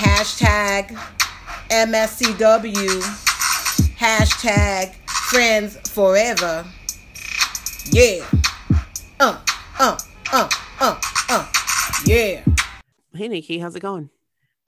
Hashtag 0.00 0.96
MSCW. 1.68 3.02
Hashtag 3.98 4.94
friends 5.28 5.76
forever. 5.90 6.64
Yeah. 7.92 8.24
Uh, 9.20 9.38
uh, 9.78 9.98
uh, 10.32 10.48
uh, 10.80 11.00
uh. 11.28 11.52
Yeah. 12.06 12.42
Hey, 13.12 13.28
Nikki, 13.28 13.58
how's 13.58 13.76
it 13.76 13.80
going? 13.80 14.08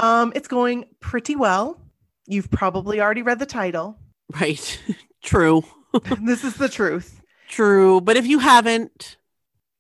Um, 0.01 0.33
it's 0.35 0.49
going 0.49 0.85
pretty 1.01 1.35
well. 1.35 1.80
You've 2.27 2.51
probably 2.51 3.01
already 3.01 3.23
read 3.23 3.39
the 3.39 3.47
title. 3.47 3.97
Right. 4.39 4.79
True. 5.23 5.63
this 6.23 6.45
is 6.45 6.57
the 6.57 6.69
truth. 6.69 7.23
True. 7.49 8.03
But 8.03 8.19
if 8.19 8.27
you 8.27 8.39
haven't, 8.39 9.17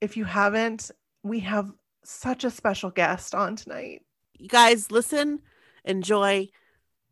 If 0.00 0.16
you 0.16 0.24
haven't, 0.24 0.90
we 1.22 1.40
have 1.40 1.70
such 2.04 2.44
a 2.44 2.50
special 2.50 2.88
guest 2.90 3.34
on 3.34 3.56
tonight. 3.56 4.00
You 4.42 4.48
guys 4.48 4.90
listen, 4.90 5.38
enjoy. 5.84 6.48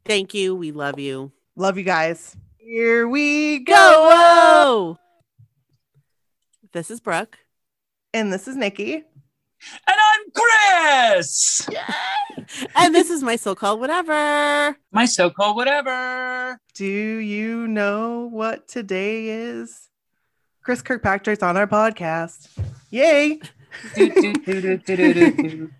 Thank 0.04 0.34
you. 0.34 0.56
We 0.56 0.72
love 0.72 0.98
you. 0.98 1.30
Love 1.54 1.78
you 1.78 1.84
guys. 1.84 2.36
Here 2.56 3.06
we 3.06 3.60
go. 3.60 3.74
Go! 3.74 4.98
This 6.72 6.90
is 6.90 6.98
Brooke. 6.98 7.38
And 8.12 8.32
this 8.32 8.48
is 8.48 8.56
Nikki. 8.56 8.94
And 8.94 9.04
I'm 9.86 10.20
Chris. 10.34 11.68
And 12.74 12.92
this 12.92 13.10
is 13.10 13.22
my 13.22 13.36
so 13.36 13.54
called 13.54 13.78
whatever. 13.78 14.76
My 14.90 15.04
so-called 15.04 15.54
whatever. 15.54 16.58
Do 16.74 16.84
you 16.84 17.68
know 17.68 18.28
what 18.32 18.66
today 18.66 19.28
is? 19.28 19.88
Chris 20.64 20.82
Kirkpatrick's 20.82 21.44
on 21.44 21.56
our 21.56 21.68
podcast. 21.68 22.48
Yay. 22.90 23.40
Do, 23.94 24.10
do, 24.10 24.78
do, 24.78 25.70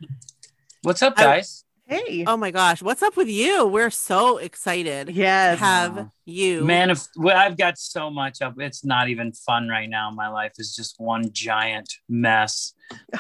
What's 0.83 1.03
up, 1.03 1.15
I- 1.19 1.23
guys? 1.23 1.65
Hey. 1.85 2.25
Oh 2.25 2.37
my 2.37 2.53
gosh. 2.53 2.83
What's 2.83 3.03
up 3.03 3.17
with 3.17 3.29
you? 3.29 3.67
We're 3.67 3.91
so 3.91 4.39
excited 4.39 5.09
to 5.09 5.13
yes. 5.13 5.59
have 5.59 6.09
you. 6.25 6.65
Man, 6.65 6.89
if 6.89 7.09
well, 7.17 7.37
I've 7.37 7.59
got 7.59 7.79
so 7.79 8.09
much 8.11 8.41
up, 8.41 8.55
it's 8.61 8.85
not 8.85 9.09
even 9.09 9.33
fun 9.33 9.69
right 9.69 9.91
now. 9.91 10.09
My 10.13 10.29
life 10.29 10.53
is 10.59 10.77
just 10.77 11.01
one 11.01 11.33
giant 11.33 11.93
mess. 12.09 12.75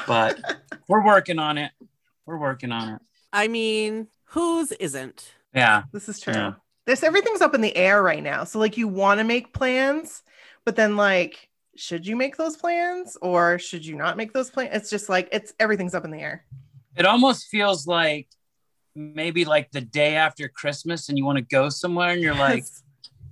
But 0.07 0.39
we're 0.89 1.05
working 1.05 1.41
on 1.41 1.59
it. 1.59 1.73
We're 2.27 2.39
working 2.39 2.71
on 2.71 2.95
it. 2.95 3.03
I 3.33 3.49
mean, 3.49 4.07
whose 4.27 4.71
isn't? 4.71 5.33
Yeah. 5.53 5.83
This 5.93 6.09
is 6.09 6.21
true. 6.21 6.33
Yeah. 6.33 6.53
This 6.87 7.03
everything's 7.03 7.41
up 7.41 7.57
in 7.57 7.63
the 7.63 7.77
air 7.77 8.01
right 8.01 8.23
now. 8.23 8.45
So 8.45 8.61
like 8.61 8.77
you 8.77 8.87
want 8.87 9.19
to 9.19 9.25
make 9.25 9.53
plans, 9.53 10.23
but 10.65 10.77
then 10.77 10.97
like 10.97 11.49
should 11.75 12.07
you 12.07 12.15
make 12.15 12.37
those 12.37 12.57
plans 12.57 13.17
or 13.21 13.59
should 13.59 13.85
you 13.85 13.97
not 13.97 14.17
make 14.17 14.33
those 14.33 14.49
plans? 14.49 14.71
It's 14.75 14.91
just 14.91 15.09
like 15.09 15.29
it's 15.33 15.55
everything's 15.59 15.97
up 15.97 16.05
in 16.05 16.13
the 16.13 16.21
air. 16.21 16.45
It 16.97 17.07
almost 17.07 17.47
feels 17.49 17.87
like 17.87 18.29
maybe 18.95 19.45
like 19.45 19.71
the 19.71 19.81
day 19.81 20.17
after 20.17 20.49
Christmas 20.49 21.09
and 21.09 21.17
you 21.17 21.25
want 21.25 21.39
to 21.39 21.43
go 21.45 21.69
somewhere 21.69 22.11
and 22.11 22.21
you're 22.21 22.35
like, 22.35 22.65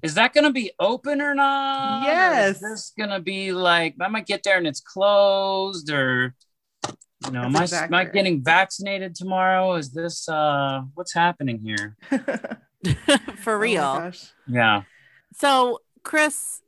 is 0.02 0.14
that 0.14 0.32
going 0.32 0.44
to 0.44 0.52
be 0.52 0.70
open 0.78 1.20
or 1.20 1.34
not? 1.34 2.02
Or 2.02 2.06
Yes. 2.06 2.56
Is 2.56 2.60
this 2.62 2.92
going 2.96 3.10
to 3.10 3.20
be 3.20 3.52
like, 3.52 3.96
I 4.00 4.08
might 4.08 4.26
get 4.26 4.42
there 4.44 4.56
and 4.56 4.66
it's 4.66 4.80
closed 4.80 5.90
or, 5.90 6.34
you 7.24 7.32
know, 7.32 7.42
That's 7.42 7.54
am 7.54 7.56
I, 7.56 7.62
exactly 7.64 7.98
am 7.98 8.06
I 8.06 8.10
getting 8.10 8.44
vaccinated 8.44 9.14
tomorrow? 9.16 9.74
Is 9.74 9.90
this, 9.90 10.28
uh, 10.28 10.82
what's 10.94 11.12
happening 11.12 11.58
here? 11.58 11.96
For 13.38 13.54
Oh 13.54 13.58
real. 13.58 13.82
gosh. 13.82 14.30
Yeah. 14.46 14.82
so, 15.34 15.80
Chris, 16.04 16.62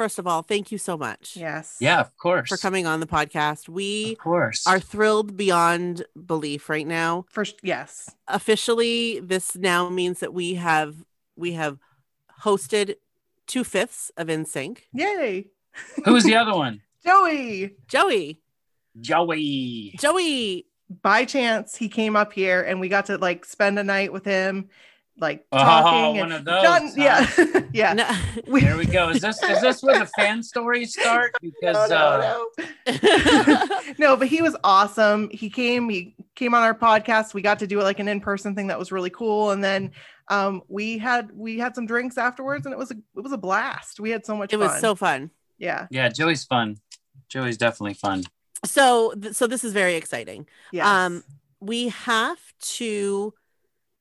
first 0.00 0.18
of 0.18 0.26
all, 0.26 0.40
thank 0.42 0.72
you 0.72 0.78
so 0.78 0.96
much 0.96 1.36
Yes. 1.36 1.76
Yeah, 1.78 2.00
of 2.00 2.16
course. 2.16 2.48
for 2.48 2.56
coming 2.56 2.86
on 2.86 3.00
the 3.00 3.06
podcast. 3.06 3.68
We 3.68 4.12
Of 4.12 4.18
course. 4.18 4.66
are 4.66 4.80
thrilled 4.80 5.36
beyond 5.36 6.04
belief 6.26 6.70
right 6.70 6.86
now. 6.86 7.26
First, 7.28 7.56
yes. 7.62 8.08
Officially, 8.26 9.20
this 9.20 9.56
now 9.56 9.90
means 9.90 10.20
that 10.20 10.32
we 10.32 10.54
have 10.54 11.04
we 11.36 11.52
have 11.52 11.76
hosted 12.44 12.94
two 13.46 13.62
fifths 13.62 14.10
of 14.16 14.28
NSYNC. 14.28 14.78
Yay. 14.94 15.48
Who 16.06 16.12
was 16.14 16.24
the 16.24 16.36
other 16.42 16.54
one? 16.54 16.80
Joey. 17.04 17.76
Joey, 17.86 18.40
Joey. 18.98 19.94
Joey, 19.98 20.66
By 21.02 21.24
chance, 21.26 21.76
he 21.76 21.88
came 21.90 22.16
up 22.16 22.32
here 22.32 22.62
and 22.62 22.80
we 22.80 22.88
got 22.88 23.06
to 23.06 23.18
like 23.18 23.44
spend 23.44 23.78
a 23.78 23.84
night 23.84 24.12
with 24.14 24.24
him, 24.24 24.70
like 25.18 25.44
Oh, 25.52 25.58
talking. 25.58 26.16
one 26.20 26.32
and 26.32 26.32
of 26.32 26.44
those, 26.44 26.62
Done- 26.62 26.86
huh? 26.88 26.92
yeah. 26.96 27.60
yeah. 27.72 27.92
no, 27.92 28.10
We- 28.46 28.60
There 28.62 28.76
we 28.76 28.86
go. 28.86 29.10
Is 29.10 29.20
this 29.20 29.42
is 29.42 29.60
this 29.60 29.82
where 29.82 29.98
the 29.98 30.06
fan 30.06 30.42
stories 30.42 30.92
start? 30.98 31.32
Because 31.42 31.90
no, 31.90 31.96
uh, 31.96 32.44
no, 32.86 32.92
no. 32.92 33.66
no, 33.98 34.16
but 34.16 34.28
he 34.28 34.42
was 34.42 34.56
awesome. 34.64 35.28
He 35.30 35.50
came, 35.50 35.88
he 35.88 36.14
came 36.34 36.54
on 36.54 36.62
our 36.62 36.74
podcast. 36.74 37.34
We 37.34 37.42
got 37.42 37.58
to 37.60 37.66
do 37.66 37.80
it 37.80 37.84
like 37.84 37.98
an 37.98 38.08
in-person 38.08 38.54
thing 38.54 38.68
that 38.68 38.78
was 38.78 38.92
really 38.92 39.10
cool. 39.10 39.50
And 39.50 39.62
then 39.62 39.90
um 40.28 40.62
we 40.68 40.96
had 40.96 41.28
we 41.34 41.58
had 41.58 41.74
some 41.74 41.86
drinks 41.86 42.16
afterwards 42.16 42.64
and 42.64 42.72
it 42.72 42.78
was 42.78 42.90
a 42.92 42.94
it 43.16 43.20
was 43.22 43.32
a 43.32 43.38
blast. 43.38 43.98
We 44.00 44.10
had 44.10 44.24
so 44.24 44.36
much 44.36 44.52
it 44.52 44.58
fun. 44.58 44.68
was 44.68 44.80
so 44.80 44.94
fun. 44.94 45.30
yeah. 45.58 45.86
yeah, 45.90 46.08
Joey's 46.08 46.44
fun. 46.44 46.78
Joey's 47.28 47.56
definitely 47.58 47.94
fun. 47.94 48.24
So, 48.64 49.12
th- 49.20 49.34
so 49.34 49.46
this 49.46 49.64
is 49.64 49.72
very 49.72 49.94
exciting. 49.96 50.46
Yes. 50.72 50.86
Um, 50.86 51.24
we 51.60 51.88
have 51.88 52.38
to 52.76 53.32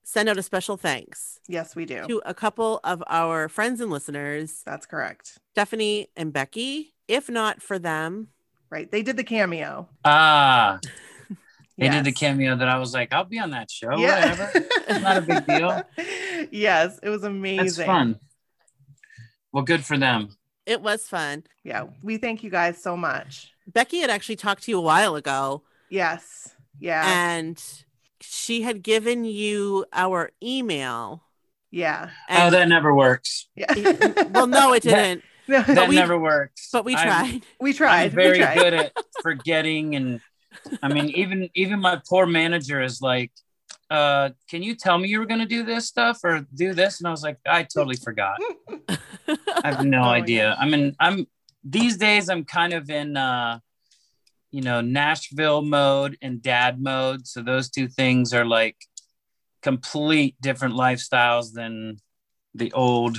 send 0.10 0.28
out 0.28 0.38
a 0.38 0.44
special 0.44 0.76
thanks 0.76 1.40
yes, 1.48 1.76
we 1.76 1.86
do. 1.86 2.08
to 2.08 2.22
a 2.26 2.34
couple 2.34 2.80
of 2.84 3.04
our 3.08 3.48
friends 3.48 3.80
and 3.80 3.92
listeners, 3.92 4.64
That's 4.66 4.86
correct. 4.88 5.38
Stephanie 5.54 6.08
and 6.18 6.34
Becky. 6.34 6.94
If 7.08 7.30
not 7.30 7.62
for 7.62 7.78
them, 7.80 8.30
Right. 8.72 8.90
They 8.92 9.02
did 9.02 9.18
the 9.18 9.24
cameo. 9.24 9.90
Ah, 10.06 10.80
they 11.78 11.90
did 11.90 12.04
the 12.04 12.12
cameo 12.12 12.56
that 12.56 12.68
I 12.70 12.78
was 12.78 12.94
like, 12.94 13.12
I'll 13.14 13.24
be 13.24 13.40
on 13.40 13.50
that 13.52 13.72
show. 13.72 13.98
Yeah. 13.98 14.30
Whatever. 14.30 15.02
Not 15.02 15.18
a 15.18 15.22
big 15.22 15.46
deal. 15.48 15.84
yes, 16.52 17.00
it 17.02 17.10
was 17.10 17.24
amazing. 17.24 17.66
That's 17.66 17.78
fun. 17.84 18.20
Well, 19.52 19.64
good 19.64 19.84
for 19.84 19.98
them. 19.98 20.36
it 20.68 20.82
was 20.82 21.08
fun. 21.08 21.44
Yeah, 21.64 21.86
we 22.04 22.18
thank 22.18 22.44
you 22.44 22.50
guys 22.52 22.82
so 22.82 22.96
much. 22.96 23.52
Becky 23.68 24.00
had 24.02 24.10
actually 24.12 24.36
talked 24.36 24.64
to 24.64 24.72
you 24.72 24.78
a 24.78 24.82
while 24.82 25.16
ago, 25.16 25.64
Yes. 25.90 26.54
Yeah. 26.80 27.04
and 27.32 27.60
she 28.22 28.62
had 28.64 28.84
given 28.84 29.26
you 29.26 29.86
our 29.94 30.32
email. 30.44 31.24
yeah. 31.72 32.10
oh, 32.30 32.50
that 32.50 32.68
never 32.68 32.94
works. 32.94 33.48
Yeah. 33.56 33.74
well, 34.34 34.48
no, 34.48 34.74
it 34.74 34.84
didn't, 34.90 35.24
No, 35.48 35.62
That 35.64 35.90
we- 35.90 35.96
never 35.96 36.18
works. 36.20 36.70
but 36.72 36.86
we 36.86 36.96
I'm- 36.96 37.08
tried. 37.08 37.42
we 37.60 37.74
tried. 37.74 38.04
I'm 38.06 38.12
very 38.12 38.38
we 38.40 38.44
tried. 38.46 38.58
good 38.58 38.74
at 38.74 38.94
forgetting 39.22 39.96
and 39.96 40.20
I 40.84 40.88
mean 40.94 41.10
even 41.10 41.50
even 41.56 41.80
my 41.80 42.02
poor 42.10 42.26
manager 42.26 42.82
is 42.82 43.02
like 43.02 43.32
uh 43.90 44.30
can 44.50 44.62
you 44.62 44.76
tell 44.76 44.98
me 45.00 45.08
you 45.10 45.18
were 45.20 45.26
going 45.26 45.40
to 45.40 45.46
do 45.48 45.64
this 45.64 45.88
stuff 45.88 46.20
or 46.24 46.46
do 46.54 46.74
this 46.74 47.00
and 47.00 47.08
I 47.08 47.12
was 47.12 47.24
like 47.24 47.38
I 47.48 47.64
totally 47.64 47.96
forgot. 47.98 48.38
I 48.88 48.98
have 49.64 49.86
no 49.86 50.00
Oh 50.00 50.02
my 50.02 50.18
idea. 50.18 50.56
I 50.60 50.68
mean 50.68 50.96
I'm 51.00 51.26
these 51.64 51.98
days 51.98 52.30
I'm 52.30 52.46
kind 52.46 52.74
of 52.74 52.90
in 52.90 53.18
uh 53.18 53.60
you 54.52 54.62
know 54.62 54.82
Nashville 54.82 55.62
mode 55.62 56.18
and 56.22 56.42
dad 56.42 56.82
mode 56.82 57.28
so 57.28 57.42
those 57.42 57.70
two 57.70 57.88
things 57.88 58.34
are 58.34 58.46
like 58.46 58.78
complete 59.62 60.36
different 60.42 60.76
lifestyles 60.76 61.54
than 61.54 61.98
the 62.56 62.72
old 62.74 63.18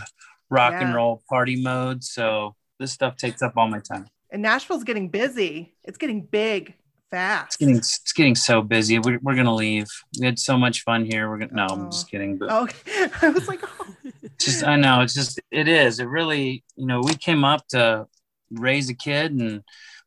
rock 0.48 0.74
and 0.74 0.94
roll 0.94 1.22
party 1.28 1.62
mode 1.62 2.02
so 2.02 2.56
this 2.80 2.92
stuff 2.92 3.16
takes 3.16 3.42
up 3.42 3.52
all 3.56 3.68
my 3.68 3.78
time. 3.78 4.06
And 4.32 4.42
Nashville's 4.42 4.84
getting 4.84 5.10
busy. 5.10 5.74
It's 5.84 5.98
getting 5.98 6.22
big 6.22 6.74
fast. 7.10 7.48
It's 7.48 7.56
getting 7.56 7.76
it's 7.76 8.12
getting 8.12 8.34
so 8.34 8.62
busy. 8.62 8.98
We're, 8.98 9.18
we're 9.22 9.34
gonna 9.34 9.54
leave. 9.54 9.86
We 10.18 10.26
had 10.26 10.38
so 10.38 10.56
much 10.56 10.82
fun 10.82 11.04
here. 11.04 11.28
We're 11.28 11.38
gonna 11.38 11.52
no, 11.52 11.66
Oh. 11.70 11.74
I'm 11.74 11.90
just 11.90 12.06
oh. 12.06 12.10
kidding. 12.10 12.38
But 12.38 12.48
Oh, 12.50 12.68
I 13.22 13.28
was 13.28 13.46
like, 13.46 13.60
oh. 13.62 13.94
just 14.40 14.64
I 14.64 14.76
know 14.76 15.02
it's 15.02 15.14
just 15.14 15.40
it 15.50 15.68
is. 15.68 16.00
It 16.00 16.06
really 16.06 16.64
you 16.74 16.86
know 16.86 17.00
we 17.00 17.14
came 17.14 17.44
up 17.44 17.66
to 17.68 18.06
raise 18.50 18.88
a 18.88 18.94
kid 18.94 19.32
and 19.32 19.62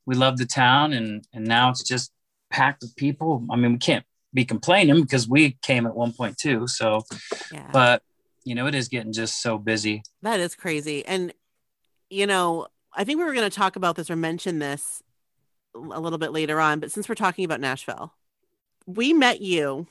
we 0.05 0.15
love 0.15 0.37
the 0.37 0.45
town 0.45 0.93
and 0.93 1.25
and 1.33 1.45
now 1.45 1.69
it's 1.69 1.83
just 1.83 2.11
packed 2.49 2.81
with 2.81 2.95
people. 2.95 3.45
I 3.51 3.55
mean 3.55 3.73
we 3.73 3.77
can't 3.79 4.05
be 4.33 4.45
complaining 4.45 5.01
because 5.01 5.27
we 5.27 5.57
came 5.61 5.85
at 5.85 5.95
one 5.95 6.11
point 6.13 6.37
too. 6.37 6.67
So 6.67 7.03
Yeah. 7.51 7.69
but 7.71 8.03
you 8.43 8.55
know 8.55 8.67
it 8.67 8.75
is 8.75 8.87
getting 8.87 9.13
just 9.13 9.41
so 9.41 9.57
busy. 9.57 10.03
That 10.21 10.39
is 10.39 10.55
crazy. 10.55 11.05
And, 11.05 11.33
you 12.09 12.27
know, 12.27 12.67
I 12.93 13.03
think 13.03 13.17
we 13.19 13.25
were 13.25 13.33
going 13.33 13.49
to 13.49 13.55
talk 13.55 13.75
about 13.75 13.95
this 13.95 14.09
or 14.09 14.15
mention 14.15 14.59
this 14.59 15.01
a 15.75 15.99
little 15.99 16.19
bit 16.19 16.31
later 16.31 16.59
on, 16.59 16.79
but 16.79 16.91
since 16.91 17.09
we're 17.09 17.15
talking 17.15 17.45
about 17.45 17.59
Nashville, 17.59 18.13
we 18.85 19.13
met 19.13 19.41
you 19.41 19.87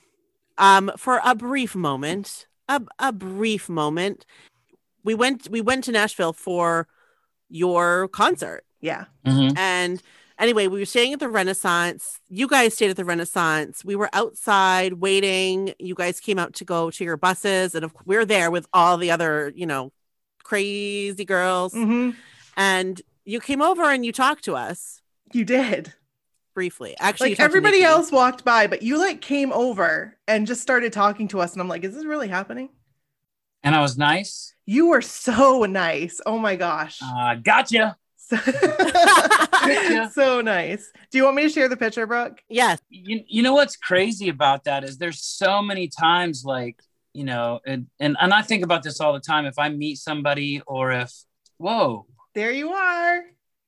um, 0.59 0.93
for 0.97 1.21
a 1.25 1.35
brief 1.35 1.75
moment, 1.75 2.47
a, 2.69 2.83
a 2.99 3.13
brief 3.13 3.69
moment, 3.69 4.25
we 5.05 5.15
went 5.15 5.49
we 5.51 5.61
went 5.61 5.85
to 5.85 5.93
Nashville 5.93 6.33
for 6.33 6.87
your 7.49 8.07
concert, 8.09 8.65
Yeah. 8.83 9.05
Mhm. 9.27 9.57
and 9.57 10.03
anyway, 10.39 10.67
we 10.67 10.81
were 10.81 10.85
staying 10.85 11.13
at 11.15 11.21
the 11.21 11.29
Renaissance. 11.29 12.19
You 12.29 12.47
guys 12.49 12.75
stayed 12.75 12.91
at 12.91 12.97
the 12.97 13.05
Renaissance. 13.05 13.85
We 13.85 13.97
were 13.97 14.11
outside 14.13 14.95
waiting. 14.95 15.73
You 15.79 15.95
guys 15.95 16.21
came 16.21 16.39
out 16.39 16.53
to 16.55 16.65
go 16.65 16.91
to 16.91 17.05
your 17.05 17.17
buses, 17.17 17.75
and 17.75 17.85
of, 17.85 17.95
we 18.05 18.17
are 18.17 18.25
there 18.27 18.51
with 18.51 18.67
all 18.75 18.99
the 18.99 19.11
other, 19.13 19.53
you 19.55 19.65
know, 19.67 19.93
crazy 20.43 21.25
girls. 21.25 21.73
hmm 21.73 22.11
And 22.57 23.01
you 23.25 23.41
came 23.41 23.63
over 23.63 23.85
and 23.85 24.05
you 24.05 24.13
talked 24.13 24.45
to 24.45 24.57
us 24.57 25.01
You 25.33 25.45
did. 25.45 25.95
briefly. 26.55 26.97
Actually, 26.99 27.31
Like 27.31 27.41
everybody 27.41 27.83
else 27.85 28.11
walked 28.13 28.45
by, 28.45 28.67
but 28.67 28.83
you 28.83 28.99
like 28.99 29.21
came 29.21 29.53
over 29.53 30.19
and 30.27 30.47
just 30.47 30.61
started 30.61 30.93
talking 30.93 31.29
to 31.29 31.41
us. 31.41 31.53
And 31.53 31.63
I'm 31.63 31.69
like, 31.69 31.85
is 31.85 31.95
this 31.95 32.05
really 32.05 32.29
happening? 32.29 32.69
And 33.63 33.75
I 33.77 33.81
was 33.81 33.97
nice. 33.97 34.55
You 34.67 34.89
were 34.89 35.01
so 35.03 35.63
nice. 35.65 36.21
Oh 36.27 36.37
my 36.39 36.57
gosh. 36.57 36.99
Uh, 37.01 37.37
gotcha. 37.37 37.97
So, 38.29 38.37
so 40.13 40.41
nice. 40.41 40.91
Do 41.11 41.19
you 41.19 41.25
want 41.25 41.37
me 41.37 41.43
to 41.43 41.49
share 41.49 41.69
the 41.69 41.77
picture, 41.77 42.07
Brooke? 42.07 42.43
Yes. 42.49 42.79
You, 42.89 43.23
you 43.27 43.43
know 43.43 43.55
what's 43.55 43.77
crazy 43.77 44.29
about 44.29 44.65
that 44.65 44.85
is 44.85 44.99
there's 44.99 45.23
so 45.23 45.63
many 45.63 45.89
times 45.89 46.45
like, 46.45 46.81
you 47.13 47.25
know, 47.25 47.61
and, 47.67 47.87
and, 48.01 48.17
and 48.21 48.33
I 48.33 48.43
think 48.43 48.65
about 48.65 48.83
this 48.83 49.01
all 49.01 49.13
the 49.13 49.21
time. 49.21 49.45
If 49.47 49.59
I 49.59 49.69
meet 49.69 49.97
somebody 49.99 50.63
or 50.67 50.93
if, 50.93 51.13
whoa, 51.59 52.07
There 52.35 52.53
you 52.53 52.73
are. 52.73 53.23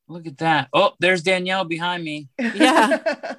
look 0.08 0.26
at 0.26 0.38
that. 0.38 0.68
Oh, 0.72 0.92
there's 1.00 1.22
Danielle 1.22 1.64
behind 1.64 2.04
me. 2.04 2.28
Yeah. 2.38 2.98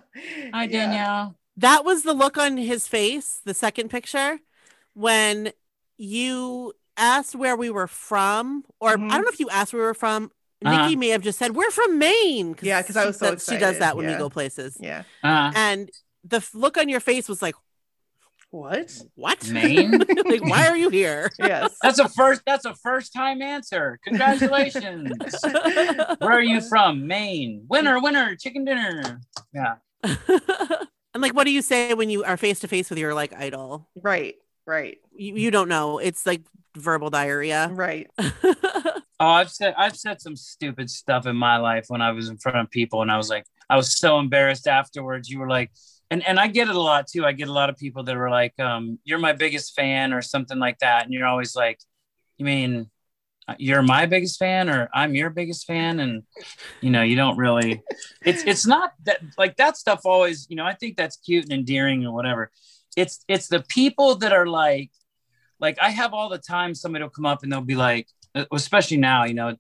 Hi, 0.54 0.64
Yeah. 0.64 0.68
Danielle. 0.68 1.36
That 1.58 1.86
was 1.86 2.04
the 2.04 2.14
look 2.14 2.38
on 2.38 2.58
his 2.58 2.88
face, 2.88 3.40
the 3.46 3.54
second 3.54 3.90
picture, 3.90 4.40
when 4.94 5.52
you 5.98 6.74
asked 6.98 7.34
where 7.36 7.56
we 7.56 7.70
were 7.70 7.88
from, 7.88 8.66
or 8.80 8.98
Mhm. 8.98 9.10
I 9.10 9.16
don't 9.16 9.24
know 9.24 9.30
if 9.32 9.40
you 9.40 9.50
asked 9.50 9.74
where 9.74 9.82
we 9.84 9.88
were 9.88 9.94
from. 9.94 10.32
Uh-huh. 10.66 10.84
Nikki 10.84 10.96
may 10.96 11.10
have 11.10 11.22
just 11.22 11.38
said, 11.40 11.56
We're 11.56 11.72
from 11.72 12.00
Maine. 12.00 12.56
Yeah, 12.62 12.82
because 12.82 12.98
I 12.98 13.06
was 13.06 13.18
so 13.18 13.36
said- 13.36 13.42
She 13.54 13.60
does 13.60 13.80
that 13.80 13.96
when 13.98 14.08
we 14.08 14.14
go 14.16 14.30
places. 14.30 14.78
Yeah. 14.80 15.04
Uh, 15.24 15.52
And 15.56 15.90
the 16.24 16.38
f- 16.38 16.54
look 16.56 16.78
on 16.78 16.90
your 16.90 17.00
face 17.00 17.30
was 17.30 17.42
like, 17.42 17.56
What? 18.52 18.92
What? 19.16 19.48
Maine? 19.52 19.92
like, 20.26 20.44
why 20.44 20.68
are 20.68 20.78
you 20.78 20.90
here? 20.90 21.32
Yes. 21.40 21.76
That's 21.82 22.00
a 22.00 22.08
first. 22.10 22.42
That's 22.46 22.66
a 22.66 22.74
first 22.76 23.14
time 23.14 23.42
answer. 23.42 24.00
Congratulations. 24.04 25.12
Where 25.44 26.32
are 26.32 26.42
you 26.42 26.62
from? 26.62 27.06
Maine. 27.06 27.66
Winner, 27.70 28.00
winner, 28.02 28.36
chicken 28.36 28.66
dinner. 28.66 29.20
Yeah. 29.54 29.76
and 30.04 31.22
like, 31.22 31.34
what 31.36 31.44
do 31.46 31.52
you 31.52 31.62
say 31.62 31.94
when 31.94 32.10
you 32.10 32.24
are 32.24 32.38
face 32.38 32.60
to 32.62 32.68
face 32.68 32.90
with 32.90 33.00
your 33.00 33.14
like 33.14 33.34
idol? 33.34 33.88
right. 34.02 34.36
Right. 34.68 34.98
You, 35.16 35.36
you 35.36 35.52
don't 35.52 35.70
know. 35.70 36.00
It's 36.00 36.26
like 36.26 36.42
verbal 36.76 37.12
diarrhea. 37.12 37.70
Right. 37.72 38.10
Oh, 39.20 39.28
I've 39.28 39.52
said 39.52 39.74
I've 39.78 39.96
said 39.96 40.22
some 40.22 40.36
stupid 40.36 40.90
stuff 40.90 41.26
in 41.26 41.36
my 41.36 41.58
life 41.58 41.86
when 41.88 42.02
I 42.02 42.12
was 42.12 42.30
in 42.30 42.38
front 42.38 42.58
of 42.58 42.70
people, 42.70 43.02
and 43.02 43.12
I 43.12 43.18
was 43.18 43.30
like, 43.30 43.46
I 43.70 43.78
was 43.78 43.98
so 43.98 44.20
embarrassed 44.20 44.68
afterwards. 44.68 45.30
You 45.30 45.40
were 45.40 45.50
like, 45.50 45.72
and 46.12 46.26
and 46.28 46.40
I 46.40 46.48
get 46.48 46.68
it 46.68 46.76
a 46.76 46.82
lot 46.82 47.08
too. 47.08 47.26
I 47.26 47.32
get 47.32 47.48
a 47.48 47.54
lot 47.54 47.70
of 47.70 47.78
people 47.78 48.04
that 48.04 48.16
were 48.18 48.30
like, 48.30 48.60
um, 48.60 49.00
"You're 49.06 49.20
my 49.20 49.34
biggest 49.34 49.74
fan" 49.76 50.14
or 50.14 50.22
something 50.22 50.60
like 50.60 50.80
that, 50.80 51.06
and 51.06 51.14
you're 51.14 51.28
always 51.28 51.56
like, 51.56 51.80
"You 52.38 52.46
mean 52.46 52.90
uh, 53.48 53.56
you're 53.58 53.82
my 53.82 54.06
biggest 54.06 54.38
fan, 54.38 54.70
or 54.70 54.90
I'm 54.94 55.16
your 55.16 55.30
biggest 55.30 55.66
fan?" 55.66 56.00
And 56.00 56.24
you 56.82 56.90
know, 56.90 57.02
you 57.04 57.16
don't 57.16 57.38
really. 57.38 57.82
It's 58.26 58.44
it's 58.46 58.68
not 58.68 58.94
that 59.06 59.22
like 59.38 59.56
that 59.58 59.78
stuff. 59.78 60.02
Always, 60.06 60.48
you 60.50 60.56
know, 60.58 60.66
I 60.66 60.74
think 60.74 60.98
that's 60.98 61.18
cute 61.18 61.46
and 61.46 61.54
endearing 61.54 62.06
or 62.06 62.14
whatever. 62.14 62.52
It's 62.98 63.24
it's 63.28 63.48
the 63.48 63.62
people 63.70 64.16
that 64.16 64.34
are 64.34 64.48
like, 64.48 64.92
like 65.60 65.78
I 65.82 65.90
have 65.90 66.14
all 66.14 66.30
the 66.30 66.38
time. 66.38 66.76
Somebody 66.76 67.04
will 67.04 67.10
come 67.10 67.26
up 67.26 67.44
and 67.44 67.52
they'll 67.52 67.62
be 67.62 67.76
like 67.76 68.08
especially 68.52 68.98
now, 68.98 69.24
you 69.24 69.34
know, 69.34 69.56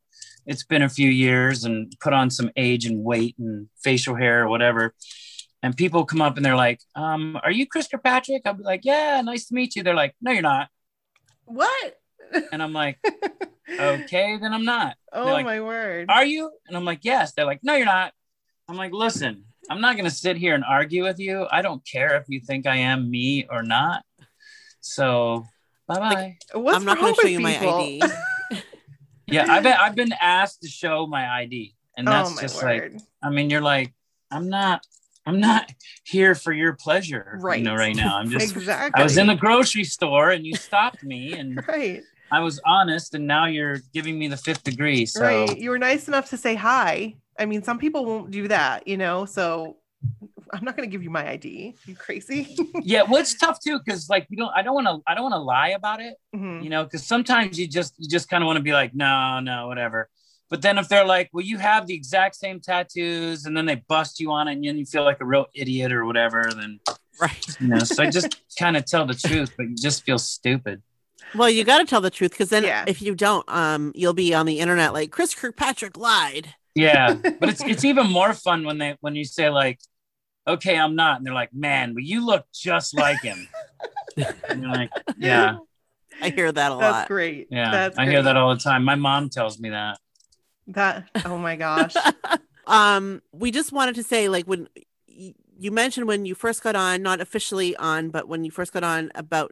it's 0.45 0.63
been 0.63 0.81
a 0.81 0.89
few 0.89 1.09
years 1.09 1.63
and 1.63 1.93
put 1.99 2.13
on 2.13 2.29
some 2.29 2.51
age 2.55 2.85
and 2.85 3.03
weight 3.03 3.35
and 3.39 3.67
facial 3.81 4.15
hair 4.15 4.43
or 4.43 4.47
whatever. 4.47 4.93
And 5.63 5.75
people 5.75 6.05
come 6.05 6.21
up 6.21 6.37
and 6.37 6.45
they're 6.45 6.55
like, 6.55 6.79
um, 6.95 7.39
are 7.43 7.51
you 7.51 7.65
Chris 7.65 7.87
Kirkpatrick? 7.87 8.43
I'll 8.45 8.53
be 8.53 8.63
like, 8.63 8.81
yeah, 8.83 9.21
nice 9.21 9.47
to 9.47 9.55
meet 9.55 9.75
you. 9.75 9.81
They're 9.81 9.95
like, 9.95 10.15
no, 10.21 10.31
you're 10.31 10.43
not. 10.43 10.69
What? 11.45 11.99
And 12.51 12.61
I'm 12.61 12.73
like, 12.73 12.99
okay, 13.79 14.37
then 14.37 14.53
I'm 14.53 14.65
not. 14.65 14.95
oh 15.11 15.25
like, 15.25 15.45
my 15.45 15.61
word. 15.61 16.05
Are 16.09 16.25
you? 16.25 16.51
And 16.67 16.77
I'm 16.77 16.85
like, 16.85 16.99
yes. 17.01 17.33
They're 17.33 17.45
like, 17.45 17.61
no, 17.63 17.73
you're 17.73 17.85
not. 17.85 18.13
I'm 18.67 18.75
like, 18.75 18.91
listen, 18.91 19.45
I'm 19.69 19.81
not 19.81 19.95
going 19.95 20.05
to 20.05 20.15
sit 20.15 20.37
here 20.37 20.53
and 20.53 20.63
argue 20.63 21.03
with 21.03 21.19
you. 21.19 21.47
I 21.51 21.61
don't 21.61 21.83
care 21.85 22.15
if 22.17 22.25
you 22.27 22.39
think 22.39 22.67
I 22.67 22.77
am 22.77 23.09
me 23.09 23.47
or 23.49 23.63
not. 23.63 24.03
So 24.81 25.45
bye 25.87 25.99
bye. 25.99 26.37
What's 26.53 26.77
I'm 26.77 26.85
not 26.85 26.99
going 26.99 27.15
to 27.15 27.21
show 27.21 27.25
with 27.25 27.33
you 27.33 27.39
my? 27.39 27.57
ID. 27.57 28.01
yeah, 29.27 29.45
I've 29.49 29.63
been, 29.63 29.73
I've 29.73 29.95
been 29.95 30.13
asked 30.19 30.61
to 30.61 30.67
show 30.67 31.07
my 31.07 31.27
ID. 31.41 31.75
And 31.97 32.07
oh 32.07 32.11
that's 32.11 32.37
oh 32.37 32.41
just 32.41 32.63
like. 32.63 32.93
I 33.23 33.29
mean, 33.29 33.49
you're 33.49 33.61
like, 33.61 33.93
I'm 34.31 34.49
not, 34.49 34.85
I'm 35.25 35.39
not 35.39 35.71
here 36.03 36.35
for 36.35 36.51
your 36.51 36.73
pleasure, 36.73 37.37
Right. 37.41 37.59
You 37.59 37.65
know, 37.65 37.75
right 37.75 37.95
now, 37.95 38.17
I'm 38.17 38.29
just. 38.29 38.55
exactly. 38.55 38.99
I 38.99 39.03
was 39.03 39.17
in 39.17 39.27
the 39.27 39.35
grocery 39.35 39.83
store 39.83 40.31
and 40.31 40.45
you 40.45 40.55
stopped 40.55 41.03
me, 41.03 41.33
and 41.33 41.63
right. 41.67 42.03
I 42.31 42.41
was 42.41 42.59
honest, 42.65 43.13
and 43.15 43.25
now 43.25 43.45
you're 43.45 43.77
giving 43.93 44.19
me 44.19 44.27
the 44.27 44.37
fifth 44.37 44.63
degree. 44.63 45.05
So 45.05 45.21
Right. 45.21 45.57
You 45.57 45.69
were 45.69 45.79
nice 45.79 46.07
enough 46.07 46.29
to 46.31 46.37
say 46.37 46.55
hi. 46.55 47.15
I 47.39 47.45
mean, 47.45 47.63
some 47.63 47.79
people 47.79 48.05
won't 48.05 48.31
do 48.31 48.47
that, 48.49 48.87
you 48.87 48.97
know. 48.97 49.25
So 49.25 49.77
I'm 50.53 50.63
not 50.63 50.75
going 50.77 50.87
to 50.89 50.91
give 50.91 51.03
you 51.03 51.09
my 51.09 51.29
ID. 51.29 51.75
You 51.85 51.95
crazy? 51.95 52.57
yeah, 52.81 53.03
well, 53.03 53.21
it's 53.21 53.37
tough 53.37 53.59
too, 53.59 53.79
because 53.83 54.09
like 54.09 54.27
you 54.29 54.37
don't, 54.37 54.51
I 54.55 54.61
don't 54.61 54.73
want 54.75 54.87
to, 54.87 54.99
I 55.07 55.13
don't 55.15 55.23
want 55.23 55.33
to 55.33 55.39
lie 55.39 55.69
about 55.69 56.01
it, 56.01 56.15
Mhm. 56.35 56.63
you 56.63 56.69
know, 56.69 56.83
because 56.83 57.05
sometimes 57.05 57.59
you 57.59 57.67
just, 57.67 57.93
you 57.97 58.09
just 58.09 58.29
kind 58.29 58.43
of 58.43 58.45
want 58.47 58.57
to 58.57 58.63
be 58.63 58.73
like, 58.73 58.93
no, 58.95 59.39
no, 59.39 59.67
whatever. 59.67 60.09
But 60.49 60.61
then 60.61 60.77
if 60.77 60.87
they're 60.87 61.05
like, 61.05 61.29
well, 61.33 61.43
you 61.43 61.57
have 61.57 61.87
the 61.87 61.95
exact 61.95 62.35
same 62.35 62.59
tattoos, 62.59 63.45
and 63.45 63.57
then 63.57 63.65
they 63.65 63.75
bust 63.87 64.19
you 64.19 64.31
on 64.31 64.47
it, 64.47 64.53
and 64.53 64.63
then 64.63 64.77
you 64.77 64.85
feel 64.85 65.03
like 65.03 65.19
a 65.19 65.25
real 65.25 65.47
idiot 65.55 65.91
or 65.91 66.05
whatever, 66.05 66.43
then 66.55 66.79
right. 67.19 67.45
you 67.59 67.67
know. 67.67 67.79
So 67.79 68.03
I 68.03 68.09
just 68.11 68.37
kind 68.59 68.77
of 68.77 68.85
tell 68.85 69.05
the 69.05 69.15
truth, 69.15 69.53
but 69.57 69.63
you 69.63 69.75
just 69.75 70.03
feel 70.03 70.19
stupid. 70.19 70.83
Well, 71.33 71.49
you 71.49 71.63
got 71.63 71.79
to 71.79 71.85
tell 71.85 71.99
the 72.01 72.11
truth 72.11 72.31
because 72.31 72.49
then 72.49 72.63
Yeah. 72.63 72.85
if 72.87 73.01
you 73.01 73.15
don't, 73.15 73.43
um, 73.49 73.91
you'll 73.95 74.13
be 74.13 74.33
on 74.35 74.45
the 74.45 74.59
internet 74.59 74.93
like 74.93 75.09
Chris 75.11 75.33
Kirkpatrick 75.33 75.97
lied. 75.97 76.53
Yeah, 76.75 77.13
but 77.39 77.49
it's 77.49 77.63
it's 77.63 77.83
even 77.83 78.07
more 78.11 78.33
fun 78.33 78.65
when 78.65 78.77
they 78.77 78.97
when 79.01 79.15
you 79.15 79.25
say 79.25 79.49
like, 79.49 79.79
okay, 80.47 80.77
I'm 80.77 80.95
not, 80.95 81.17
and 81.17 81.25
they're 81.25 81.33
like, 81.33 81.53
man, 81.53 81.93
but 81.93 82.03
you 82.03 82.25
look 82.25 82.45
just 82.53 82.95
like 82.95 83.21
him. 83.21 83.47
and 84.49 84.61
you're 84.61 84.71
like, 84.71 84.89
yeah, 85.17 85.57
I 86.21 86.29
hear 86.29 86.51
that 86.51 86.71
a 86.71 86.75
That's 86.77 86.93
lot. 86.93 87.07
great. 87.07 87.47
yeah, 87.51 87.71
That's 87.71 87.97
I 87.97 88.05
hear 88.05 88.21
that 88.23 88.37
all 88.37 88.53
the 88.53 88.61
time. 88.61 88.83
My 88.83 88.95
mom 88.95 89.29
tells 89.29 89.59
me 89.59 89.69
that. 89.69 89.99
That. 90.67 91.09
Oh 91.25 91.37
my 91.37 91.55
gosh. 91.55 91.93
um, 92.67 93.21
we 93.31 93.51
just 93.51 93.71
wanted 93.71 93.95
to 93.95 94.03
say, 94.03 94.29
like, 94.29 94.45
when 94.45 94.67
y- 95.07 95.33
you 95.57 95.71
mentioned 95.71 96.07
when 96.07 96.25
you 96.25 96.35
first 96.35 96.63
got 96.63 96.75
on, 96.75 97.01
not 97.01 97.21
officially 97.21 97.75
on, 97.75 98.09
but 98.09 98.27
when 98.27 98.43
you 98.43 98.51
first 98.51 98.73
got 98.73 98.83
on 98.83 99.11
about 99.15 99.51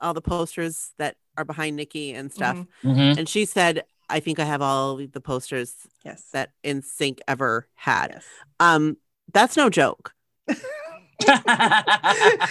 all 0.00 0.14
the 0.14 0.20
posters 0.20 0.92
that 0.98 1.16
are 1.36 1.44
behind 1.44 1.76
Nikki 1.76 2.12
and 2.12 2.32
stuff, 2.32 2.56
Mhm. 2.56 2.94
Mhm. 2.96 3.18
and 3.18 3.28
she 3.28 3.44
said, 3.44 3.84
"I 4.08 4.20
think 4.20 4.38
I 4.38 4.44
have 4.44 4.62
all 4.62 4.96
the 4.96 5.20
posters 5.20 5.74
Yes. 6.04 6.24
that 6.32 6.50
NSYNC 6.64 7.20
ever 7.28 7.68
had." 7.74 8.10
Yes. 8.14 8.24
Um, 8.58 8.96
that's 9.32 9.56
no 9.56 9.70
joke. 9.70 10.12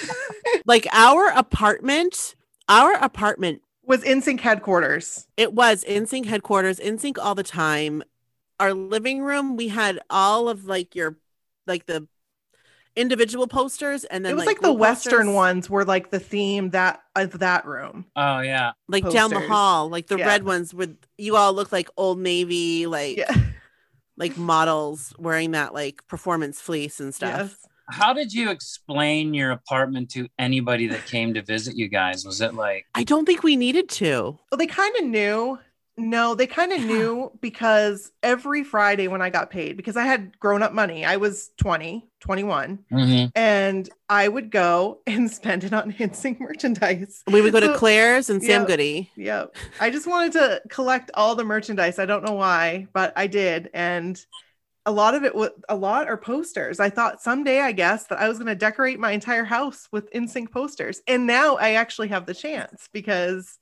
Like 0.65 0.87
our 0.91 1.27
apartment, 1.29 2.35
our 2.67 2.93
apartment 2.93 3.61
Was 3.83 4.03
NSYNC 4.03 4.39
headquarters. 4.41 5.27
It 5.37 5.53
was 5.53 5.83
NSYNC 5.85 6.25
headquarters, 6.25 6.79
NSYNC 6.79 7.17
all 7.19 7.33
the 7.35 7.43
time. 7.43 8.03
Our 8.59 8.73
living 8.73 9.21
room, 9.23 9.55
we 9.57 9.69
had 9.69 9.99
all 10.09 10.49
of 10.49 10.65
like 10.65 10.95
your, 10.95 11.17
like 11.65 11.85
the 11.87 12.07
individual 12.95 13.47
posters, 13.47 14.03
and 14.03 14.25
then 14.25 14.33
it 14.33 14.35
was 14.35 14.45
like, 14.45 14.59
the 14.59 14.73
Western 14.73 15.11
posters, 15.27 15.33
ones 15.35 15.69
were 15.69 15.85
like 15.85 16.11
the 16.11 16.19
theme 16.19 16.69
that 16.71 16.99
of 17.15 17.39
that 17.39 17.65
room. 17.65 18.05
oh 18.15 18.41
yeah, 18.41 18.73
like 18.87 19.09
down 19.09 19.29
the 19.31 19.39
hall, 19.39 19.89
like 19.89 20.07
the 20.07 20.17
Yeah. 20.17 20.27
red 20.27 20.43
ones 20.43 20.73
with 20.73 20.97
you 21.17 21.35
all 21.37 21.53
look 21.53 21.71
like 21.71 21.89
Old 21.97 22.19
Navy, 22.19 22.85
like 22.85 23.17
Yeah. 23.17 23.33
like 24.17 24.37
models 24.37 25.13
wearing 25.17 25.51
that 25.51 25.73
like 25.73 26.05
performance 26.07 26.59
fleece 26.59 26.99
and 26.99 27.15
stuff. 27.15 27.39
Yes. 27.39 27.65
How 27.89 28.13
did 28.13 28.33
you 28.33 28.49
explain 28.49 29.33
your 29.33 29.51
apartment 29.51 30.09
to 30.11 30.27
anybody 30.37 30.87
that 30.87 31.05
came 31.05 31.33
to 31.33 31.41
visit 31.41 31.75
you 31.77 31.87
guys? 31.87 32.25
Was 32.25 32.41
it 32.41 32.53
like, 32.53 32.85
I 32.95 33.03
don't 33.03 33.25
think 33.25 33.43
we 33.43 33.55
needed 33.55 33.89
to. 33.89 34.37
Well, 34.51 34.57
they 34.57 34.67
kind 34.67 34.95
of 34.97 35.05
knew. 35.05 35.59
No, 35.97 36.33
they 36.33 36.47
kind 36.47 36.71
of 36.71 36.79
knew 36.79 37.29
because 37.41 38.09
every 38.23 38.63
Friday 38.63 39.09
when 39.09 39.21
I 39.21 39.29
got 39.29 39.49
paid, 39.49 39.75
because 39.75 39.97
I 39.97 40.05
had 40.05 40.39
grown 40.39 40.63
up 40.63 40.71
money, 40.71 41.03
I 41.03 41.17
was 41.17 41.49
20, 41.57 42.07
21, 42.21 42.79
Mhm. 42.89 43.31
and 43.35 43.89
I 44.07 44.29
would 44.29 44.49
go 44.49 44.99
and 45.07 45.29
spend 45.29 45.65
it 45.65 45.73
on 45.73 45.91
NSYNC 45.91 46.39
merchandise. 46.39 47.21
We 47.27 47.41
would 47.41 47.51
go 47.51 47.59
to 47.59 47.75
Claire's 47.75 48.29
and 48.29 48.41
Sam 48.41 48.61
yeah. 48.61 48.67
Goody. 48.67 49.11
Yep. 49.17 49.55
I 49.81 49.89
just 49.89 50.07
wanted 50.07 50.31
to 50.33 50.61
collect 50.69 51.11
all 51.15 51.35
the 51.35 51.43
merchandise. 51.43 51.99
I 51.99 52.05
don't 52.05 52.23
know 52.23 52.33
why, 52.35 52.87
but 52.93 53.11
I 53.17 53.27
did. 53.27 53.69
And 53.73 54.23
a 54.89 54.91
lot 54.91 55.13
of 55.13 55.23
it 55.23 55.35
was 55.35 55.51
a 55.69 55.75
lot 55.75 56.07
are 56.07 56.17
posters. 56.17 56.79
I 56.79 56.89
thought 56.89 57.21
someday, 57.21 57.59
I 57.61 57.71
guess, 57.71 58.07
that 58.07 58.19
I 58.19 58.27
was 58.27 58.39
going 58.39 58.47
to 58.47 58.55
decorate 58.55 58.99
my 58.99 59.11
entire 59.11 59.43
house 59.45 59.87
with 59.91 60.11
NSYNC 60.13 60.51
posters. 60.51 60.99
And 61.07 61.27
now 61.27 61.57
I 61.57 61.73
actually 61.73 62.07
have 62.07 62.25
the 62.25 62.33
chance 62.33 62.89
because 62.91 63.59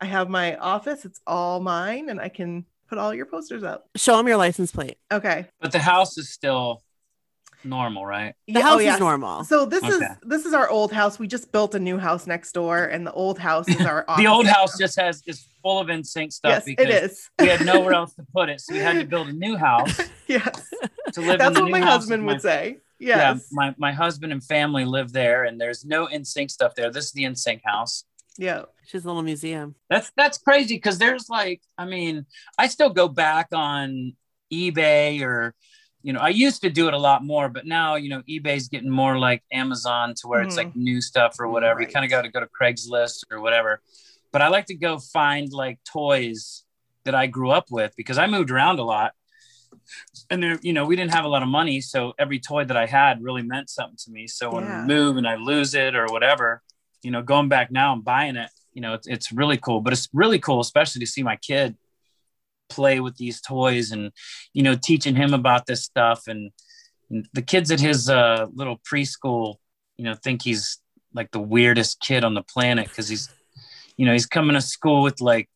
I 0.00 0.04
have 0.06 0.28
my 0.28 0.56
office. 0.56 1.04
It's 1.04 1.20
all 1.26 1.58
mine 1.58 2.08
and 2.10 2.20
I 2.20 2.28
can 2.28 2.64
put 2.88 2.96
all 2.98 3.12
your 3.12 3.26
posters 3.26 3.64
up. 3.64 3.88
Show 3.96 4.16
them 4.16 4.28
your 4.28 4.36
license 4.36 4.70
plate. 4.70 4.98
Okay. 5.12 5.46
But 5.60 5.72
the 5.72 5.80
house 5.80 6.16
is 6.16 6.30
still 6.30 6.80
normal, 7.64 8.06
right? 8.06 8.34
The 8.46 8.52
Yeah, 8.54 8.58
oh, 8.60 8.62
house 8.62 8.76
oh, 8.76 8.78
yes. 8.78 8.94
is 8.94 9.00
normal. 9.00 9.44
So 9.44 9.66
this 9.66 9.82
is 9.82 10.00
this 10.22 10.46
is 10.46 10.54
our 10.54 10.68
old 10.70 10.92
house. 10.92 11.18
We 11.18 11.26
just 11.26 11.50
built 11.50 11.74
a 11.74 11.80
new 11.80 11.98
house 11.98 12.26
next 12.28 12.52
door, 12.52 12.84
and 12.84 13.04
the 13.04 13.12
old 13.12 13.38
house 13.40 13.68
is 13.68 13.80
our 13.84 14.04
The 14.16 14.28
old 14.28 14.46
house 14.46 14.78
now. 14.78 14.84
just 14.86 14.98
has 15.00 15.22
is 15.26 15.44
full 15.60 15.80
of 15.80 15.88
NSYNC 15.88 16.32
stuff 16.32 16.50
Yes, 16.52 16.64
because 16.64 16.86
it 16.86 17.02
is. 17.04 17.30
we 17.40 17.48
had 17.48 17.66
nowhere 17.66 17.92
else 18.00 18.14
to 18.14 18.22
put 18.32 18.48
it, 18.48 18.60
so 18.60 18.72
we 18.74 18.78
had 18.78 18.94
to 19.00 19.04
build 19.04 19.26
a 19.28 19.32
new 19.32 19.56
house 19.56 20.00
yes, 20.28 20.68
to 21.14 21.20
live 21.20 21.32
in 21.32 21.38
that's 21.38 21.54
the 21.54 21.60
what 21.62 21.66
new 21.66 21.70
my 21.72 21.80
house 21.80 21.92
husband 22.00 22.26
with 22.26 22.36
would 22.36 22.44
my- 22.44 22.50
say. 22.50 22.78
Yeah, 23.00 23.32
Yes. 23.34 23.48
my 23.52 23.74
my 23.78 23.92
husband 23.92 24.32
and 24.32 24.42
family 24.42 24.84
live 24.84 25.12
there, 25.12 25.44
and 25.44 25.60
there's 25.60 25.84
no 25.84 26.06
NSYNC 26.08 26.50
stuff 26.50 26.74
there. 26.74 26.90
This 26.90 27.06
is 27.06 27.12
the 27.12 27.24
NSYNC 27.24 27.60
house. 27.64 28.04
Yeah. 28.36 28.62
She's 28.86 29.04
a 29.04 29.06
little 29.06 29.22
museum. 29.22 29.76
That's 29.88 30.10
that's 30.16 30.38
crazy 30.38 30.74
because 30.76 30.98
there's 30.98 31.28
like, 31.28 31.60
I 31.76 31.84
mean, 31.84 32.26
I 32.58 32.66
still 32.66 32.90
go 32.90 33.06
back 33.08 33.48
on 33.52 34.14
eBay 34.52 35.22
or, 35.22 35.54
you 36.02 36.12
know, 36.12 36.20
I 36.20 36.28
used 36.30 36.62
to 36.62 36.70
do 36.70 36.88
it 36.88 36.94
a 36.94 36.98
lot 36.98 37.24
more, 37.24 37.48
but 37.48 37.66
now 37.66 37.94
you 37.96 38.08
know 38.08 38.22
eBay's 38.28 38.68
getting 38.68 38.90
more 38.90 39.18
like 39.18 39.42
Amazon 39.52 40.14
to 40.16 40.26
where 40.28 40.42
it's 40.42 40.54
Mhm. 40.54 40.58
like 40.64 40.76
new 40.76 41.00
stuff 41.00 41.36
or 41.38 41.48
whatever. 41.48 41.80
You 41.80 41.86
kind 41.86 42.04
of 42.04 42.10
got 42.10 42.22
to 42.22 42.28
go 42.30 42.40
to 42.40 42.48
Craigslist 42.48 43.24
or 43.30 43.40
whatever. 43.40 43.80
But 44.32 44.42
I 44.42 44.48
like 44.48 44.66
to 44.66 44.74
go 44.74 44.98
find 44.98 45.52
like 45.52 45.78
toys 45.84 46.64
that 47.04 47.14
I 47.14 47.26
grew 47.28 47.50
up 47.50 47.66
with 47.70 47.94
because 47.96 48.18
I 48.18 48.26
moved 48.26 48.50
around 48.50 48.78
a 48.78 48.84
lot. 48.84 49.12
And 50.30 50.42
there, 50.42 50.58
you 50.62 50.72
know, 50.72 50.84
we 50.84 50.96
didn't 50.96 51.14
have 51.14 51.24
a 51.24 51.28
lot 51.28 51.42
of 51.42 51.48
money, 51.48 51.80
so 51.80 52.12
every 52.18 52.38
toy 52.38 52.64
that 52.64 52.76
I 52.76 52.86
had 52.86 53.22
really 53.22 53.42
meant 53.42 53.70
something 53.70 53.96
to 54.04 54.10
me. 54.10 54.26
So 54.26 54.52
when 54.52 54.64
Yeah. 54.64 54.80
we 54.82 54.94
move 54.94 55.16
and 55.16 55.26
I 55.26 55.36
lose 55.36 55.74
it 55.74 55.94
or 55.94 56.06
whatever, 56.06 56.62
you 57.02 57.10
know, 57.10 57.22
going 57.22 57.48
back 57.48 57.70
now 57.70 57.92
and 57.92 58.04
buying 58.04 58.36
it, 58.36 58.50
you 58.74 58.82
know, 58.82 58.94
it's, 58.94 59.06
it's 59.06 59.32
really 59.32 59.56
cool. 59.56 59.80
But 59.80 59.92
it's 59.92 60.08
really 60.12 60.38
cool, 60.38 60.60
especially 60.60 61.00
to 61.00 61.06
see 61.06 61.22
my 61.22 61.36
kid 61.36 61.76
play 62.68 63.00
with 63.00 63.16
these 63.16 63.40
toys 63.40 63.90
and, 63.92 64.12
you 64.52 64.62
know, 64.62 64.74
teaching 64.76 65.16
him 65.16 65.32
about 65.32 65.66
this 65.66 65.84
stuff. 65.84 66.26
And, 66.26 66.50
and 67.10 67.26
the 67.32 67.42
kids 67.42 67.70
at 67.70 67.80
his 67.80 68.10
uh, 68.10 68.46
little 68.52 68.78
preschool, 68.90 69.56
you 69.96 70.04
know, 70.04 70.14
think 70.14 70.42
he's 70.42 70.78
like 71.14 71.30
the 71.30 71.40
weirdest 71.40 72.00
kid 72.00 72.24
on 72.24 72.34
the 72.34 72.42
planet 72.42 72.88
because 72.88 73.08
he's, 73.08 73.30
you 73.96 74.04
know, 74.06 74.12
he's 74.12 74.26
coming 74.26 74.54
to 74.54 74.60
school 74.60 75.02
with 75.02 75.20
like 75.20 75.48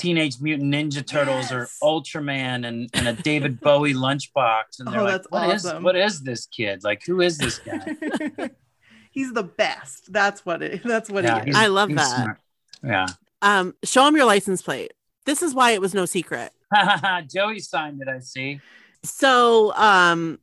Teenage 0.00 0.40
Mutant 0.40 0.72
Ninja 0.72 1.06
Turtles 1.06 1.50
Yes. 1.50 1.52
or 1.52 1.68
Ultraman 1.82 2.66
and, 2.66 2.88
and 2.94 3.08
a 3.08 3.12
David 3.12 3.60
Bowie 3.66 3.94
lunchbox. 3.94 4.78
And 4.78 4.88
they're 4.88 5.00
Oh, 5.00 5.04
like, 5.04 5.12
that's 5.12 5.26
"What 5.30 5.54
is 5.54 5.66
awesome." 5.66 5.82
what 5.82 5.96
is 5.96 6.20
this 6.22 6.46
kid? 6.46 6.82
Like, 6.82 7.02
who 7.04 7.20
is 7.20 7.38
this 7.38 7.58
guy? 7.58 8.50
He's 9.12 9.32
the 9.32 9.42
best. 9.42 10.12
That's 10.12 10.46
what 10.46 10.62
it. 10.62 10.82
That's 10.84 11.10
what 11.10 11.24
Yeah, 11.24 11.44
he 11.44 11.50
is. 11.50 11.56
I 11.56 11.66
love 11.66 11.92
that. 11.94 12.16
smart. 12.16 12.38
Yeah. 12.84 13.06
Um, 13.42 13.74
show 13.84 14.04
them 14.04 14.16
your 14.16 14.24
license 14.26 14.62
plate. 14.62 14.92
This 15.26 15.42
is 15.42 15.54
why 15.54 15.72
it 15.72 15.80
was 15.80 15.94
no 15.94 16.04
secret. 16.06 16.52
Joey 17.32 17.58
signed 17.58 18.00
it, 18.00 18.08
I 18.08 18.20
see. 18.20 18.60
So, 19.02 19.74
um, 19.74 20.38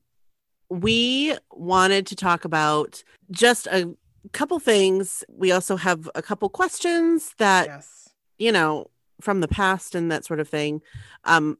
we 0.69 1.35
wanted 1.51 2.05
to 2.07 2.15
talk 2.15 2.43
about 2.43 3.03
just 3.31 3.67
a 3.67 3.93
couple 4.33 4.59
things. 4.59 5.23
We 5.29 5.51
also 5.51 5.77
have 5.77 6.09
a 6.15 6.21
couple 6.21 6.49
questions 6.49 7.33
that 7.37 7.67
Yes. 7.67 8.09
you 8.37 8.51
know 8.51 8.87
from 9.21 9.41
the 9.41 9.47
past 9.47 9.95
and 9.95 10.11
that 10.11 10.25
sort 10.25 10.39
of 10.39 10.49
thing. 10.49 10.81
Um, 11.23 11.57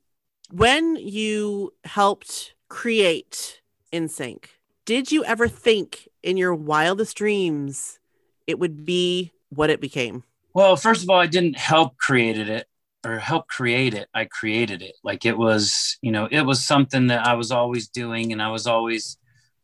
when 0.51 0.95
you 0.95 1.73
helped 1.83 2.53
create 2.69 3.61
NSYNC, 3.91 4.45
did 4.85 5.11
you 5.11 5.23
ever 5.25 5.47
think 5.47 6.07
in 6.23 6.37
your 6.37 6.55
wildest 6.55 7.17
dreams 7.17 7.99
it 8.45 8.59
would 8.59 8.85
be 8.85 9.33
what 9.49 9.69
it 9.69 9.81
became? 9.81 10.23
Well, 10.53 10.75
first 10.75 11.03
of 11.03 11.09
all, 11.09 11.19
I 11.19 11.27
didn't 11.27 11.57
help 11.57 11.97
created 11.97 12.49
it 12.49 12.67
or 13.05 13.19
help 13.19 13.47
create 13.47 13.93
it. 13.93 14.07
I 14.13 14.25
created 14.25 14.81
it. 14.81 14.95
Like 15.03 15.25
it 15.25 15.37
was, 15.37 15.97
you 16.01 16.11
know, 16.11 16.27
it 16.29 16.41
was 16.41 16.65
something 16.65 17.07
that 17.07 17.25
I 17.25 17.33
was 17.33 17.51
always 17.51 17.89
doing 17.89 18.31
and 18.31 18.41
I 18.41 18.49
was 18.49 18.65
always 18.67 19.17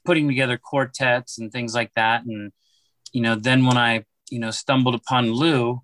putting 0.05 0.27
together 0.27 0.57
quartets 0.57 1.39
and 1.39 1.51
things 1.51 1.73
like 1.73 1.91
that. 1.95 2.25
And, 2.25 2.51
you 3.11 3.21
know, 3.21 3.35
then 3.35 3.65
when 3.65 3.77
I, 3.77 4.05
you 4.29 4.39
know, 4.39 4.51
stumbled 4.51 4.95
upon 4.95 5.31
Lou, 5.31 5.81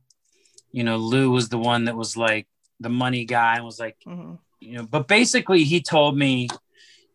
you 0.72 0.84
know, 0.84 0.98
Lou 0.98 1.32
was 1.32 1.50
the 1.50 1.58
one 1.58 1.86
that 1.86 1.96
was 1.96 2.16
like 2.16 2.48
the 2.80 2.90
money 2.90 3.26
guy 3.26 3.56
and 3.56 3.66
was 3.66 3.80
like, 3.80 3.98
Mhm. 4.06 4.40
you 4.60 4.74
know, 4.74 4.86
but 4.86 5.08
basically 5.08 5.64
he 5.64 5.82
told 5.82 6.18
me, 6.18 6.48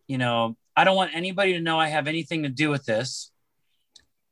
you 0.06 0.18
know, 0.18 0.56
I 0.76 0.84
don't 0.84 0.96
want 0.96 1.14
anybody 1.14 1.52
to 1.54 1.60
know 1.60 1.78
I 1.78 1.88
have 1.88 2.08
anything 2.08 2.42
to 2.42 2.48
do 2.48 2.70
with 2.70 2.84
this. 2.84 3.30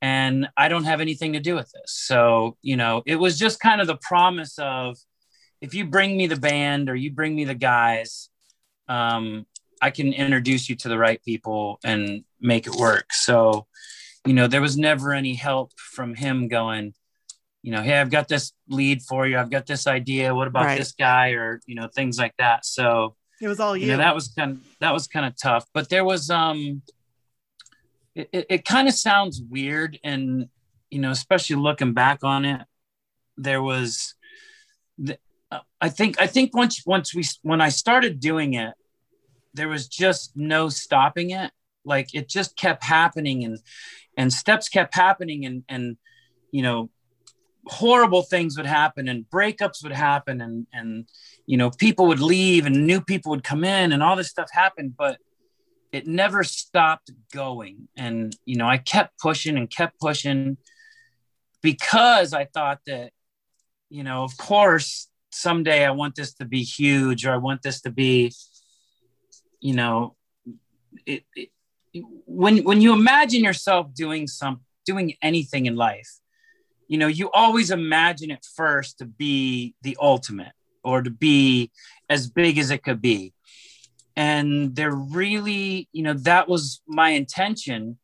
And 0.01 0.49
I 0.57 0.67
don't 0.67 0.85
have 0.85 1.01
anything 1.01 1.35
to 1.35 1.41
do 1.41 1.55
with 1.55 1.71
this. 1.71 1.93
So, 1.93 2.57
you 2.61 2.77
know, 2.77 3.03
it 3.07 3.17
was 3.17 3.39
just 3.39 3.61
kind 3.61 3.81
of 3.81 3.87
the 3.87 3.97
promise 3.97 4.59
of 4.59 4.99
if 5.61 5.75
you 5.75 5.87
bring 5.87 6.17
me 6.17 6.27
the 6.27 6.37
band 6.37 6.91
or 6.91 6.97
you 6.97 7.13
bring 7.13 7.37
me 7.37 7.45
the 7.45 7.55
guys, 7.55 8.29
um, 8.89 9.47
I 9.81 9.91
can 9.91 10.13
introduce 10.13 10.69
you 10.69 10.75
to 10.77 10.89
the 10.89 10.99
right 10.99 11.23
people 11.25 11.79
and 11.85 12.25
make 12.41 12.67
it 12.67 12.75
work. 12.75 13.13
So, 13.13 13.69
you 14.27 14.33
know, 14.33 14.49
there 14.49 14.61
was 14.61 14.77
never 14.77 15.13
any 15.13 15.35
help 15.35 15.73
from 15.77 16.17
him 16.17 16.49
going, 16.49 16.95
you 17.63 17.71
know, 17.73 17.81
hey, 17.83 17.99
I've 18.01 18.11
got 18.11 18.29
this 18.29 18.53
lead 18.69 19.03
for 19.03 19.27
you. 19.27 19.39
I've 19.39 19.51
got 19.51 19.67
this 19.67 19.87
idea. 19.87 20.35
What 20.35 20.49
about 20.49 20.65
Right. 20.65 20.79
this 20.79 20.93
guy? 20.93 21.31
Or, 21.31 21.61
you 21.67 21.75
know, 21.77 21.89
things 21.89 22.19
like 22.19 22.35
that. 22.39 22.65
So, 22.67 23.15
It 23.41 23.49
was 23.49 23.61
all 23.61 23.77
you 23.77 23.87
you. 23.87 23.93
know 23.93 23.99
that 23.99 24.15
was 24.15 24.29
kind 24.29 24.53
of 24.53 24.59
that 24.81 24.93
was 24.93 25.07
kind 25.09 25.27
of 25.27 25.35
tough 25.37 25.67
but 25.75 25.89
there 25.89 26.05
was 26.05 26.31
um 26.31 26.83
it, 28.15 28.29
it, 28.33 28.47
it 28.51 28.65
kind 28.65 28.87
of 28.89 28.95
sounds 28.95 29.43
weird 29.51 29.99
and 30.05 30.49
you 30.91 31.01
know 31.01 31.11
especially 31.11 31.57
looking 31.57 31.93
back 31.93 32.23
on 32.23 32.45
it 32.45 32.61
there 33.37 33.63
was 33.63 34.15
the, 34.99 35.19
uh, 35.51 35.59
i 35.81 35.89
think 35.89 36.21
i 36.21 36.27
think 36.29 36.55
once 36.55 36.83
once 36.87 37.15
we 37.15 37.25
when 37.43 37.61
i 37.61 37.69
started 37.69 38.21
doing 38.21 38.55
it 38.55 38.75
there 39.55 39.69
was 39.69 39.89
just 39.89 40.37
no 40.37 40.69
stopping 40.69 41.31
it 41.31 41.51
like 41.85 42.15
it 42.15 42.29
just 42.29 42.57
kept 42.57 42.85
happening 42.85 43.43
and 43.45 43.59
and 44.17 44.33
steps 44.33 44.69
kept 44.69 44.95
happening 44.95 45.45
and 45.47 45.65
and 45.69 45.97
you 46.53 46.63
know 46.63 46.91
horrible 47.67 48.23
things 48.23 48.57
would 48.57 48.67
happen 48.67 49.09
and 49.09 49.29
breakups 49.31 49.83
would 49.83 49.93
happen 49.93 50.41
and 50.41 50.67
and 50.73 51.09
you 51.47 51.57
know 51.57 51.71
people 51.71 52.07
would 52.07 52.21
leave 52.21 52.67
and 52.67 52.87
new 52.87 53.01
people 53.01 53.31
would 53.31 53.45
come 53.45 53.63
in 53.63 53.93
and 53.93 54.03
all 54.03 54.17
this 54.17 54.29
stuff 54.29 54.49
happened 54.53 54.95
but 54.97 55.19
it 55.93 56.07
never 56.07 56.43
stopped 56.43 57.11
going. 57.33 57.89
And 57.97 58.35
you 58.45 58.57
know 58.57 58.67
i 58.67 58.79
kept 58.79 59.19
pushing 59.19 59.57
and 59.57 59.71
kept 59.71 60.01
pushing 60.01 60.57
because 61.63 62.33
i 62.33 62.45
thought 62.45 62.81
that 62.87 63.13
you 63.89 64.03
know 64.03 64.25
of 64.25 64.37
course 64.37 65.09
someday 65.31 65.85
i 65.85 65.91
want 65.91 66.15
this 66.15 66.35
to 66.35 66.45
be 66.45 66.63
huge 66.63 67.25
or 67.25 67.33
i 67.33 67.37
want 67.37 67.63
this 67.63 67.81
to 67.83 67.91
be 67.91 68.33
you 69.61 69.75
know 69.75 70.17
it, 71.07 71.25
it 71.37 71.51
when 72.27 72.65
when 72.65 72.81
you 72.81 72.93
imagine 72.93 73.45
yourself 73.45 73.95
doing 73.95 74.27
some 74.27 74.61
doing 74.85 75.15
anything 75.23 75.67
in 75.67 75.77
life 75.77 76.11
you 76.89 76.99
know 76.99 77.07
you 77.07 77.31
always 77.33 77.71
imagine 77.71 78.31
it 78.31 78.47
first 78.57 78.99
to 78.99 79.05
be 79.05 79.75
the 79.83 79.97
ultimate 80.01 80.53
or 80.85 81.03
to 81.03 81.11
be 81.11 81.71
as 82.09 82.29
big 82.29 82.59
as 82.59 82.71
it 82.71 82.83
could 82.83 83.01
be. 83.01 83.33
And 84.17 84.75
they're 84.77 84.91
really 84.95 85.89
you 85.93 86.03
know 86.03 86.15
that 86.15 86.49
was 86.49 86.83
my 86.87 87.11
intention 87.11 87.99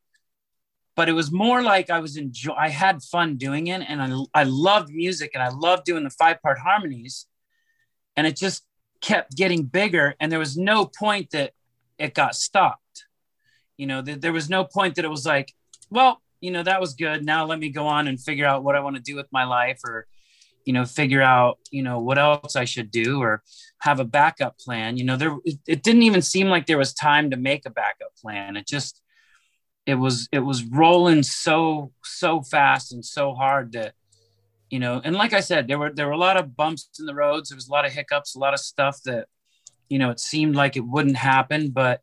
but 0.99 1.09
it 1.09 1.13
was 1.13 1.31
more 1.31 1.63
like 1.63 1.91
i 1.91 2.01
was 2.01 2.17
enjoy 2.17 2.53
i 2.55 2.69
had 2.69 3.03
fun 3.03 3.37
doing 3.37 3.69
it 3.69 3.83
and 3.89 4.03
i, 4.03 4.41
I 4.41 4.43
loved 4.43 4.91
music 4.91 5.31
and 5.33 5.43
i 5.43 5.49
loved 5.49 5.85
doing 5.85 6.03
the 6.03 6.11
five 6.11 6.43
part 6.43 6.59
harmonies. 6.59 7.27
And 8.17 8.27
it 8.27 8.37
just 8.37 8.65
kept 9.01 9.37
getting 9.37 9.63
bigger 9.63 10.17
and 10.19 10.33
there 10.33 10.41
was 10.41 10.57
no 10.57 10.87
point 10.87 11.31
that 11.31 11.53
it 11.99 12.15
got 12.15 12.35
stopped. 12.35 13.05
You 13.77 13.87
know 13.87 14.03
th- 14.03 14.21
there 14.21 14.33
was 14.33 14.51
no 14.51 14.65
point 14.65 14.97
that 14.97 15.05
it 15.05 15.11
was 15.17 15.25
like 15.25 15.53
well 15.89 16.21
you 16.41 16.51
know 16.51 16.63
that 16.63 16.81
was 16.81 16.95
good. 16.95 17.25
Now 17.25 17.47
let 17.47 17.59
me 17.59 17.71
go 17.71 17.87
on 17.87 18.09
and 18.09 18.21
figure 18.21 18.47
out 18.47 18.65
what 18.65 18.77
i 18.77 18.81
want 18.81 18.97
to 18.97 19.03
do 19.03 19.17
with 19.17 19.27
my 19.33 19.45
life 19.45 19.81
or 19.85 20.07
you 20.65 20.73
know 20.73 20.85
figure 20.85 21.23
out 21.23 21.59
you 21.71 21.83
know 21.83 21.99
what 21.99 22.19
else 22.19 22.55
i 22.55 22.65
should 22.65 22.91
do 22.91 23.23
or 23.23 23.43
have 23.81 24.01
a 24.01 24.05
backup 24.05 24.59
plan. 24.59 24.97
You 24.97 25.05
know 25.05 25.17
there 25.17 25.37
it, 25.45 25.59
it 25.67 25.83
didn't 25.83 26.03
even 26.03 26.23
seem 26.23 26.49
like 26.49 26.67
there 26.67 26.79
was 26.79 26.93
time 26.93 27.31
to 27.31 27.37
make 27.37 27.67
a 27.67 27.71
backup 27.71 28.15
plan. 28.21 28.57
It 28.57 28.67
just 28.67 29.01
it 29.87 29.95
was 29.95 30.29
it 30.33 30.41
was 30.41 30.65
rolling 30.65 31.23
so 31.23 31.93
so 32.05 32.43
fast 32.43 32.93
and 32.93 33.05
so 33.05 33.35
hard 33.35 33.73
that 33.73 33.95
you 34.69 34.79
know 34.79 35.01
and 35.03 35.17
like 35.17 35.33
i 35.33 35.41
said 35.41 35.67
there 35.67 35.79
were 35.79 35.91
there 35.91 36.07
were 36.07 36.13
a 36.13 36.19
lot 36.19 36.37
of 36.37 36.57
bumps 36.57 36.91
in 37.01 37.07
the 37.07 37.15
roads. 37.15 37.49
There 37.49 37.57
was 37.57 37.69
a 37.69 37.73
lot 37.73 37.87
of 37.87 37.93
hiccups 37.93 38.35
a 38.35 38.39
lot 38.39 38.55
of 38.55 38.61
stuff 38.61 39.03
that 39.05 39.27
you 39.89 39.99
know 39.99 40.11
it 40.11 40.21
seemed 40.21 40.55
like 40.55 40.77
it 40.77 40.87
wouldn't 40.87 41.17
happen. 41.17 41.71
But 41.71 42.03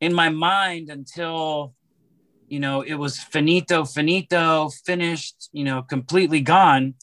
in 0.00 0.14
my 0.14 0.28
mind 0.28 0.90
until 0.90 1.74
you 2.48 2.60
know 2.60 2.82
it 2.82 2.94
was 2.94 3.18
finito 3.18 3.84
finito 3.84 4.68
finished 4.84 5.48
you 5.52 5.64
know 5.64 5.82
completely 5.82 6.40
gone 6.40 6.94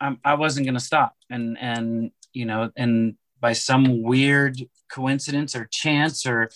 I'm, 0.00 0.18
i 0.24 0.34
wasn't 0.34 0.66
going 0.66 0.74
to 0.74 0.80
stop 0.80 1.14
and 1.28 1.56
and 1.58 2.10
you 2.32 2.44
know 2.44 2.70
and 2.76 3.16
by 3.40 3.52
some 3.54 4.02
weird 4.02 4.60
coincidence 4.90 5.56
or 5.56 5.66
chance 5.70 6.26
or 6.26 6.50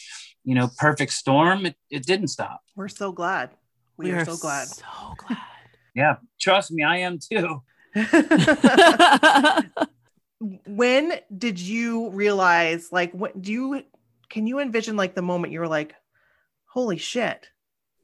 you 0.44 0.54
know, 0.54 0.70
perfect 0.78 1.12
storm, 1.12 1.66
it, 1.66 1.76
it 1.90 2.04
didn't 2.04 2.28
stop. 2.28 2.62
We're 2.76 2.88
so 2.88 3.10
glad. 3.12 3.50
We, 3.96 4.12
are, 4.12 4.24
so 4.24 4.36
glad. 4.36 4.68
So 4.68 4.84
glad. 5.16 5.38
Yeah, 5.94 6.16
trust 6.40 6.70
me, 6.70 6.84
I 6.84 6.98
am 6.98 7.18
too. 7.18 7.62
when 10.66 11.14
did 11.36 11.58
you 11.58 12.10
realize 12.10 12.88
like 12.90 13.12
what 13.12 13.40
do 13.40 13.52
you 13.52 13.82
can 14.28 14.48
you 14.48 14.58
envision 14.58 14.96
like 14.96 15.14
the 15.14 15.22
moment 15.22 15.52
you 15.52 15.60
were 15.60 15.68
like 15.68 15.94
holy 16.66 16.96
shit 16.96 17.48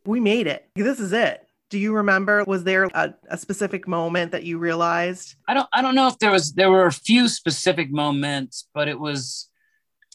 we 0.05 0.21
made 0.21 0.47
it 0.47 0.69
this 0.75 1.01
is 1.01 1.13
it 1.13 1.47
do 1.69 1.79
you 1.79 1.95
remember 1.95 2.43
was 2.47 2.65
there 2.65 2.85
a, 2.95 3.15
a 3.29 3.37
specific 3.39 3.87
moment 3.87 4.33
that 4.33 4.43
you 4.43 4.59
realized 4.59 5.37
I 5.47 5.55
don't 5.55 5.69
I 5.73 5.83
don't 5.83 5.95
know 5.95 6.09
if 6.09 6.19
there 6.19 6.33
was 6.33 6.53
there 6.55 6.71
were 6.71 6.87
a 6.87 6.93
few 6.93 7.29
specific 7.29 7.93
moments, 7.93 8.69
but 8.75 8.89
it 8.89 8.99
was 8.99 9.49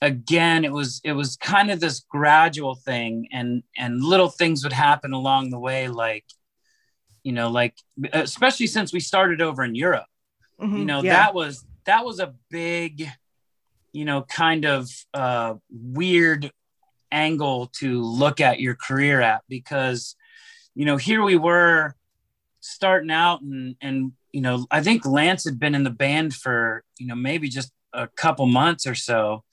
again 0.01 0.65
it 0.65 0.71
was 0.73 0.99
it 1.05 1.13
was 1.13 1.37
kind 1.37 1.71
of 1.71 1.79
this 1.79 2.01
gradual 2.09 2.75
thing 2.75 3.29
and 3.31 3.63
and 3.77 4.03
little 4.03 4.29
things 4.29 4.63
would 4.63 4.73
happen 4.73 5.13
along 5.13 5.49
the 5.51 5.59
way 5.59 5.87
like 5.87 6.25
you 7.23 7.31
know 7.31 7.49
like 7.49 7.75
especially 8.11 8.67
since 8.67 8.91
we 8.91 8.99
started 8.99 9.41
over 9.41 9.63
in 9.63 9.75
Europe. 9.75 10.05
Mhm, 10.61 10.79
You 10.79 10.85
know, 10.85 11.01
yeah. 11.01 11.13
that 11.13 11.33
was 11.33 11.65
that 11.85 12.03
was 12.05 12.19
a 12.19 12.33
big 12.49 13.09
you 13.93 14.03
know 14.03 14.23
kind 14.23 14.65
of 14.65 14.89
uh 15.13 15.53
weird 15.69 16.51
angle 17.15 17.67
to 17.67 18.01
look 18.03 18.41
at 18.41 18.59
your 18.59 18.75
career 18.75 19.21
at 19.21 19.41
because 19.47 20.15
you 20.75 20.85
know 20.85 20.97
here 20.97 21.23
we 21.23 21.37
were 21.37 21.95
starting 22.59 23.09
out 23.09 23.41
and 23.41 23.75
and 23.79 24.11
you 24.33 24.41
know 24.41 24.65
i 24.69 24.81
think 24.83 25.05
lance 25.05 25.45
had 25.45 25.57
been 25.57 25.73
in 25.75 25.83
the 25.83 25.89
band 25.89 26.33
for 26.33 26.83
you 26.99 27.07
know 27.07 27.15
maybe 27.15 27.47
just 27.47 27.71
a 27.93 28.07
couple 28.09 28.45
months 28.45 28.85
or 28.85 28.95
so 28.95 29.43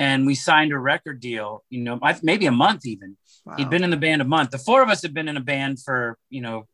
and 0.00 0.26
we 0.26 0.34
signed 0.34 0.72
a 0.72 0.78
record 0.78 1.20
deal 1.20 1.62
you 1.70 1.80
know 1.80 1.98
maybe 2.22 2.46
a 2.46 2.52
month 2.66 2.84
even 2.84 3.16
Wow. 3.44 3.54
he'd 3.58 3.70
been 3.70 3.84
in 3.84 3.90
the 3.90 3.96
band 3.96 4.20
a 4.20 4.24
month 4.24 4.50
the 4.50 4.58
four 4.58 4.82
of 4.82 4.88
us 4.88 5.02
had 5.02 5.14
been 5.14 5.28
in 5.28 5.36
a 5.36 5.40
band 5.54 5.80
for 5.80 6.18
you 6.28 6.40
know 6.40 6.66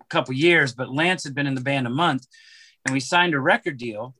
a 0.00 0.04
couple 0.08 0.34
years 0.34 0.74
but 0.74 0.92
lance 0.92 1.22
had 1.22 1.34
been 1.36 1.46
in 1.46 1.54
the 1.54 1.60
band 1.70 1.86
a 1.86 1.90
month 2.04 2.26
and 2.84 2.92
we 2.92 2.98
signed 2.98 3.34
a 3.34 3.38
record 3.40 3.76
deal 3.78 4.14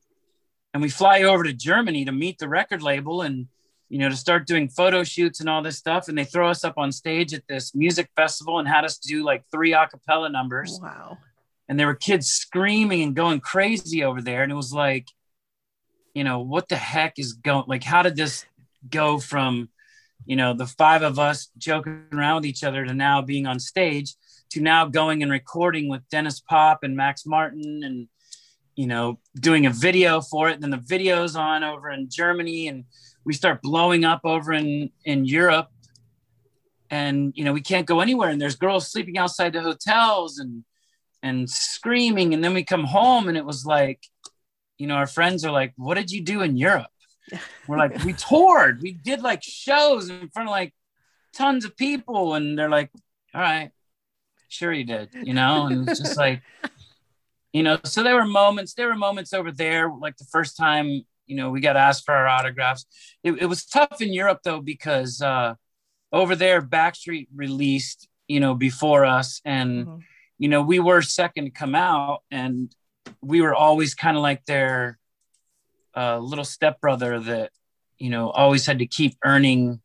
and 0.73 0.81
we 0.85 0.89
fly 0.89 1.23
over 1.23 1.43
to 1.43 1.53
germany 1.53 2.05
to 2.05 2.13
meet 2.13 2.39
the 2.39 2.49
record 2.49 2.83
label 2.83 3.23
and 3.23 3.49
you 3.89 3.99
know 3.99 4.09
to 4.09 4.17
start 4.17 4.47
doing 4.47 4.69
photo 4.69 5.05
shoots 5.05 5.41
and 5.41 5.49
all 5.49 5.63
this 5.63 5.79
stuff. 5.79 6.09
And 6.09 6.17
they 6.17 6.25
throw 6.25 6.49
us 6.49 6.65
up 6.65 6.75
on 6.77 6.93
stage 6.93 7.35
at 7.35 7.47
this 7.49 7.75
music 7.75 8.11
festival 8.17 8.59
and 8.59 8.69
had 8.69 8.85
us 8.85 8.99
do 8.99 9.25
like 9.25 9.45
three 9.51 9.73
a 9.73 9.87
cappella 9.87 10.29
numbers. 10.29 10.79
Wow. 10.83 11.19
And 11.69 11.79
there 11.79 11.87
were 11.87 11.95
kids 11.95 12.29
screaming 12.29 13.03
and 13.03 13.15
going 13.15 13.41
crazy 13.41 14.05
over 14.05 14.23
there. 14.23 14.43
And 14.43 14.53
it 14.53 14.57
was 14.57 14.73
like 14.73 15.09
you 16.17 16.25
know 16.25 16.41
what 16.41 16.69
the 16.71 16.77
heck 16.77 17.19
is 17.19 17.35
going 17.35 17.65
like 17.69 17.85
how 17.85 18.03
did 18.03 18.17
this 18.17 18.47
go 18.89 19.19
from 19.19 19.69
you 20.25 20.35
know 20.35 20.55
the 20.55 20.67
five 20.67 21.03
of 21.03 21.19
us 21.19 21.51
joking 21.59 22.07
around 22.11 22.37
with 22.37 22.47
each 22.47 22.65
other 22.65 22.87
to 22.87 22.95
now 22.95 23.21
being 23.21 23.47
on 23.47 23.61
stage 23.61 24.15
to 24.49 24.63
now 24.63 24.87
going 24.87 25.23
and 25.23 25.31
recording 25.31 25.91
with 25.91 26.01
denniz 26.09 26.43
pop 26.43 26.83
and 26.83 26.97
max 26.97 27.27
martin 27.27 27.83
and 27.85 28.09
you 28.77 28.87
know 28.87 29.19
doing 29.39 29.67
a 29.67 29.71
video 29.71 30.23
for 30.23 30.49
it. 30.49 30.55
And 30.55 30.63
then 30.63 30.71
the 30.71 30.79
video's 30.79 31.37
on 31.37 31.63
over 31.63 31.91
in 31.91 32.09
germany 32.09 32.69
and 32.69 32.85
we 33.27 33.35
start 33.35 33.61
blowing 33.61 34.05
up 34.05 34.21
over 34.25 34.55
in 34.55 34.91
in 35.05 35.27
europe. 35.27 35.69
And 36.89 37.33
you 37.37 37.45
know 37.45 37.53
we 37.53 37.61
can't 37.61 37.85
go 37.85 38.01
anywhere. 38.01 38.31
And 38.31 38.41
there's 38.41 38.57
girls 38.57 38.91
sleeping 38.91 39.19
outside 39.19 39.53
the 39.53 39.61
hotels 39.61 40.39
and 40.39 40.65
and 41.23 41.51
screaming. 41.51 42.33
And 42.33 42.43
then 42.43 42.55
we 42.55 42.63
come 42.63 42.85
home 42.85 43.29
and 43.29 43.37
it 43.37 43.45
was 43.45 43.67
like 43.67 44.01
you 44.79 44.87
know 44.87 44.95
our 44.95 45.09
friends 45.09 45.45
are 45.45 45.53
like 45.53 45.75
what 45.77 45.97
did 45.97 46.11
you 46.11 46.23
do 46.23 46.41
in 46.41 46.57
europe? 46.57 46.87
We're 47.67 47.79
like 47.79 48.05
we 48.05 48.13
toured. 48.13 48.81
We 48.81 48.93
did 48.93 49.21
like 49.21 49.43
shows 49.43 50.09
in 50.09 50.31
front 50.31 50.49
of 50.49 50.53
like 50.53 50.73
tons 51.35 51.65
of 51.65 51.77
people. 51.77 52.35
And 52.35 52.57
they're 52.57 52.71
like 52.71 52.91
all 53.35 53.41
right. 53.41 53.73
Sure 54.49 54.73
you 54.73 54.85
did 54.85 55.09
you 55.13 55.35
know? 55.35 55.67
And 55.67 55.89
it's 55.89 55.99
just 55.99 56.17
like 56.17 56.41
you 57.53 57.65
know 57.65 57.79
so 57.85 58.05
there 58.05 58.15
were 58.15 58.27
moments 58.27 58.75
there 58.75 58.87
were 58.87 58.95
moments 58.95 59.33
over 59.33 59.51
there 59.51 59.91
like 59.91 60.17
the 60.19 60.27
first 60.31 60.57
time 60.57 61.05
you 61.27 61.37
know 61.37 61.51
we 61.51 61.61
got 61.61 61.77
asked 61.77 62.05
for 62.05 62.15
our 62.15 62.27
autographs 62.27 62.87
it, 63.23 63.33
it 63.43 63.47
was 63.47 63.65
tough 63.65 64.01
in 64.01 64.13
europe 64.13 64.41
though 64.45 64.61
because 64.61 65.21
uh 65.21 65.55
over 66.13 66.35
there 66.37 66.63
backstreet 66.63 67.27
released 67.35 68.09
you 68.29 68.41
know 68.41 68.55
before 68.55 69.05
us 69.05 69.41
and 69.45 69.87
Mhm. 69.87 70.03
you 70.39 70.49
know, 70.49 70.61
we 70.61 70.79
were 70.81 71.01
second 71.01 71.45
to 71.47 71.51
come 71.51 71.75
out 71.75 72.23
and 72.31 72.71
we 73.23 73.41
were 73.41 73.55
always 73.55 73.95
kind 73.95 74.17
of 74.19 74.23
like 74.23 74.45
their 74.45 74.99
uh, 75.97 76.19
little 76.19 76.45
stepbrother 76.45 77.19
that, 77.21 77.51
you 77.99 78.11
know, 78.11 78.29
always 78.29 78.67
had 78.67 78.81
to 78.81 78.87
keep 78.87 79.17
earning 79.25 79.81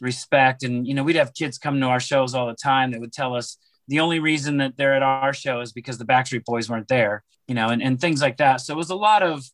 respect. 0.00 0.62
And, 0.62 0.86
you 0.86 0.94
know, 0.94 1.02
we'd 1.04 1.16
have 1.16 1.34
kids 1.34 1.58
come 1.58 1.78
to 1.80 1.86
our 1.86 2.00
shows 2.00 2.34
all 2.34 2.46
the 2.46 2.54
time 2.54 2.92
that 2.92 3.00
would 3.00 3.12
tell 3.12 3.34
us 3.34 3.58
the 3.86 4.00
only 4.00 4.18
reason 4.18 4.56
that 4.58 4.76
they're 4.78 4.94
at 4.94 5.02
our 5.02 5.34
show 5.34 5.60
is 5.60 5.72
because 5.72 5.98
the 5.98 6.06
Backstreet 6.06 6.44
Boys 6.46 6.70
weren't 6.70 6.88
there, 6.88 7.22
you 7.46 7.54
know, 7.54 7.68
and, 7.68 7.82
and 7.82 8.00
things 8.00 8.22
like 8.22 8.38
that. 8.38 8.62
So 8.62 8.72
it 8.72 8.78
was 8.78 8.88
a 8.90 8.94
lot 8.96 9.22
of, 9.22 9.44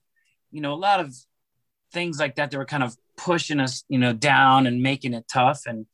you 0.51 0.61
know, 0.61 0.73
a 0.73 0.77
lot 0.77 1.01
of 1.01 1.15
things 1.93 2.19
like 2.19 2.37
that 2.37 2.51
that 2.51 2.59
were 2.59 2.65
kind 2.65 2.83
of 2.83 2.97
pushing 3.17 3.61
us, 3.61 3.85
you 3.89 3.99
know, 3.99 4.13
down 4.13 4.67
and 4.67 4.83
making 4.83 5.15
it 5.15 5.27
tough. 5.31 5.63
And, 5.67 5.87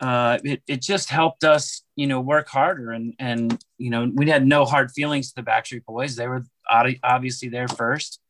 uh, 0.00 0.38
it, 0.44 0.62
it 0.66 0.82
just 0.82 1.08
helped 1.08 1.42
us, 1.42 1.82
you 1.94 2.06
know, 2.06 2.20
work 2.20 2.48
harder. 2.48 2.92
And, 2.92 3.14
and, 3.18 3.58
you 3.78 3.90
know, 3.90 4.10
we 4.14 4.28
had 4.28 4.46
no 4.46 4.64
hard 4.64 4.90
feelings 4.90 5.32
to 5.32 5.36
the 5.36 5.50
Backstreet 5.50 5.84
Boys. 5.84 6.16
They 6.16 6.28
were 6.28 6.44
obviously 7.02 7.48
there 7.48 7.68
first. 7.68 8.20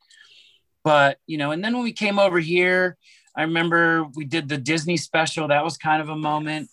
But, 0.85 1.19
you 1.27 1.39
know, 1.39 1.51
and 1.51 1.65
then 1.65 1.75
when 1.75 1.83
we 1.83 1.93
came 1.93 2.19
over 2.19 2.39
here, 2.39 2.97
I 3.37 3.43
remember 3.43 4.05
we 4.15 4.25
did 4.25 4.49
the 4.49 4.57
Disney 4.57 4.97
special. 4.97 5.49
That 5.49 5.65
was 5.65 5.77
kind 5.77 6.01
of 6.01 6.09
a 6.09 6.17
moment. 6.17 6.71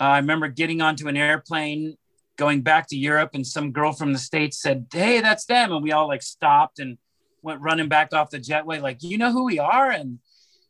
Uh, 0.00 0.04
I 0.04 0.18
remember 0.18 0.48
getting 0.48 0.80
onto 0.80 1.08
an 1.08 1.16
airplane, 1.16 1.96
going 2.36 2.62
back 2.62 2.88
to 2.88 2.96
Europe, 2.96 3.30
and 3.34 3.46
some 3.46 3.70
girl 3.70 3.92
from 3.92 4.14
the 4.14 4.18
States 4.18 4.60
said, 4.62 4.86
Hey, 4.90 5.20
that's 5.20 5.44
them. 5.44 5.72
And 5.72 5.82
we 5.82 5.92
all 5.92 6.08
like 6.08 6.22
stopped 6.22 6.78
and 6.78 6.96
went 7.42 7.60
running 7.60 7.88
back 7.88 8.12
off 8.12 8.30
the 8.30 8.38
jetway, 8.38 8.80
like, 8.80 9.02
you 9.02 9.18
know 9.18 9.32
who 9.32 9.44
we 9.44 9.58
are? 9.58 9.90
And, 9.90 10.18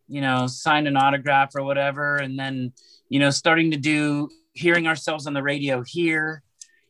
you 0.08 0.20
know, 0.20 0.46
signed 0.46 0.88
an 0.88 0.96
autograph 0.96 1.54
or 1.54 1.62
whatever. 1.62 2.16
And 2.16 2.38
then, 2.38 2.72
you 3.08 3.20
know, 3.20 3.30
starting 3.30 3.70
to 3.70 3.76
do 3.76 4.28
hearing 4.52 4.86
ourselves 4.86 5.26
on 5.26 5.34
the 5.34 5.42
radio 5.42 5.82
here, 5.82 6.42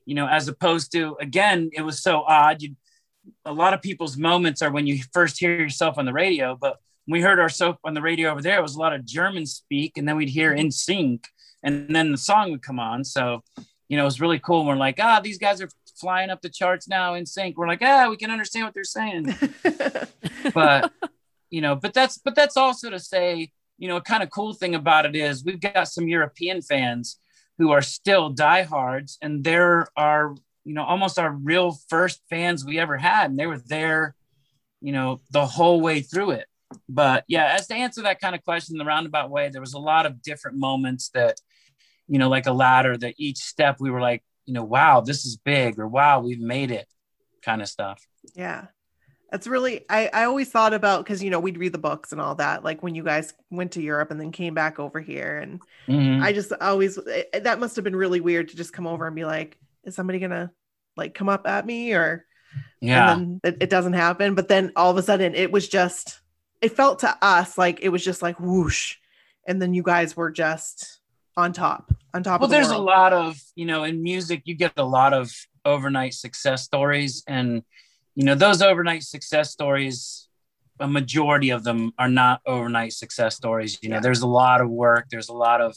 you 0.07 0.15
know, 0.15 0.27
as 0.27 0.49
opposed 0.49 0.93
to 0.93 1.17
again, 1.21 1.71
it 1.73 1.83
was 1.83 2.03
so 2.03 2.23
odd. 2.23 2.63
You 2.63 2.77
a 3.45 3.53
lot 3.53 3.75
of 3.75 3.83
people's 3.83 4.17
moments 4.17 4.63
are 4.63 4.71
when 4.71 4.87
you 4.87 5.01
first 5.13 5.39
hear 5.39 5.57
yourself 5.59 5.99
on 5.99 6.07
the 6.07 6.13
radio, 6.13 6.57
but 6.59 6.79
we 7.07 7.21
heard 7.21 7.41
ourselves 7.41 7.79
on 7.85 7.95
the 7.95 8.03
radio 8.03 8.31
over 8.31 8.43
there, 8.43 8.59
it 8.59 8.63
was 8.63 8.77
a 8.77 8.79
lot 8.79 8.95
of 8.95 9.05
German 9.05 9.47
speak, 9.47 9.97
and 9.97 10.07
then 10.07 10.17
we'd 10.17 10.29
hear 10.29 10.55
NSYNC, 10.55 11.25
and 11.63 11.95
then 11.95 12.13
the 12.13 12.19
song 12.19 12.51
would 12.51 12.63
come 12.63 12.79
on. 12.79 13.05
So, 13.05 13.43
you 13.89 13.97
know, 13.97 14.03
it 14.03 14.07
was 14.07 14.21
really 14.21 14.39
cool. 14.39 14.65
We're 14.65 14.77
like, 14.77 14.99
ah, 15.01 15.21
these 15.21 15.39
guys 15.39 15.61
are 15.61 15.69
flying 16.01 16.31
up 16.31 16.41
the 16.41 16.49
charts 16.49 16.89
now 16.89 17.15
NSYNC. 17.15 17.55
We're 17.57 17.69
like, 17.69 17.83
ah, 17.83 18.09
we 18.09 18.17
can 18.17 18.31
understand 18.31 18.65
what 18.65 18.75
they're 18.75 18.85
saying. 18.85 19.35
But 20.55 20.91
you 21.51 21.61
know 21.61 21.75
but 21.75 21.93
that's 21.93 22.19
but 22.19 22.35
that's 22.35 22.57
also 22.57 22.91
to 22.91 22.99
say 22.99 23.51
you 23.79 23.89
know 23.89 23.97
a 23.97 24.01
kind 24.01 24.23
of 24.23 24.31
cool 24.31 24.55
thing 24.55 24.75
about 24.75 25.05
it 25.05 25.15
is 25.15 25.45
we've 25.45 25.61
got 25.61 25.89
some 25.89 26.09
european 26.09 26.63
fans 26.63 27.19
who 27.59 27.73
are 27.73 27.83
still 27.83 28.31
diehards 28.31 29.19
and 29.21 29.45
they're 29.45 29.89
our 29.97 30.35
you 30.65 30.75
know 30.75 30.85
almost 30.85 31.19
our 31.19 31.33
real 31.33 31.77
first 31.89 32.23
fans 32.31 32.65
we 32.65 32.79
ever 32.79 32.97
had. 32.97 33.31
And 33.31 33.39
they 33.39 33.47
were 33.47 33.59
there 33.59 34.15
you 34.81 34.93
know 34.93 35.21
the 35.31 35.45
whole 35.45 35.81
way 35.81 36.01
through 36.01 36.31
it. 36.33 36.47
But 36.89 37.25
yeah 37.29 37.55
as 37.59 37.67
to 37.67 37.75
answer 37.75 38.03
that 38.03 38.21
kind 38.21 38.35
of 38.35 38.45
question 38.45 38.75
in 38.75 38.79
the 38.79 38.85
roundabout 38.85 39.31
way 39.31 39.49
there 39.49 39.61
was 39.61 39.75
a 39.75 39.79
lot 39.79 40.07
of 40.07 40.23
different 40.23 40.57
moments 40.57 41.11
that 41.11 41.41
you 42.07 42.19
know 42.19 42.29
like 42.29 42.47
a 42.47 42.53
ladder 42.53 42.97
that 42.97 43.15
each 43.19 43.39
step 43.39 43.77
we 43.81 43.91
were 43.91 44.01
like 44.01 44.23
you 44.47 44.55
know 44.55 44.65
wow 44.65 45.01
this 45.01 45.25
is 45.27 45.37
big 45.37 45.79
or 45.79 45.87
wow 45.89 46.21
we've 46.21 46.41
made 46.41 46.71
it 46.71 46.87
kind 47.43 47.63
of 47.63 47.69
stuff. 47.69 48.05
Yeah. 48.35 48.67
That's 49.31 49.47
really 49.47 49.85
i 49.89 50.11
i 50.13 50.25
always 50.25 50.51
thought 50.51 50.75
about 50.75 51.05
because 51.05 51.23
you 51.23 51.31
know 51.31 51.39
we'd 51.39 51.57
read 51.57 51.73
the 51.73 51.79
books 51.79 52.11
and 52.11 52.21
all 52.21 52.35
that 52.35 52.65
like 52.65 52.83
when 52.83 52.97
you 52.97 53.05
guys 53.05 53.33
went 53.49 53.71
to 53.73 53.81
europe 53.81 54.11
and 54.11 54.21
then 54.21 54.33
came 54.33 54.55
back 54.55 54.81
over 54.81 55.01
here 55.01 55.39
and 55.39 55.61
Mhm. 55.87 56.21
i 56.21 56.33
just 56.33 56.53
always 56.61 56.99
it- 56.99 57.45
that 57.45 57.61
must 57.61 57.77
have 57.77 57.85
been 57.85 57.95
really 57.95 58.21
weird 58.21 58.49
to 58.49 58.57
just 58.57 58.73
come 58.73 58.89
over 58.89 59.07
and 59.07 59.15
be 59.15 59.25
like 59.25 59.57
is 59.85 59.95
somebody 59.95 60.19
gonna 60.19 60.51
like 60.97 61.15
come 61.15 61.29
up 61.29 61.47
at 61.47 61.65
me? 61.65 61.93
Or 61.93 62.27
yeah. 62.81 63.13
and 63.13 63.41
then 63.43 63.55
it, 63.55 63.63
it 63.63 63.71
doesn't 63.71 63.93
happen 63.93 64.35
but 64.35 64.49
then 64.49 64.73
all 64.75 64.91
of 64.91 64.97
a 64.97 65.03
sudden 65.03 65.35
it 65.37 65.53
was 65.53 65.69
just 65.69 66.21
it 66.61 66.77
felt 66.77 66.99
to 66.99 67.17
us 67.23 67.57
like 67.57 67.79
it 67.83 67.89
was 67.91 68.05
just 68.05 68.23
like 68.23 68.39
whoosh 68.41 68.97
and 69.47 69.63
then 69.63 69.73
you 69.75 69.83
guys 69.85 70.17
were 70.17 70.31
just 70.33 71.00
on 71.41 71.53
top 71.53 71.93
on 72.15 72.23
top 72.23 72.41
well 72.41 72.49
the 72.49 72.55
there's 72.57 72.71
a 72.71 72.79
lot 72.79 73.13
of 73.13 73.41
you 73.55 73.67
know 73.67 73.85
in 73.85 74.03
music 74.03 74.43
you 74.45 74.55
get 74.55 74.73
a 74.77 74.85
lot 74.85 75.13
of 75.13 75.33
overnight 75.65 76.15
success 76.15 76.63
stories. 76.63 77.23
And 77.27 77.63
you 78.15 78.25
know 78.25 78.35
those 78.35 78.63
overnight 78.63 79.03
success 79.03 79.51
stories 79.51 80.29
a 80.79 80.89
majority 80.89 81.51
of 81.51 81.63
them 81.63 81.93
are 81.99 82.09
not 82.09 82.41
overnight 82.47 82.93
success 82.95 83.37
stories. 83.37 83.79
You 83.83 83.91
know 83.91 83.97
Yeah. 83.97 84.01
there's 84.01 84.23
a 84.23 84.27
lot 84.27 84.61
of 84.63 84.71
work. 84.71 85.07
There's 85.11 85.29
a 85.29 85.35
lot 85.35 85.61
of 85.61 85.77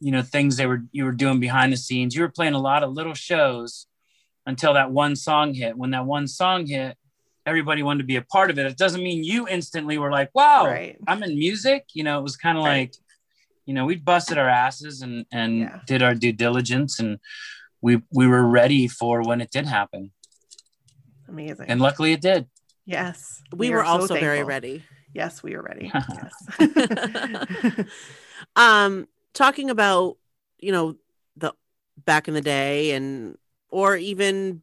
you 0.00 0.10
know 0.12 0.22
things 0.22 0.56
they 0.56 0.66
were 0.66 0.82
you 0.92 1.04
were 1.04 1.12
doing 1.12 1.38
behind 1.40 1.72
the 1.72 1.76
scenes. 1.76 2.14
You 2.16 2.22
were 2.22 2.28
playing 2.38 2.54
a 2.54 2.58
lot 2.70 2.82
of 2.82 2.92
little 2.92 3.14
shows 3.14 3.86
until 4.44 4.74
that 4.74 4.90
one 4.90 5.14
song 5.16 5.54
hit. 5.54 5.76
When 5.78 5.90
that 5.92 6.04
one 6.06 6.26
song 6.26 6.66
hit 6.66 6.96
everybody 7.46 7.80
wanted 7.84 7.98
to 7.98 8.04
be 8.04 8.16
a 8.16 8.22
part 8.22 8.50
of 8.50 8.58
it. 8.58 8.66
It 8.66 8.76
doesn't 8.76 9.00
mean 9.08 9.22
you 9.22 9.46
instantly 9.46 9.98
were 9.98 10.10
like 10.10 10.30
wow 10.34 10.66
right. 10.66 10.96
I'm 11.06 11.22
in 11.22 11.38
music. 11.38 11.84
You 11.94 12.02
know, 12.02 12.18
it 12.18 12.22
was 12.22 12.36
kind 12.36 12.58
of 12.58 12.64
Right. 12.64 12.78
like, 12.92 12.94
you 13.66 13.74
know, 13.74 13.84
we 13.84 13.96
busted 13.96 14.38
our 14.38 14.48
asses 14.48 15.02
and 15.02 15.26
and 15.32 15.58
Yeah. 15.58 15.80
did 15.86 16.02
our 16.02 16.14
due 16.14 16.32
diligence, 16.32 16.98
and 17.00 17.18
we 17.80 18.00
we 18.10 18.26
were 18.26 18.46
ready 18.46 18.88
for 18.88 19.22
when 19.22 19.40
it 19.40 19.50
did 19.50 19.66
happen, 19.66 20.12
Amazing. 21.28 21.66
and 21.68 21.80
luckily 21.80 22.12
it 22.12 22.20
did. 22.20 22.46
yes. 22.84 23.42
We, 23.54 23.72
are 23.72 23.76
were 23.78 23.84
so 23.84 23.90
also 23.90 24.14
very 24.14 24.42
ready. 24.44 24.84
Yes, 25.12 25.42
we 25.42 25.54
are 25.54 25.62
ready. 25.62 25.92
yes. 26.58 27.86
um 28.56 29.08
talking 29.34 29.70
about 29.70 30.16
you 30.58 30.72
know 30.72 30.96
the 31.36 31.52
back 32.04 32.28
in 32.28 32.34
the 32.34 32.40
day 32.40 32.92
and 32.92 33.36
or 33.68 33.96
even 33.96 34.62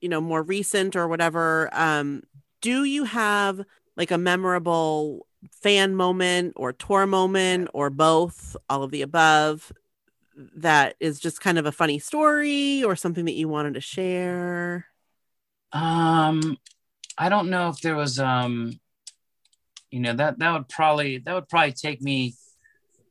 you 0.00 0.08
know 0.08 0.20
more 0.20 0.42
recent 0.42 0.96
or 0.96 1.08
whatever 1.08 1.68
um 1.72 2.22
do 2.60 2.84
you 2.84 3.04
have 3.04 3.60
like 3.96 4.10
a 4.10 4.18
memorable 4.18 5.26
fan 5.62 5.94
moment 5.94 6.54
or 6.56 6.72
tour 6.72 7.06
moment 7.06 7.68
or 7.72 7.90
both 7.90 8.56
all 8.68 8.82
of 8.82 8.90
the 8.90 9.02
above 9.02 9.72
that 10.56 10.96
is 11.00 11.20
just 11.20 11.40
kind 11.40 11.58
of 11.58 11.66
a 11.66 11.72
funny 11.72 11.98
story 11.98 12.82
or 12.82 12.96
something 12.96 13.24
that 13.24 13.34
you 13.34 13.48
wanted 13.48 13.74
to 13.74 13.80
share? 13.80 14.86
Um, 15.72 16.56
I 17.16 17.28
don't 17.28 17.50
know 17.50 17.68
if 17.68 17.80
there 17.80 17.96
was 17.96 18.18
um, 18.18 18.80
you 19.90 20.00
know 20.00 20.14
that 20.14 20.38
that 20.38 20.52
would 20.52 20.68
probably 20.68 21.18
that 21.18 21.34
would 21.34 21.48
probably 21.48 21.72
take 21.72 22.00
me 22.00 22.34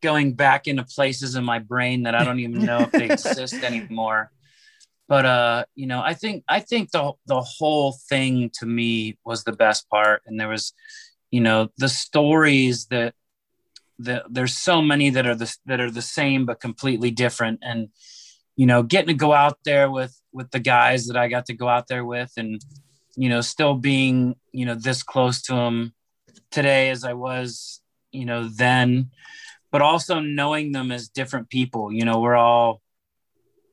going 0.01 0.33
back 0.33 0.67
into 0.67 0.83
places 0.83 1.35
in 1.35 1.43
my 1.43 1.59
brain 1.59 2.03
that 2.03 2.15
I 2.15 2.23
don't 2.23 2.39
even 2.39 2.65
know 2.65 2.79
if 2.79 2.91
they 2.91 3.05
exist 3.09 3.55
anymore. 3.55 4.31
But 5.07 5.25
uh, 5.25 5.65
you 5.75 5.87
know, 5.87 6.01
I 6.01 6.13
think 6.13 6.43
I 6.47 6.59
think 6.59 6.91
the 6.91 7.13
the 7.25 7.41
whole 7.41 7.97
thing 8.09 8.51
to 8.59 8.65
me 8.65 9.17
was 9.25 9.43
the 9.43 9.51
best 9.51 9.89
part, 9.89 10.21
and 10.25 10.39
there 10.39 10.49
was, 10.49 10.73
you 11.31 11.41
know, 11.41 11.69
the 11.77 11.89
stories 11.89 12.85
that 12.87 13.13
that 13.99 14.23
there's 14.29 14.57
so 14.57 14.81
many 14.81 15.09
that 15.09 15.27
are 15.27 15.35
the 15.35 15.55
that 15.65 15.79
are 15.79 15.91
the 15.91 16.01
same 16.01 16.45
but 16.45 16.59
completely 16.59 17.11
different, 17.11 17.59
and 17.61 17.89
you 18.55 18.65
know, 18.65 18.83
getting 18.83 19.07
to 19.07 19.13
go 19.13 19.33
out 19.33 19.57
there 19.65 19.89
with 19.91 20.19
with 20.31 20.51
the 20.51 20.59
guys 20.59 21.07
that 21.07 21.17
I 21.17 21.27
got 21.27 21.45
to 21.47 21.53
go 21.53 21.67
out 21.67 21.87
there 21.87 22.05
with, 22.05 22.31
and 22.37 22.61
you 23.15 23.29
know, 23.29 23.41
still 23.41 23.75
being 23.75 24.35
you 24.51 24.65
know 24.65 24.75
this 24.75 25.03
close 25.03 25.41
to 25.43 25.53
them 25.53 25.93
today 26.51 26.89
as 26.89 27.03
I 27.03 27.13
was, 27.13 27.81
you 28.11 28.25
know, 28.25 28.47
then, 28.47 29.11
but 29.71 29.81
also 29.81 30.19
knowing 30.19 30.71
them 30.71 30.91
as 30.91 31.09
different 31.09 31.49
people. 31.49 31.91
You 31.91 32.05
know, 32.05 32.19
we're 32.19 32.35
all 32.35 32.81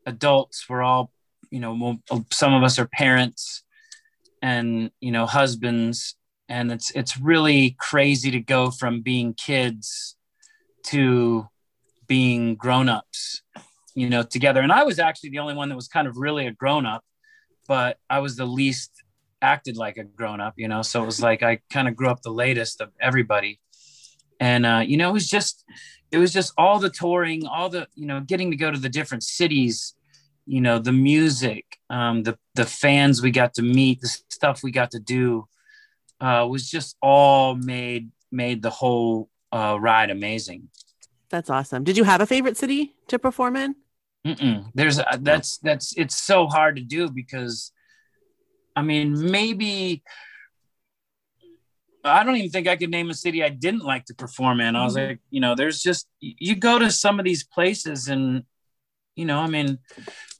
adults. 0.04 0.66
We're 0.68 0.82
all, 0.82 1.10
you 1.50 1.60
know, 1.60 1.98
some 2.30 2.54
of 2.54 2.62
us 2.62 2.78
are 2.78 2.86
parents 2.86 3.62
and, 4.42 4.90
you 5.00 5.12
know, 5.12 5.26
husbands. 5.26 6.16
And 6.48 6.70
it's, 6.70 6.90
it's 6.92 7.18
really 7.18 7.76
crazy 7.78 8.30
to 8.30 8.40
go 8.40 8.70
from 8.70 9.02
being 9.02 9.34
kids 9.34 10.16
to 10.84 11.48
being 12.06 12.54
grown-ups, 12.54 13.42
you 13.94 14.08
know, 14.08 14.22
together. 14.22 14.60
And 14.60 14.70
I 14.70 14.84
was 14.84 14.98
actually 14.98 15.30
the 15.30 15.40
only 15.40 15.54
one 15.54 15.68
that 15.68 15.76
was 15.76 15.88
kind 15.88 16.06
of 16.06 16.16
really 16.16 16.46
a 16.46 16.52
grown-up, 16.52 17.04
but 17.66 17.98
I 18.08 18.20
was 18.20 18.36
the 18.36 18.46
least 18.46 18.92
acted 19.42 19.76
like 19.76 19.96
a 19.96 20.04
grown-up, 20.04 20.54
you 20.56 20.68
know. 20.68 20.82
So 20.82 21.02
it 21.02 21.06
was 21.06 21.20
like 21.20 21.42
I 21.42 21.60
kind 21.70 21.88
of 21.88 21.96
grew 21.96 22.08
up 22.08 22.22
the 22.22 22.30
latest 22.30 22.80
of 22.80 22.90
everybody. 23.00 23.60
And 24.38 24.66
uh, 24.66 24.82
you 24.86 24.96
know, 24.96 25.10
it 25.10 25.12
was 25.12 25.28
just 25.28 25.64
it 26.12 26.18
was 26.18 26.32
just 26.32 26.52
all 26.56 26.78
the 26.78 26.90
touring, 26.90 27.46
all 27.46 27.68
the, 27.68 27.88
you 27.94 28.06
know, 28.06 28.20
getting 28.20 28.50
to 28.50 28.56
go 28.56 28.70
to 28.70 28.78
the 28.78 28.88
different 28.88 29.22
cities, 29.22 29.94
you 30.46 30.60
know, 30.60 30.78
the 30.78 30.92
music, 30.92 31.64
um, 31.90 32.22
the 32.22 32.38
the 32.54 32.66
fans 32.66 33.22
we 33.22 33.30
got 33.30 33.54
to 33.54 33.62
meet, 33.62 34.00
the 34.00 34.08
stuff 34.28 34.62
we 34.62 34.70
got 34.70 34.90
to 34.92 35.00
do, 35.00 35.48
uh, 36.20 36.46
was 36.48 36.68
just 36.70 36.96
all 37.02 37.54
made 37.54 38.10
made 38.32 38.62
the 38.62 38.70
whole 38.70 39.28
uh, 39.52 39.76
ride 39.80 40.10
amazing. 40.10 40.68
that's 41.30 41.50
awesome 41.50 41.84
did 41.84 41.96
you 41.96 42.04
have 42.04 42.20
a 42.20 42.26
favorite 42.26 42.56
city 42.56 42.94
to 43.08 43.18
perform 43.18 43.56
in 43.56 43.74
Mm-mm. 44.26 44.70
There's 44.74 44.98
uh, 44.98 45.18
that's 45.20 45.58
that's 45.58 45.94
it's 45.96 46.16
so 46.16 46.48
hard 46.48 46.74
to 46.76 46.82
do 46.82 47.08
because, 47.08 47.70
I 48.74 48.82
mean, 48.82 49.30
maybe 49.30 50.02
I 52.02 52.24
don't 52.24 52.36
even 52.36 52.50
think 52.50 52.66
I 52.66 52.74
could 52.76 52.90
name 52.90 53.08
a 53.10 53.14
city 53.14 53.42
I 53.44 53.48
didn't 53.50 53.84
like 53.84 54.04
to 54.06 54.14
perform 54.14 54.60
in. 54.60 54.74
I 54.74 54.84
was 54.84 54.96
Mhm. 54.96 55.08
like, 55.10 55.20
you 55.30 55.40
know, 55.40 55.54
there's 55.54 55.80
just 55.80 56.08
you 56.20 56.56
go 56.56 56.78
to 56.78 56.90
some 56.90 57.20
of 57.20 57.24
these 57.24 57.44
places 57.44 58.08
and, 58.08 58.44
you 59.14 59.24
know, 59.26 59.38
I 59.38 59.46
mean, 59.46 59.78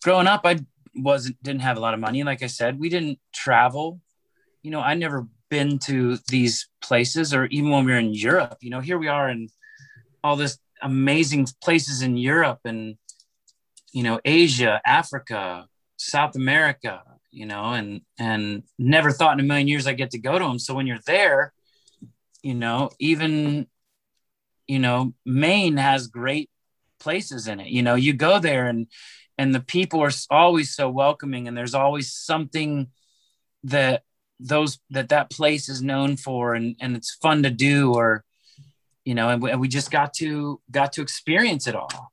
growing 0.03 0.27
up, 0.27 0.43
I 0.45 0.59
wasn't 0.95 1.41
didn't 1.45 1.63
have 1.63 1.77
a 1.77 1.81
lot 1.81 1.95
of 1.95 2.01
money. 2.01 2.25
Like 2.25 2.43
I 2.43 2.49
said, 2.49 2.81
we 2.81 2.89
didn't 2.89 3.21
travel. 3.33 4.01
You 4.63 4.73
know, 4.73 4.81
I 4.81 4.95
never 4.95 5.29
been 5.49 5.79
to 5.81 6.19
these 6.29 6.69
places, 6.83 7.35
or 7.35 7.47
even 7.47 7.71
when 7.71 7.85
we 7.85 7.93
were 7.93 7.99
in 7.99 8.15
Europe. 8.15 8.59
You 8.61 8.71
know, 8.71 8.81
here 8.81 8.99
we 8.99 9.09
are 9.09 9.29
in 9.29 9.49
all 10.23 10.37
this 10.37 10.59
amazing 10.83 11.47
places 11.63 12.03
in 12.03 12.17
Europe 12.17 12.61
and 12.65 12.97
you 13.97 14.03
know 14.03 14.21
asia 14.27 14.79
africa 14.85 15.67
south 15.97 16.37
america 16.37 17.03
you 17.31 17.47
know 17.47 17.73
and 17.73 18.03
and 18.19 18.63
never 18.79 19.11
thought 19.11 19.33
in 19.33 19.41
a 19.41 19.49
million 19.49 19.67
years 19.67 19.87
i 19.87 19.95
get 19.95 20.11
to 20.11 20.19
go 20.19 20.39
to 20.39 20.45
them 20.45 20.59
so 20.59 20.75
when 20.75 20.87
you're 20.87 21.07
there 21.07 21.55
you 22.43 22.53
know 22.53 22.91
even 22.99 23.67
you 24.67 24.79
know 24.79 25.15
maine 25.25 25.79
has 25.79 26.09
great 26.09 26.51
places 27.01 27.49
in 27.49 27.59
it 27.59 27.69
you 27.69 27.83
know 27.83 27.95
you 27.95 28.13
go 28.13 28.39
there 28.39 28.67
and 28.67 28.87
and 29.39 29.55
the 29.55 29.61
people 29.61 30.03
are 30.03 30.13
always 30.31 30.75
so 30.75 30.91
welcoming 30.91 31.49
and 31.49 31.57
there's 31.57 31.75
always 31.75 32.13
something 32.13 32.89
that 33.65 34.03
those 34.39 34.79
that 34.91 35.09
that 35.09 35.31
place 35.31 35.69
is 35.69 35.83
known 35.83 36.17
for 36.17 36.55
and 36.55 36.77
and 36.81 36.97
it's 36.97 37.15
fun 37.23 37.43
to 37.43 37.51
do 37.51 37.95
or 37.95 38.23
you 39.05 39.15
know 39.15 39.29
and 39.31 39.41
we, 39.43 39.51
and 39.51 39.61
we 39.61 39.69
just 39.69 39.91
got 39.91 40.13
to 40.15 40.61
got 40.71 40.93
to 40.93 41.03
experience 41.03 41.67
it 41.67 41.75
all 41.75 42.13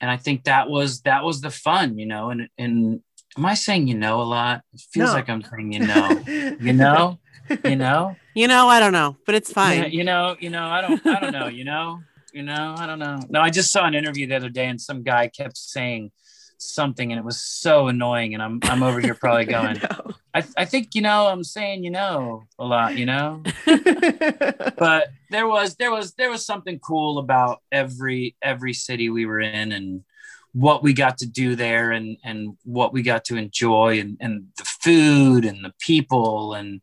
and 0.00 0.10
I 0.10 0.16
think 0.16 0.44
that 0.44 0.70
was 0.70 1.00
that 1.02 1.24
was 1.24 1.40
the 1.40 1.50
fun, 1.50 1.98
you 1.98 2.06
know. 2.06 2.30
And 2.30 2.48
and 2.56 3.00
am 3.36 3.44
I 3.46 3.54
saying 3.54 3.88
you 3.88 3.96
know 3.96 4.20
a 4.22 4.22
lot? 4.22 4.62
It 4.72 4.80
feels 4.92 5.10
No. 5.10 5.14
like 5.14 5.28
I'm 5.28 5.42
saying 5.42 5.72
you 5.72 5.80
know, 5.80 6.22
you 6.60 6.72
know, 6.72 7.18
you 7.64 7.74
know, 7.84 8.16
you 8.34 8.46
know 8.46 8.68
i 8.68 8.78
don't 8.78 8.92
know 8.92 9.16
but 9.26 9.34
it's 9.34 9.52
fine 9.52 9.78
Yeah, 9.78 9.86
you 9.86 10.04
know, 10.04 10.36
you 10.38 10.50
know. 10.50 10.64
I 10.66 10.80
don't, 10.82 11.04
I 11.04 11.18
don't 11.18 11.32
know, 11.32 11.48
you 11.48 11.64
know, 11.64 12.00
you 12.32 12.44
know. 12.44 12.76
I 12.78 12.86
don't 12.86 13.00
know. 13.00 13.18
No, 13.28 13.40
I 13.40 13.50
just 13.50 13.72
saw 13.72 13.86
an 13.86 13.94
interview 13.94 14.26
the 14.28 14.36
other 14.36 14.50
day, 14.50 14.66
and 14.66 14.80
some 14.80 15.02
guy 15.02 15.26
kept 15.28 15.56
saying 15.56 16.12
something, 16.58 17.10
and 17.12 17.18
it 17.18 17.24
was 17.24 17.40
so 17.40 17.88
annoying. 17.88 18.34
And 18.34 18.42
I'm 18.42 18.60
I'm 18.64 18.82
over 18.82 19.00
here 19.00 19.14
probably 19.14 19.44
going. 19.56 19.78
No. 19.78 20.12
I 20.34 20.44
I 20.56 20.64
think 20.64 20.94
you 20.94 21.02
know 21.02 21.26
I'm 21.26 21.44
saying 21.44 21.84
you 21.84 21.90
know 21.90 22.44
a 22.58 22.64
lot, 22.64 22.96
you 22.96 23.06
know. 23.06 23.42
but 23.66 25.08
there 25.30 25.46
was 25.46 25.76
there 25.76 25.90
was 25.90 26.14
there 26.14 26.30
was 26.30 26.44
something 26.44 26.78
cool 26.78 27.18
about 27.18 27.62
every 27.72 28.36
every 28.42 28.74
city 28.74 29.08
we 29.08 29.26
were 29.26 29.40
in 29.40 29.72
and 29.72 30.04
what 30.52 30.82
we 30.82 30.92
got 30.92 31.18
to 31.18 31.26
do 31.26 31.54
there 31.54 31.92
and 31.92 32.16
and 32.24 32.56
what 32.64 32.92
we 32.92 33.02
got 33.02 33.24
to 33.26 33.36
enjoy 33.36 34.00
and 34.00 34.16
and 34.20 34.46
the 34.56 34.64
food 34.64 35.44
and 35.44 35.64
the 35.64 35.72
people 35.78 36.54
and 36.54 36.80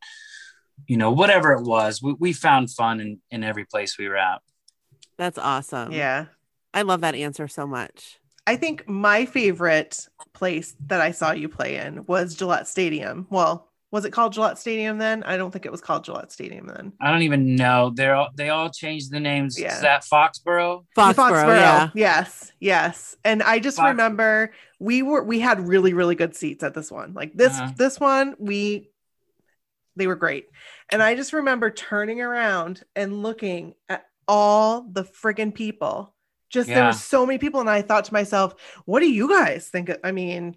you 0.86 0.96
know 0.96 1.10
whatever 1.10 1.52
it 1.52 1.62
was 1.62 2.00
we, 2.02 2.14
we 2.18 2.32
found 2.32 2.70
fun 2.70 3.00
in 3.00 3.20
in 3.30 3.42
every 3.42 3.64
place 3.64 3.98
we 3.98 4.08
were 4.08 4.16
at 4.16 4.40
that's 5.16 5.38
awesome 5.38 5.92
yeah. 5.92 6.26
i 6.72 6.82
love 6.82 7.00
that 7.00 7.14
answer 7.14 7.48
so 7.48 7.66
much 7.66 8.18
I 8.46 8.56
think 8.56 8.88
my 8.88 9.26
favorite 9.26 10.06
place 10.32 10.74
that 10.86 11.00
I 11.00 11.10
saw 11.10 11.32
you 11.32 11.48
play 11.48 11.76
in 11.76 12.04
was 12.06 12.34
Gillette 12.36 12.68
Stadium. 12.68 13.26
Well, 13.30 13.68
was 13.90 14.04
it 14.04 14.12
called 14.12 14.32
Gillette 14.34 14.58
Stadium 14.58 14.98
then? 14.98 15.22
I 15.24 15.36
don't 15.36 15.50
think 15.50 15.64
it 15.64 15.72
was 15.72 15.80
called 15.80 16.04
Gillette 16.04 16.30
Stadium 16.32 16.66
then. 16.66 16.92
i 17.00 17.10
don't 17.10 17.22
even 17.22 17.54
know 17.56 17.92
they're 17.94 18.14
all 18.14 18.28
they 18.34 18.48
all 18.50 18.68
changed 18.68 19.10
the 19.10 19.20
names 19.20 19.58
Yeah. 19.58 19.74
is 19.74 19.80
that 19.80 20.02
foxborough 20.04 20.84
foxborough, 20.96 21.56
yeah 21.56 21.90
Yes, 21.94 22.52
yes. 22.60 23.16
And 23.24 23.42
I 23.42 23.58
just 23.58 23.78
Fox- 23.78 23.88
remember 23.90 24.52
we 24.80 25.02
were 25.02 25.22
we 25.22 25.38
had 25.40 25.66
really 25.66 25.94
really 25.94 26.14
good 26.16 26.34
seats 26.36 26.62
at 26.62 26.74
this 26.74 26.90
one. 26.90 27.14
Like 27.14 27.32
this 27.34 27.52
Uh-huh. 27.58 27.72
this 27.76 27.98
one 27.98 28.34
we 28.38 28.90
they 29.96 30.06
were 30.06 30.16
great. 30.16 30.46
And 30.90 31.02
I 31.02 31.14
just 31.14 31.32
remember 31.32 31.70
turning 31.70 32.20
around 32.20 32.82
and 32.94 33.22
looking 33.22 33.74
at 33.88 34.04
all 34.28 34.82
the 34.82 35.04
friggin' 35.04 35.54
people. 35.54 36.12
Just 36.56 36.68
there 36.68 36.78
Yeah. 36.78 36.86
were 36.86 36.92
so 36.94 37.26
many 37.26 37.36
people 37.36 37.60
and 37.60 37.68
I 37.68 37.82
thought 37.82 38.06
to 38.06 38.14
myself, 38.14 38.54
what 38.86 39.00
do 39.00 39.10
you 39.10 39.28
guys 39.28 39.68
think? 39.68 39.90
I 40.02 40.10
mean, 40.10 40.56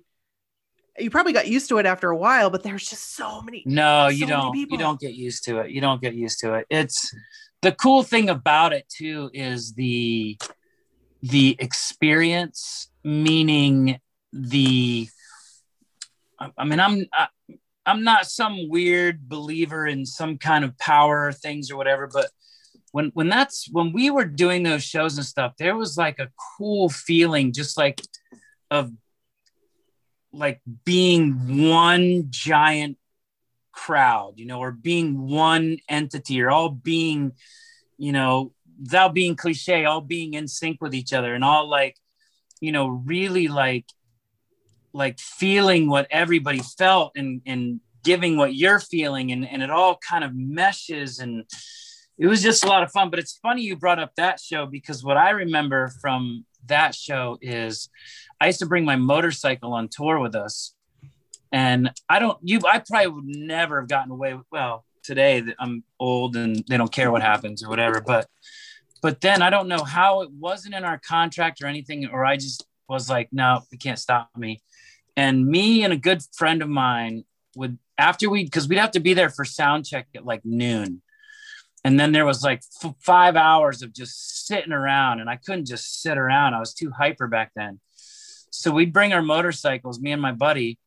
you 0.98 1.10
probably 1.10 1.34
got 1.34 1.50
used 1.50 1.68
to 1.70 1.78
it 1.78 1.86
after 1.86 2.10
a 2.10 2.16
while, 2.16 2.50
but 2.50 2.64
there's 2.64 2.88
just 2.88 3.16
so 3.18 3.42
many 3.42 3.64
No, 3.66 4.06
So 4.06 4.16
you 4.16 4.26
don't. 4.26 4.56
You 4.56 4.78
don't 4.78 4.98
get 4.98 5.14
used 5.14 5.44
to 5.46 5.60
it. 5.60 5.72
You 5.72 5.82
don't 5.82 6.02
get 6.02 6.14
used 6.16 6.40
to 6.40 6.54
it. 6.54 6.68
It's 6.70 7.14
the 7.62 7.74
cool 7.74 8.02
thing 8.04 8.30
about 8.30 8.72
it 8.72 8.88
too 8.88 9.30
is 9.34 9.74
the 9.74 10.38
the 11.22 11.58
experience, 11.60 12.90
meaning 13.04 14.00
the. 14.32 15.10
I 16.40 16.52
I 16.58 16.64
mean, 16.64 16.80
I'm 16.80 17.06
I, 17.12 17.28
I'm 17.86 18.06
not 18.06 18.26
some 18.26 18.70
weird 18.70 19.28
believer 19.28 19.86
in 19.86 20.06
some 20.06 20.38
kind 20.38 20.64
of 20.64 20.78
power 20.78 21.34
things 21.34 21.70
or 21.70 21.76
whatever, 21.76 22.08
but 22.08 22.30
when 22.92 23.12
when 23.14 23.30
that's 23.30 23.68
when 23.72 23.92
we 23.94 24.10
were 24.10 24.26
doing 24.26 24.64
those 24.64 24.84
shows 24.84 25.18
and 25.18 25.26
stuff, 25.26 25.54
there 25.58 25.76
was 25.76 25.98
like 25.98 26.20
a 26.20 26.32
cool 26.58 26.90
feeling, 26.90 27.54
just 27.54 27.78
like 27.78 28.02
of 28.72 28.92
like 30.32 30.62
being 30.86 31.70
one 31.70 32.28
giant 32.30 32.98
crowd, 33.72 34.34
you 34.38 34.46
know, 34.46 34.60
or 34.60 34.72
being 34.72 35.28
one 35.28 35.78
entity, 35.88 36.42
or 36.42 36.52
all 36.52 36.70
being, 36.70 37.32
you 37.98 38.12
know, 38.12 38.52
without 38.82 39.14
being 39.14 39.36
cliche, 39.36 39.86
all 39.86 40.02
being 40.02 40.34
in 40.34 40.48
sync 40.48 40.82
with 40.82 40.94
each 40.94 41.14
other 41.14 41.34
and 41.34 41.44
all 41.44 41.70
like, 41.70 41.96
you 42.60 42.72
know, 42.72 42.88
really 42.88 43.48
like 43.48 43.86
like 44.94 45.20
feeling 45.20 45.88
what 45.88 46.08
everybody 46.10 46.60
felt 46.60 47.12
and 47.16 47.42
and 47.46 47.80
giving 48.04 48.38
what 48.38 48.56
you're 48.56 48.80
feeling. 48.80 49.32
And, 49.32 49.48
and 49.48 49.62
it 49.62 49.70
all 49.70 49.98
kind 49.98 50.24
of 50.24 50.34
meshes 50.34 51.20
and 51.20 51.44
it 52.20 52.28
was 52.28 52.44
just 52.44 52.64
a 52.64 52.68
lot 52.68 52.84
of 52.84 52.92
fun 52.92 53.10
but 53.10 53.20
it's 53.20 53.40
funny 53.42 53.62
you 53.62 53.76
brought 53.76 54.00
up 54.00 54.14
that 54.16 54.40
show 54.40 54.66
because 54.66 55.04
what 55.04 55.18
i 55.18 55.30
remember 55.32 55.90
from 56.02 56.46
that 56.68 56.94
show 56.94 57.38
is 57.42 57.90
i 58.40 58.48
used 58.48 58.60
to 58.60 58.66
bring 58.66 58.86
my 58.86 58.96
motorcycle 58.96 59.74
on 59.74 59.88
tour 59.88 60.20
with 60.20 60.36
us 60.36 60.76
and 61.52 61.92
i 62.10 62.20
don't 62.20 62.38
you 62.44 62.60
i 62.70 62.80
probably 62.80 63.08
would 63.08 63.26
never 63.26 63.80
have 63.80 63.90
gotten 63.90 64.12
away 64.12 64.34
with 64.34 64.46
well 64.52 64.86
today 65.04 65.44
i'm 65.60 65.84
old 66.00 66.36
and 66.36 66.64
they 66.68 66.78
don't 66.78 66.92
care 66.92 67.12
what 67.12 67.22
happens 67.22 67.64
or 67.64 67.70
whatever 67.70 68.02
but 68.02 68.28
but 69.02 69.22
then 69.22 69.42
i 69.42 69.50
don't 69.50 69.68
know 69.68 69.84
how 69.84 70.22
it 70.22 70.30
wasn't 70.32 70.74
in 70.74 70.84
our 70.84 71.00
contract 71.00 71.62
or 71.62 71.68
anything 71.68 72.08
or 72.08 72.26
i 72.26 72.36
just 72.36 72.66
was 72.90 73.10
like 73.10 73.30
no 73.32 73.62
you 73.72 73.78
can't 73.78 74.00
stop 74.00 74.30
me. 74.36 74.62
And 75.16 75.46
me 75.46 75.84
and 75.84 75.92
a 75.92 75.98
good 75.98 76.22
friend 76.34 76.62
of 76.62 76.70
mine 76.70 77.26
would 77.56 77.78
after 77.98 78.30
we 78.30 78.46
because 78.46 78.68
we'd 78.68 78.78
have 78.78 78.92
to 78.92 79.00
be 79.00 79.14
there 79.14 79.30
for 79.30 79.44
sound 79.44 79.86
check 79.86 80.08
at 80.16 80.26
like 80.26 80.42
noon 80.46 81.02
and 81.84 82.00
then 82.00 82.12
there 82.12 82.26
was 82.26 82.44
like 82.44 82.62
f- 82.84 82.96
five 83.00 83.36
hours 83.36 83.82
of 83.82 83.94
just 83.94 84.48
sitting 84.48 84.72
around 84.72 85.20
and 85.20 85.30
i 85.30 85.36
couldn't 85.36 85.66
just 85.66 86.02
sit 86.02 86.18
around 86.18 86.54
i 86.54 86.60
was 86.60 86.74
too 86.74 86.92
hyper 86.92 87.28
back 87.28 87.52
then 87.56 87.80
so 88.52 88.72
we'd 88.72 88.94
bring 88.94 89.14
our 89.14 89.22
motorcycles 89.22 90.00
me 90.00 90.12
and 90.12 90.22
my 90.22 90.32
buddy 90.32 90.78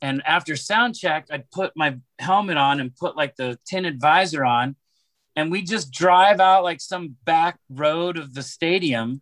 and 0.00 0.22
after 0.26 0.56
sound 0.56 0.94
check 0.94 1.26
i'd 1.30 1.50
put 1.50 1.72
my 1.76 1.96
helmet 2.18 2.56
on 2.56 2.80
and 2.80 2.96
put 2.96 3.16
like 3.16 3.36
the 3.36 3.58
tinted 3.66 4.00
visor 4.00 4.44
on 4.44 4.76
and 5.36 5.50
we 5.50 5.62
just 5.62 5.92
drive 5.92 6.40
out 6.40 6.64
like 6.64 6.80
some 6.80 7.16
back 7.24 7.58
road 7.68 8.16
of 8.16 8.34
the 8.34 8.42
stadium 8.42 9.20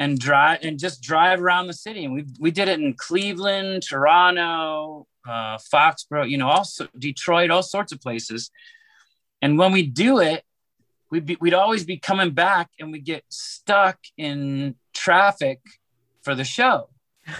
and 0.00 0.18
drive 0.18 0.60
and 0.62 0.78
just 0.78 1.02
drive 1.02 1.40
around 1.40 1.66
the 1.66 1.74
city. 1.74 2.04
And 2.04 2.14
we 2.14 2.24
we 2.40 2.50
did 2.50 2.68
it 2.68 2.80
in 2.80 2.94
Cleveland, 2.94 3.84
Toronto, 3.88 5.06
uh, 5.28 5.58
Foxborough, 5.72 6.28
you 6.28 6.38
know, 6.38 6.48
also 6.48 6.88
Detroit, 6.98 7.50
all 7.50 7.62
sorts 7.62 7.92
of 7.92 8.00
places. 8.00 8.50
And 9.42 9.58
when 9.58 9.72
we 9.72 9.82
do 9.86 10.18
it, 10.20 10.44
we'd 11.10 11.26
be, 11.26 11.36
we'd 11.40 11.54
always 11.54 11.84
be 11.84 11.96
coming 11.98 12.30
back 12.30 12.70
and 12.78 12.92
we 12.92 13.00
get 13.00 13.24
stuck 13.28 13.98
in 14.16 14.74
traffic 14.94 15.60
for 16.22 16.34
the 16.34 16.44
show. 16.44 16.88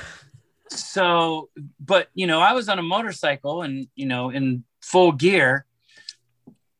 So, 0.72 1.48
but 1.80 2.10
you 2.14 2.28
know, 2.28 2.40
I 2.40 2.52
was 2.52 2.68
on 2.68 2.78
a 2.78 2.82
motorcycle 2.82 3.62
and 3.62 3.88
you 3.96 4.06
know 4.06 4.30
in 4.30 4.62
full 4.80 5.10
gear. 5.10 5.66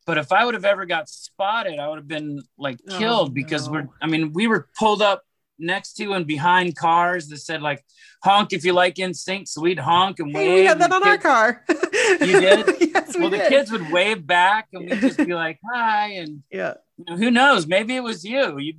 But 0.07 0.17
if 0.17 0.31
I 0.31 0.45
would 0.45 0.55
have 0.55 0.65
ever 0.65 0.87
got 0.87 1.09
spotted, 1.09 1.81
I 1.81 1.89
would 1.89 1.99
have 1.99 2.07
been 2.07 2.41
like 2.57 2.79
Oh, 2.89 2.99
killed 2.99 3.35
because 3.35 3.67
no. 3.67 3.73
we're. 3.73 3.89
I 4.01 4.07
mean, 4.07 4.33
we 4.33 4.47
were 4.47 4.69
pulled 4.79 5.03
up 5.03 5.25
next 5.61 5.95
to 5.95 6.13
and 6.13 6.27
behind 6.27 6.77
cars 6.77 7.29
that 7.29 7.39
said 7.39 7.63
like 7.63 7.85
honk 8.25 8.53
if 8.53 8.65
you 8.65 8.73
like 8.73 8.95
NSYNC 8.97 9.47
so 9.49 9.61
we'd 9.61 9.79
honk 9.79 10.19
and 10.19 10.35
wave 10.35 10.47
Hey, 10.49 10.55
we 10.61 10.65
had 10.67 10.79
that 10.81 10.93
on 10.93 11.07
our 11.07 11.19
car. 11.19 11.65
You 12.21 12.41
did? 12.41 12.67
yes, 12.81 13.15
we 13.15 13.21
well 13.21 13.31
the 13.31 13.39
did. 13.39 13.49
kids 13.49 13.71
would 13.71 13.91
wave 13.91 14.27
back 14.27 14.69
and 14.73 14.85
we'd 14.91 15.01
just 15.01 15.19
be 15.19 15.33
like 15.35 15.59
hi 15.73 16.09
and 16.15 16.43
Yeah. 16.51 16.75
you 16.99 17.05
know, 17.09 17.17
who 17.17 17.31
knows 17.31 17.67
maybe 17.67 17.95
it 17.97 18.03
was 18.03 18.25
you 18.25 18.59
you 18.59 18.75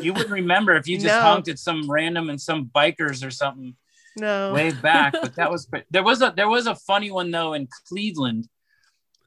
you 0.00 0.12
wouldn't 0.12 0.30
remember 0.30 0.74
if 0.76 0.88
you 0.88 0.96
just 0.96 1.06
No. 1.14 1.20
honked 1.20 1.48
at 1.48 1.58
some 1.58 1.90
random 1.90 2.30
and 2.30 2.40
some 2.40 2.70
bikers 2.74 3.24
or 3.26 3.30
something 3.30 3.76
no. 4.16 4.52
wave 4.52 4.80
back 4.82 5.12
but 5.20 5.34
that 5.36 5.50
was 5.50 5.68
there 5.90 6.02
was 6.02 6.22
a 6.22 6.32
there 6.36 6.48
was 6.48 6.66
a 6.66 6.74
funny 6.74 7.10
one 7.10 7.30
though 7.30 7.52
in 7.52 7.68
cleveland 7.88 8.48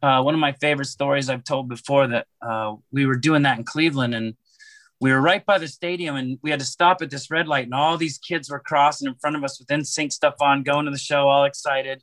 uh, 0.03 0.21
one 0.21 0.33
of 0.33 0.39
my 0.39 0.51
favorite 0.53 0.85
stories 0.85 1.29
i've 1.29 1.43
told 1.43 1.67
before 1.69 2.07
that 2.07 2.25
uh, 2.41 2.73
we 2.91 3.05
were 3.05 3.15
doing 3.15 3.43
that 3.43 3.57
in 3.57 3.63
cleveland 3.63 4.13
and 4.15 4.35
we 5.01 5.11
were 5.11 5.21
right 5.21 5.45
by 5.45 5.57
the 5.57 5.67
stadium 5.67 6.15
and 6.15 6.39
we 6.41 6.49
had 6.49 6.59
to 6.59 6.65
stop 6.65 7.01
at 7.01 7.09
this 7.09 7.29
red 7.29 7.47
light 7.47 7.65
and 7.65 7.73
all 7.73 7.97
these 7.97 8.17
kids 8.17 8.49
were 8.49 8.59
crossing 8.59 9.07
in 9.07 9.15
front 9.15 9.35
of 9.35 9.43
us 9.43 9.59
with 9.59 9.67
NSYNC 9.67 10.11
stuff 10.11 10.35
on 10.41 10.63
going 10.63 10.85
to 10.85 10.91
the 10.91 10.97
show 10.97 11.27
all 11.27 11.45
excited. 11.45 12.01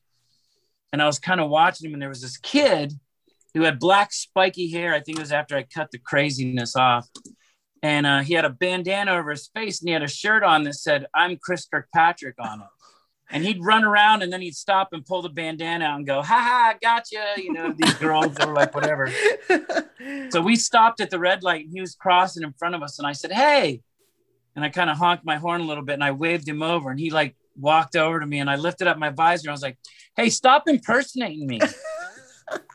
And 0.93 1.01
i 1.01 1.07
was 1.07 1.19
kind 1.19 1.41
of 1.41 1.49
watching 1.49 1.89
him 1.89 1.95
and 1.95 2.03
there 2.03 2.09
was 2.09 2.21
this 2.21 2.37
kid 2.37 2.93
who 3.55 3.63
had 3.63 3.79
black 3.79 4.13
spiky 4.13 4.71
hair. 4.71 4.95
I 4.95 5.01
think 5.01 5.19
it 5.19 5.23
was 5.23 5.33
after 5.33 5.57
i 5.57 5.63
cut 5.63 5.91
the 5.91 5.99
craziness 5.99 6.77
off. 6.77 7.09
And 7.83 8.07
uh, 8.07 8.21
he 8.21 8.35
had 8.35 8.45
a 8.45 8.51
bandana 8.51 9.13
over 9.13 9.31
his 9.31 9.49
face 9.49 9.81
and 9.81 9.89
he 9.89 9.93
had 9.93 10.03
a 10.03 10.09
shirt 10.09 10.45
on 10.45 10.63
that 10.65 10.75
said 10.75 11.07
i'm 11.15 11.37
chris 11.37 11.67
kirkpatrick 11.67 12.37
on 12.39 12.61
it 12.61 12.67
and 13.33 13.45
he'd 13.45 13.65
run 13.65 13.83
around 13.83 14.23
and 14.23 14.33
then 14.33 14.41
he'd 14.41 14.55
stop 14.55 14.93
and 14.93 15.05
pull 15.05 15.23
the 15.23 15.29
bandana 15.29 15.85
out 15.85 15.97
and 15.97 16.07
go 16.07 16.23
ha 16.23 16.39
ha 16.39 16.75
gotcha 16.81 17.41
you 17.43 17.53
know 17.53 17.73
these 17.77 17.95
girls 17.95 18.39
were 18.39 18.53
like 18.53 18.75
whatever. 18.75 19.11
So 20.31 20.41
we 20.41 20.57
stopped 20.57 21.01
at 21.01 21.11
the 21.11 21.19
red 21.19 21.43
light 21.43 21.65
and 21.65 21.73
he 21.73 21.81
was 21.81 21.95
crossing 21.95 22.43
in 22.43 22.53
front 22.53 22.75
of 22.75 22.83
us 22.83 22.99
and 22.99 23.07
i 23.07 23.13
said 23.13 23.33
hey 23.33 23.81
and 24.55 24.65
i 24.65 24.69
kind 24.69 24.91
of 24.91 24.97
honked 24.97 25.25
my 25.25 25.37
horn 25.37 25.61
a 25.61 25.65
little 25.65 25.85
bit 25.85 25.95
and 25.95 26.05
i 26.05 26.11
waved 26.11 26.47
him 26.47 26.63
over 26.63 26.91
and 26.91 27.01
he 27.01 27.11
like 27.11 27.35
walked 27.57 27.97
over 27.97 28.21
to 28.21 28.27
me 28.27 28.39
and 28.39 28.51
i 28.51 28.57
lifted 28.57 28.87
up 28.87 28.99
my 28.99 29.11
visor 29.11 29.49
i 29.49 29.53
was 29.53 29.63
like 29.63 29.79
hey 30.17 30.29
stop 30.29 30.69
impersonating 30.69 31.47
me. 31.47 31.61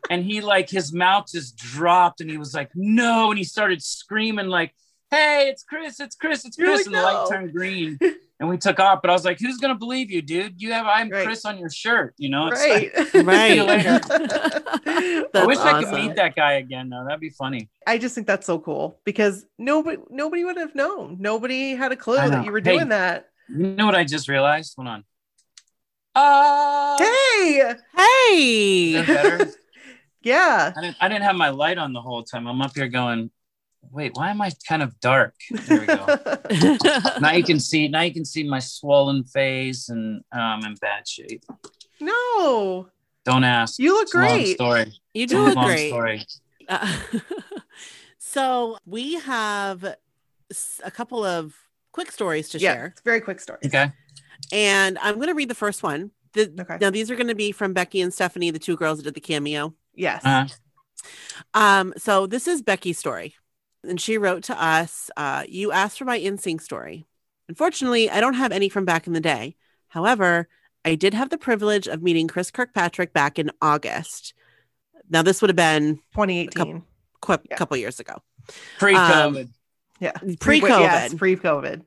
And 0.10 0.24
he 0.24 0.41
like 0.41 0.70
his 0.70 0.93
mouth 0.93 1.26
just 1.32 1.58
dropped 1.58 2.22
and 2.22 2.30
he 2.30 2.38
was 2.38 2.54
like 2.54 2.72
no 2.76 3.30
and 3.30 3.38
he 3.38 3.43
started 3.43 3.84
screaming 3.84 4.48
like 4.48 4.74
hey 5.12 5.50
it's 5.50 5.63
chris 5.63 6.00
it's 6.00 6.15
chris 6.15 6.46
it's 6.46 6.56
chris 6.56 6.80
like, 6.80 6.86
and 6.86 6.96
the 6.96 7.02
light 7.02 7.28
turned 7.30 7.54
green 7.54 8.00
and 8.39 8.47
we 8.50 8.58
took 8.58 8.80
off 8.80 9.00
but 9.02 9.10
i 9.10 9.13
was 9.13 9.26
like 9.26 9.39
who's 9.39 9.58
gonna 9.58 9.76
believe 9.76 10.12
you 10.12 10.21
dude 10.21 10.62
you 10.62 10.71
have 10.71 10.86
i'm 10.86 11.10
Right. 11.10 11.26
chris 11.26 11.43
on 11.45 11.58
your 11.58 11.69
shirt 11.69 12.13
you 12.17 12.30
know 12.30 12.47
it's 12.47 12.62
right. 12.62 12.95
like, 12.95 13.26
Right. 13.26 13.50
See 13.52 13.56
you 13.56 13.63
later. 13.63 14.00
I 14.10 15.26
That's 15.34 15.47
wish 15.47 15.58
i 15.60 15.84
could 15.84 15.93
meet 15.93 16.15
that 16.15 16.36
guy 16.36 16.54
again 16.54 16.89
though 16.89 17.04
that'd 17.06 17.19
be 17.19 17.30
funny 17.32 17.69
I 17.86 17.97
just 17.97 18.13
think 18.15 18.28
that's 18.28 18.45
so 18.45 18.60
cool 18.60 19.00
because 19.06 19.45
nobody 19.58 19.97
nobody 20.10 20.43
would 20.43 20.58
have 20.58 20.76
known. 20.76 21.17
Nobody 21.19 21.73
had 21.76 21.91
a 21.93 21.95
clue 21.95 22.17
that 22.17 22.43
you 22.45 22.52
were 22.52 22.60
Hey. 22.60 22.73
doing 22.76 22.89
that. 22.89 23.30
you 23.50 23.76
know 23.76 23.86
what 23.86 23.95
i 23.95 24.04
just 24.04 24.28
realized 24.28 24.73
hold 24.76 24.88
on 24.89 25.04
uh 26.15 26.97
Hey. 27.00 27.73
Hey. 27.95 28.93
is 28.93 29.08
that 29.08 29.08
better? 29.08 29.52
Yeah. 30.23 30.73
I 30.76 30.82
didn't, 30.82 30.97
I 31.00 31.08
didn't 31.08 31.23
have 31.23 31.36
my 31.38 31.50
light 31.50 31.78
on 31.78 31.93
the 31.93 32.02
whole 32.02 32.21
time. 32.23 32.47
I'm 32.47 32.62
up 32.62 32.76
here 32.76 32.89
going, 32.89 33.32
wait, 33.92 34.12
why 34.16 34.30
am 34.30 34.42
I 34.42 34.52
kind 34.68 34.84
of 34.84 35.00
dark? 35.00 35.34
There 35.52 35.80
we 35.80 35.86
go. 35.88 36.06
now 37.22 37.32
you 37.32 37.44
can 37.44 37.60
see, 37.60 37.88
now 37.88 38.02
you 38.02 38.13
can 38.13 38.26
see 38.26 38.44
my 38.48 38.60
swollen 38.60 39.24
face 39.24 39.90
and 39.90 40.22
I'm 40.32 40.63
in 40.66 40.76
bad 40.76 41.08
shape. 41.08 41.44
no. 42.00 42.88
Don't 43.26 43.44
ask. 43.44 43.78
You 43.80 43.92
look 43.94 44.04
It's 44.04 44.13
a 44.16 44.18
long 44.20 44.28
great. 44.38 44.56
story. 44.56 44.94
you 45.13 45.28
do 45.28 45.44
look 45.46 45.56
long 45.56 45.66
great. 45.66 45.90
story. 45.90 46.26
Uh, 46.70 46.98
so 48.20 48.78
we 48.86 49.16
have 49.16 49.84
a 49.84 50.92
couple 50.92 51.24
of 51.26 51.54
quick 51.92 52.12
stories 52.12 52.50
to 52.50 52.58
Yeah. 52.60 52.74
share, 52.74 52.86
It's 52.88 53.02
very 53.02 53.20
quick 53.22 53.40
story. 53.42 53.60
Okay. 53.66 53.92
and 54.52 54.98
I'm 55.00 55.16
going 55.16 55.28
to 55.28 55.34
read 55.34 55.50
the 55.50 55.56
first 55.56 55.84
one. 55.84 56.12
The, 56.34 56.54
Okay. 56.60 56.78
Now 56.80 56.90
these 56.90 57.10
are 57.12 57.16
going 57.16 57.28
to 57.28 57.36
be 57.36 57.52
from 57.52 57.74
Becky 57.74 58.00
and 58.02 58.13
Stephanie, 58.13 58.52
the 58.52 58.60
two 58.60 58.76
girls 58.78 58.98
that 59.00 59.04
did 59.04 59.13
the 59.16 59.20
cameo. 59.22 59.74
Yes. 59.96 60.22
Uh-huh. 60.24 60.48
Um, 61.54 61.94
so 61.98 62.28
this 62.28 62.48
is 62.48 62.62
Becky's 62.62 62.98
story, 63.00 63.36
and 63.88 64.00
she 64.00 64.17
wrote 64.17 64.43
to 64.43 64.62
us. 64.63 65.10
Uh, 65.17 65.43
you 65.47 65.71
asked 65.71 65.97
for 65.97 66.06
my 66.06 66.19
NSYNC 66.19 66.62
story. 66.62 67.06
Unfortunately, 67.50 68.10
I 68.10 68.19
don't 68.19 68.34
have 68.36 68.52
any 68.52 68.69
from 68.69 68.86
back 68.86 69.08
in 69.08 69.13
the 69.13 69.21
day. 69.21 69.56
However, 69.88 70.47
I 70.86 70.95
did 70.95 71.13
have 71.13 71.30
the 71.30 71.38
privilege 71.38 71.88
of 71.88 72.02
meeting 72.04 72.28
Chris 72.28 72.52
Kirkpatrick 72.52 73.13
back 73.13 73.39
in 73.39 73.52
August. 73.62 74.34
Now 75.10 75.21
this 75.21 75.41
would 75.41 75.50
have 75.50 75.56
been 75.56 75.95
2018. 76.13 76.84
a 77.30 77.39
Yeah. 77.50 77.56
couple 77.58 77.78
years 77.78 78.00
ago, 78.00 78.21
Pre-COVID, 78.80 79.50
Yeah. 80.00 80.12
pre-COVID. 80.39 80.80
Yes, 80.80 81.13
pre-COVID. 81.15 81.82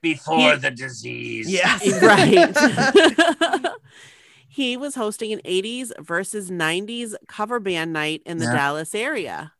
before 0.00 0.52
He- 0.52 0.56
the 0.56 0.70
disease. 0.70 1.50
Yes. 1.50 2.02
right. 3.62 3.72
he 4.48 4.76
was 4.76 4.94
hosting 4.94 5.32
an 5.32 5.40
80s 5.44 5.92
versus 6.00 6.50
90s 6.50 7.14
cover 7.26 7.60
band 7.60 7.92
night 7.92 8.22
in 8.24 8.38
the 8.38 8.44
Yeah. 8.44 8.54
Dallas 8.54 8.94
area. 8.94 9.52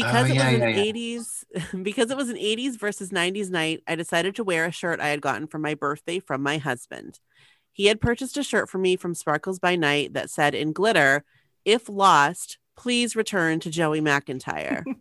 Oh, 0.00 0.06
because 0.06 0.28
Oh, 0.30 0.32
it 0.32 0.34
yeah, 0.36 0.52
was 0.52 0.60
an 0.62 0.68
yeah. 0.68 0.84
80s 0.92 1.44
because 1.82 2.10
it 2.10 2.16
was 2.16 2.28
an 2.30 2.36
80s 2.36 2.78
versus 2.78 3.10
90s 3.10 3.50
night, 3.50 3.82
I 3.86 3.94
decided 3.94 4.34
to 4.36 4.44
wear 4.44 4.64
a 4.66 4.72
shirt 4.72 5.00
I 5.00 5.08
had 5.08 5.20
gotten 5.20 5.46
for 5.46 5.58
my 5.58 5.74
birthday 5.74 6.18
from 6.18 6.42
my 6.42 6.58
husband. 6.58 7.20
He 7.72 7.86
had 7.86 8.00
purchased 8.00 8.36
a 8.36 8.42
shirt 8.42 8.68
for 8.68 8.78
me 8.78 8.96
from 8.96 9.14
Sparkles 9.14 9.58
by 9.58 9.76
Night 9.76 10.12
that 10.14 10.30
said 10.30 10.54
in 10.54 10.72
glitter, 10.72 11.24
if 11.64 11.88
lost, 11.88 12.58
please 12.76 13.16
return 13.16 13.60
to 13.60 13.70
Joey 13.70 14.00
McIntyre. 14.00 14.82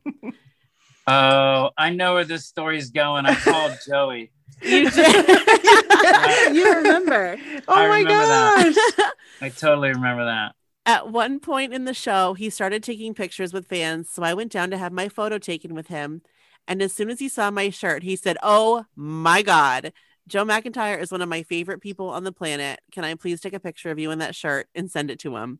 Oh, 1.07 1.71
I 1.77 1.89
know 1.89 2.13
where 2.13 2.23
this 2.25 2.45
story 2.45 2.77
is 2.77 2.91
going. 2.91 3.25
I 3.25 3.33
called 3.33 3.73
Joey. 3.87 4.31
you 4.61 4.89
did. 4.89 6.55
you 6.55 6.75
remember. 6.75 7.37
Oh 7.67 7.73
I 7.73 7.87
my 7.87 7.97
remember 7.99 8.25
that. 8.27 8.73
gosh. 8.97 9.11
I 9.41 9.49
totally 9.49 9.89
remember 9.89 10.25
that. 10.25 10.53
At 10.85 11.09
one 11.09 11.39
point 11.39 11.73
in 11.73 11.85
the 11.85 11.93
show, 11.93 12.33
he 12.33 12.49
started 12.49 12.83
taking 12.83 13.13
pictures 13.13 13.53
with 13.53 13.67
fans, 13.67 14.09
so 14.09 14.23
I 14.23 14.33
went 14.33 14.51
down 14.51 14.71
to 14.71 14.77
have 14.77 14.91
my 14.91 15.09
photo 15.09 15.37
taken 15.37 15.73
with 15.75 15.87
him. 15.87 16.21
And 16.67 16.81
as 16.81 16.93
soon 16.93 17.09
as 17.09 17.19
he 17.19 17.29
saw 17.29 17.51
my 17.51 17.69
shirt, 17.69 18.03
he 18.03 18.15
said, 18.15 18.37
Oh 18.41 18.85
my 18.95 19.41
God, 19.41 19.93
Joe 20.27 20.45
McIntyre 20.45 20.99
is 20.99 21.11
one 21.11 21.21
of 21.21 21.29
my 21.29 21.43
favorite 21.43 21.81
people 21.81 22.09
on 22.09 22.23
the 22.23 22.31
planet. 22.31 22.79
Can 22.91 23.03
I 23.03 23.15
please 23.15 23.41
take 23.41 23.53
a 23.53 23.59
picture 23.59 23.91
of 23.91 23.99
you 23.99 24.11
in 24.11 24.19
that 24.19 24.35
shirt 24.35 24.67
and 24.73 24.89
send 24.89 25.11
it 25.11 25.19
to 25.19 25.35
him? 25.35 25.59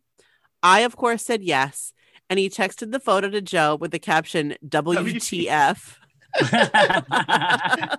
I, 0.64 0.82
of 0.82 0.96
course, 0.96 1.24
said 1.24 1.44
yes. 1.44 1.94
and 2.30 2.40
he 2.40 2.50
texted 2.50 2.92
the 2.92 3.00
photo 3.00 3.30
to 3.30 3.42
Joe 3.42 3.76
with 3.76 3.92
the 3.92 4.00
caption 4.00 4.56
WTF. 4.66 5.98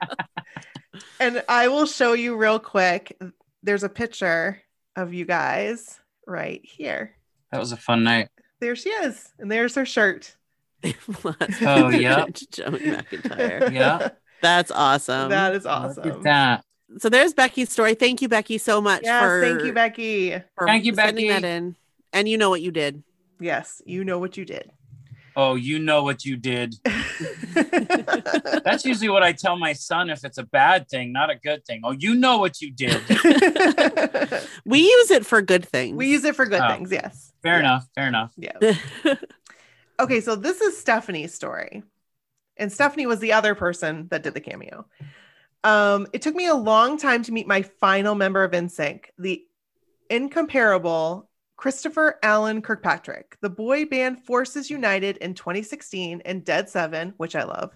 And 1.20 1.44
I 1.48 1.68
will 1.68 1.86
show 1.86 2.12
you 2.12 2.36
real 2.36 2.58
quick. 2.58 3.16
There's 3.62 3.84
a 3.84 3.88
picture 3.88 4.60
of 4.96 5.14
you 5.14 5.24
guys 5.24 6.00
right 6.26 6.60
here. 6.64 7.14
that 7.50 7.58
was 7.60 7.72
a 7.72 7.76
fun 7.76 8.04
night. 8.04 8.28
There 8.60 8.76
she 8.76 8.90
is. 8.90 9.32
And 9.38 9.50
there's 9.50 9.74
her 9.74 9.84
shirt. 9.86 10.36
Oh, 11.64 11.88
yeah. 11.90 12.26
Joey 12.50 12.80
McIntyre. 12.80 13.72
Yeah. 13.72 14.08
That's 14.40 14.70
awesome. 14.72 15.30
that 15.30 15.54
is 15.54 15.64
Look 15.64 15.72
awesome. 15.72 16.10
at 16.10 16.22
that. 16.24 16.64
so 16.98 17.08
there's 17.08 17.32
Becky's 17.32 17.70
story. 17.70 17.94
Thank 17.94 18.20
you, 18.22 18.28
Becky, 18.28 18.58
so 18.58 18.80
much 18.80 19.02
Yes, 19.04 19.22
for 19.22 19.40
thank 19.40 19.62
you, 19.64 19.72
Becky. 19.72 20.32
for 20.56 20.66
Thank 20.66 20.84
you, 20.84 20.94
sending 20.94 21.28
Becky. 21.28 21.40
that 21.42 21.46
in. 21.46 21.76
And 22.12 22.28
you 22.28 22.36
know 22.38 22.50
what 22.50 22.60
you 22.60 22.72
did. 22.72 23.02
Yes, 23.40 23.80
you 23.86 24.02
know 24.04 24.18
what 24.18 24.36
you 24.36 24.44
did. 24.44 24.70
Oh, 25.34 25.54
you 25.54 25.78
know 25.78 26.02
what 26.02 26.24
you 26.24 26.36
did. 26.36 26.74
That's 27.54 28.84
usually 28.84 29.08
what 29.08 29.22
I 29.22 29.32
tell 29.32 29.56
my 29.56 29.72
son 29.72 30.10
if 30.10 30.24
it's 30.24 30.38
a 30.38 30.42
bad 30.44 30.88
thing, 30.88 31.12
not 31.12 31.30
a 31.30 31.36
good 31.36 31.64
thing. 31.64 31.80
Oh, 31.84 31.92
you 31.92 32.14
know 32.14 32.38
what 32.38 32.60
you 32.60 32.70
did. 32.72 33.00
We 34.64 34.80
use 34.80 35.10
it 35.10 35.26
for 35.26 35.42
good 35.42 35.66
things. 35.66 35.96
we 35.96 36.08
use 36.08 36.24
it 36.24 36.36
for 36.36 36.46
good 36.46 36.60
Oh. 36.60 36.68
things. 36.68 36.90
Yes. 36.92 37.32
Fair 37.42 37.58
enough. 37.58 37.86
Fair 37.94 38.08
enough. 38.08 38.32
Yeah. 38.36 38.52
Okay, 40.00 40.20
so 40.20 40.34
this 40.34 40.60
is 40.60 40.76
Stephanie's 40.78 41.32
story. 41.32 41.82
And 42.56 42.72
Stephanie 42.72 43.06
was 43.06 43.20
the 43.20 43.34
other 43.34 43.54
person 43.54 44.08
that 44.10 44.22
did 44.24 44.34
the 44.34 44.40
cameo. 44.40 44.86
Um, 45.62 46.08
it 46.12 46.22
took 46.22 46.34
me 46.34 46.46
a 46.48 46.54
long 46.54 46.98
time 46.98 47.22
to 47.24 47.30
meet 47.32 47.46
my 47.46 47.62
final 47.62 48.14
member 48.16 48.42
of 48.42 48.50
NSYNC, 48.50 49.04
the 49.18 49.44
incomparable 50.10 51.28
Christopher 51.62 52.18
Allen 52.24 52.60
Kirkpatrick. 52.60 53.36
The 53.40 53.48
boy 53.48 53.84
band 53.84 54.24
Forces 54.24 54.68
United 54.68 55.18
in 55.18 55.32
2016 55.32 56.20
and 56.24 56.44
Dead 56.44 56.68
Seven, 56.68 57.14
which 57.18 57.36
I 57.36 57.44
love, 57.44 57.70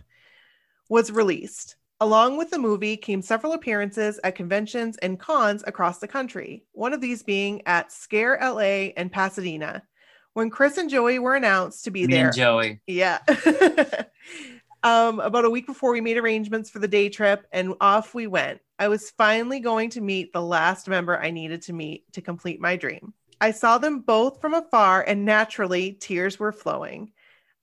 was 0.89 1.13
released. 1.13 1.77
Along 2.01 2.37
with 2.37 2.51
the 2.51 2.59
movie 2.59 2.97
came 2.97 3.23
several 3.23 3.53
appearances 3.53 4.19
at 4.25 4.35
conventions 4.35 4.97
and 4.97 5.21
cons 5.21 5.63
across 5.69 6.01
the 6.01 6.09
country, 6.09 6.65
one 6.73 6.95
of 6.95 7.01
these 7.01 7.23
being 7.23 7.63
at 7.65 7.93
Scare 7.93 8.37
LA 8.43 8.91
and 8.97 9.13
Pasadena. 9.13 9.85
When 10.33 10.51
Chris 10.51 10.79
and 10.79 10.91
Joey 10.91 11.21
were 11.21 11.37
announced 11.37 11.85
to 11.85 11.93
be 11.93 12.09
Me 12.09 12.13
there, 12.13 12.27
and 12.27 12.37
Joey. 12.37 12.81
yeah. 12.89 13.21
um, 14.83 15.21
about 15.21 15.45
a 15.45 15.51
week 15.51 15.69
before 15.69 15.93
we 15.93 16.01
made 16.01 16.17
arrangements 16.17 16.71
for 16.71 16.81
the 16.81 16.89
day 16.89 17.09
trip, 17.09 17.47
and 17.53 17.75
off 17.81 18.15
we 18.15 18.27
went. 18.27 18.59
I 18.81 18.89
was 18.89 19.11
finally 19.11 19.61
going 19.61 19.91
to 19.91 20.01
meet 20.01 20.33
the 20.33 20.43
last 20.43 20.89
member 20.89 21.17
I 21.17 21.31
needed 21.31 21.63
to 21.63 21.73
meet 21.73 22.13
to 22.15 22.21
complete 22.21 22.61
my 22.61 22.75
dream. 22.75 23.15
I 23.41 23.51
saw 23.51 23.77
them 23.77 24.01
both 24.01 24.41
from 24.41 24.55
afar, 24.55 25.03
and 25.03 25.25
naturally, 25.27 25.93
tears 25.93 26.39
were 26.39 26.53
flowing. 26.53 27.13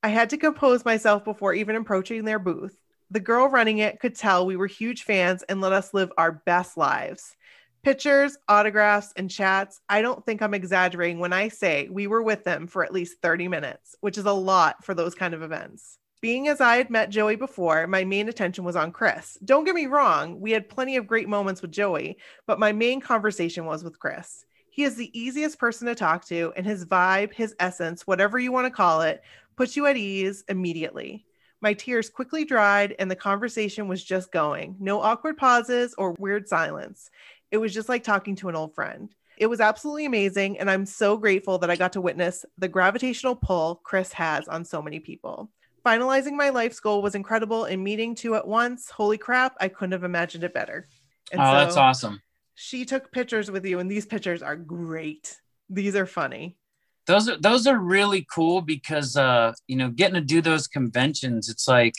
I 0.03 0.09
had 0.09 0.29
to 0.29 0.38
compose 0.38 0.86
myself 0.86 1.23
before 1.23 1.53
even 1.53 1.75
approaching 1.75 2.25
their 2.25 2.38
booth. 2.38 2.77
The 3.09 3.19
girl 3.19 3.47
running 3.47 3.79
it 3.79 3.99
could 3.99 4.15
tell 4.15 4.45
we 4.45 4.55
were 4.55 4.67
huge 4.67 5.03
fans 5.03 5.43
and 5.43 5.62
let 5.62 5.73
us 5.73 5.93
live 5.93 6.12
our 6.17 6.43
best 6.45 6.77
lives. 6.77 7.36
Pictures, 7.81 8.38
autographs, 8.47 9.13
and 9.15 9.29
chats. 9.29 9.81
I 9.89 10.01
don't 10.01 10.23
think 10.25 10.41
I'm 10.41 10.53
exaggerating 10.53 11.19
when 11.19 11.33
I 11.33 11.47
say 11.47 11.89
we 11.89 12.07
were 12.07 12.21
with 12.21 12.43
them 12.43 12.67
for 12.67 12.83
at 12.83 12.93
least 12.93 13.21
30 13.21 13.47
minutes, 13.47 13.95
which 14.01 14.17
is 14.17 14.25
a 14.25 14.31
lot 14.31 14.86
for 14.86 14.93
those 14.93 15.15
kind 15.15 15.33
of 15.33 15.41
events. 15.41 15.97
Being 16.21 16.47
as 16.47 16.62
I 16.62 16.77
had 16.77 16.89
met 16.89 17.09
Joey 17.09 17.36
before, 17.36 17.86
my 17.88 18.03
main 18.03 18.29
attention 18.29 18.63
was 18.63 18.75
on 18.75 18.93
Chris. 18.93 19.38
Don't 19.43 19.65
get 19.65 19.75
me 19.75 19.88
wrong, 19.88 20.39
we 20.39 20.51
had 20.51 20.69
plenty 20.69 20.97
of 20.97 21.07
great 21.07 21.27
moments 21.27 21.62
with 21.62 21.71
Joey, 21.71 22.17
but 22.45 22.59
my 22.59 22.71
main 22.71 23.01
conversation 23.01 23.65
was 23.65 23.83
with 23.83 23.99
Chris. 23.99 24.45
He 24.73 24.86
is 24.86 24.95
the 24.95 25.12
easiest 25.13 25.59
person 25.59 25.86
to 25.86 25.93
talk 25.93 26.25
to, 26.25 26.51
and 26.57 26.65
his 26.65 26.83
vibe, 26.83 27.31
his 27.31 27.53
essence, 27.59 28.07
whatever 28.07 28.39
you 28.39 28.51
want 28.51 28.65
to 28.65 28.71
call 28.71 29.01
it, 29.01 29.21
puts 29.55 29.77
you 29.77 29.86
at 29.86 29.97
ease 29.97 30.43
immediately. 30.49 31.27
My 31.62 31.75
tears 31.75 32.09
quickly 32.09 32.43
dried, 32.43 32.95
and 32.97 33.09
the 33.09 33.15
conversation 33.15 33.88
was 33.88 34.03
just 34.03 34.31
going. 34.31 34.75
No 34.79 34.99
awkward 34.99 35.38
pauses 35.38 35.93
or 35.95 36.13
weird 36.13 36.49
silence. 36.49 37.12
It 37.51 37.57
was 37.57 37.71
just 37.71 37.88
like 37.88 38.03
talking 38.03 38.36
to 38.38 38.49
an 38.49 38.55
old 38.55 38.73
friend. 38.73 39.13
It 39.38 39.45
was 39.45 39.59
absolutely 39.59 40.05
amazing, 40.05 40.57
and 40.57 40.71
I'm 40.71 40.88
so 40.88 41.17
grateful 41.17 41.59
that 41.59 41.69
I 41.69 41.75
got 41.75 41.93
to 41.93 42.01
witness 42.01 42.43
the 42.57 42.67
gravitational 42.67 43.36
pull 43.36 43.75
Chris 43.83 44.12
has 44.13 44.47
on 44.47 44.65
so 44.65 44.81
many 44.81 44.99
people. 44.99 45.51
Finalizing 45.86 46.31
my 46.31 46.49
life's 46.49 46.79
goal 46.79 47.03
was 47.03 47.13
incredible, 47.13 47.65
and 47.65 47.83
meeting 47.83 48.15
two 48.15 48.33
at 48.33 48.47
once, 48.47 48.89
holy 48.89 49.19
crap, 49.19 49.55
I 49.59 49.67
couldn't 49.67 49.91
have 49.91 50.03
imagined 50.03 50.43
it 50.43 50.51
better. 50.55 50.88
And 51.31 51.39
oh, 51.39 51.53
that's 51.53 51.77
awesome. 51.77 52.22
She 52.55 52.85
took 52.85 53.11
pictures 53.11 53.49
with 53.49 53.65
you, 53.65 53.79
and 53.79 53.89
these 53.89 54.05
pictures 54.05 54.41
are 54.43 54.55
great. 54.55 55.37
These 55.69 55.95
are 55.95 56.05
funny. 56.05 56.57
Those 57.05 57.27
are 57.27 57.37
those 57.37 57.67
are 57.67 57.77
really 57.77 58.25
cool 58.33 58.61
because 58.61 59.17
uh, 59.17 59.53
you 59.67 59.75
know, 59.75 59.89
getting 59.89 60.15
to 60.15 60.21
do 60.21 60.41
those 60.41 60.67
conventions, 60.67 61.49
it's 61.49 61.67
like, 61.67 61.95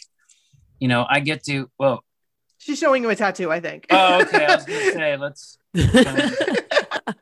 you 0.78 0.88
know, 0.88 1.06
I 1.08 1.20
get 1.20 1.44
to 1.44 1.70
well, 1.78 2.04
She's 2.58 2.78
showing 2.78 3.02
you 3.02 3.10
a 3.10 3.16
tattoo, 3.16 3.50
I 3.50 3.60
think. 3.60 3.86
oh 3.90 4.22
okay, 4.22 4.46
I 4.46 4.54
was 4.56 4.64
gonna 4.64 4.92
say 4.92 5.16
let's 5.16 5.58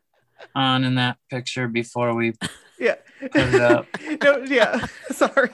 on 0.55 0.85
in 0.85 0.97
that 0.97 1.17
picture 1.31 1.67
before 1.67 2.15
we 2.15 2.35
yeah. 2.79 2.97
put 3.21 3.37
it 3.37 3.61
up. 3.61 3.87
no, 4.23 4.39
yeah. 4.45 4.87
Sorry. 5.11 5.51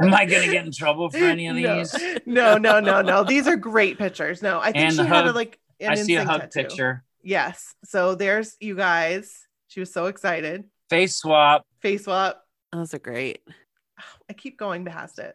Am 0.00 0.14
I 0.14 0.24
gonna 0.24 0.46
get 0.46 0.64
in 0.64 0.72
trouble 0.72 1.10
for 1.10 1.18
any 1.18 1.46
of 1.48 1.56
these? 1.56 1.94
no, 2.24 2.56
no, 2.56 2.80
no, 2.80 3.02
no. 3.02 3.24
These 3.24 3.46
are 3.46 3.56
great 3.56 3.98
pictures. 3.98 4.42
No, 4.42 4.60
I 4.60 4.72
think 4.72 4.76
And 4.76 4.94
she 4.94 5.04
had 5.04 5.26
a, 5.26 5.32
like 5.32 5.58
I 5.88 5.94
see 5.96 6.16
a 6.16 6.22
NSYNC 6.22 6.26
hug 6.26 6.40
tattoo. 6.42 6.62
picture. 6.62 7.04
Yes. 7.22 7.74
So 7.84 8.14
there's 8.14 8.56
you 8.60 8.74
guys. 8.76 9.46
She 9.68 9.80
was 9.80 9.92
so 9.92 10.06
excited. 10.06 10.64
Face 10.90 11.16
swap. 11.16 11.64
Face 11.80 12.04
swap. 12.04 12.42
Those 12.72 12.94
are 12.94 12.98
great. 12.98 13.40
I 14.30 14.32
keep 14.32 14.58
going 14.58 14.84
past 14.84 15.18
it. 15.18 15.34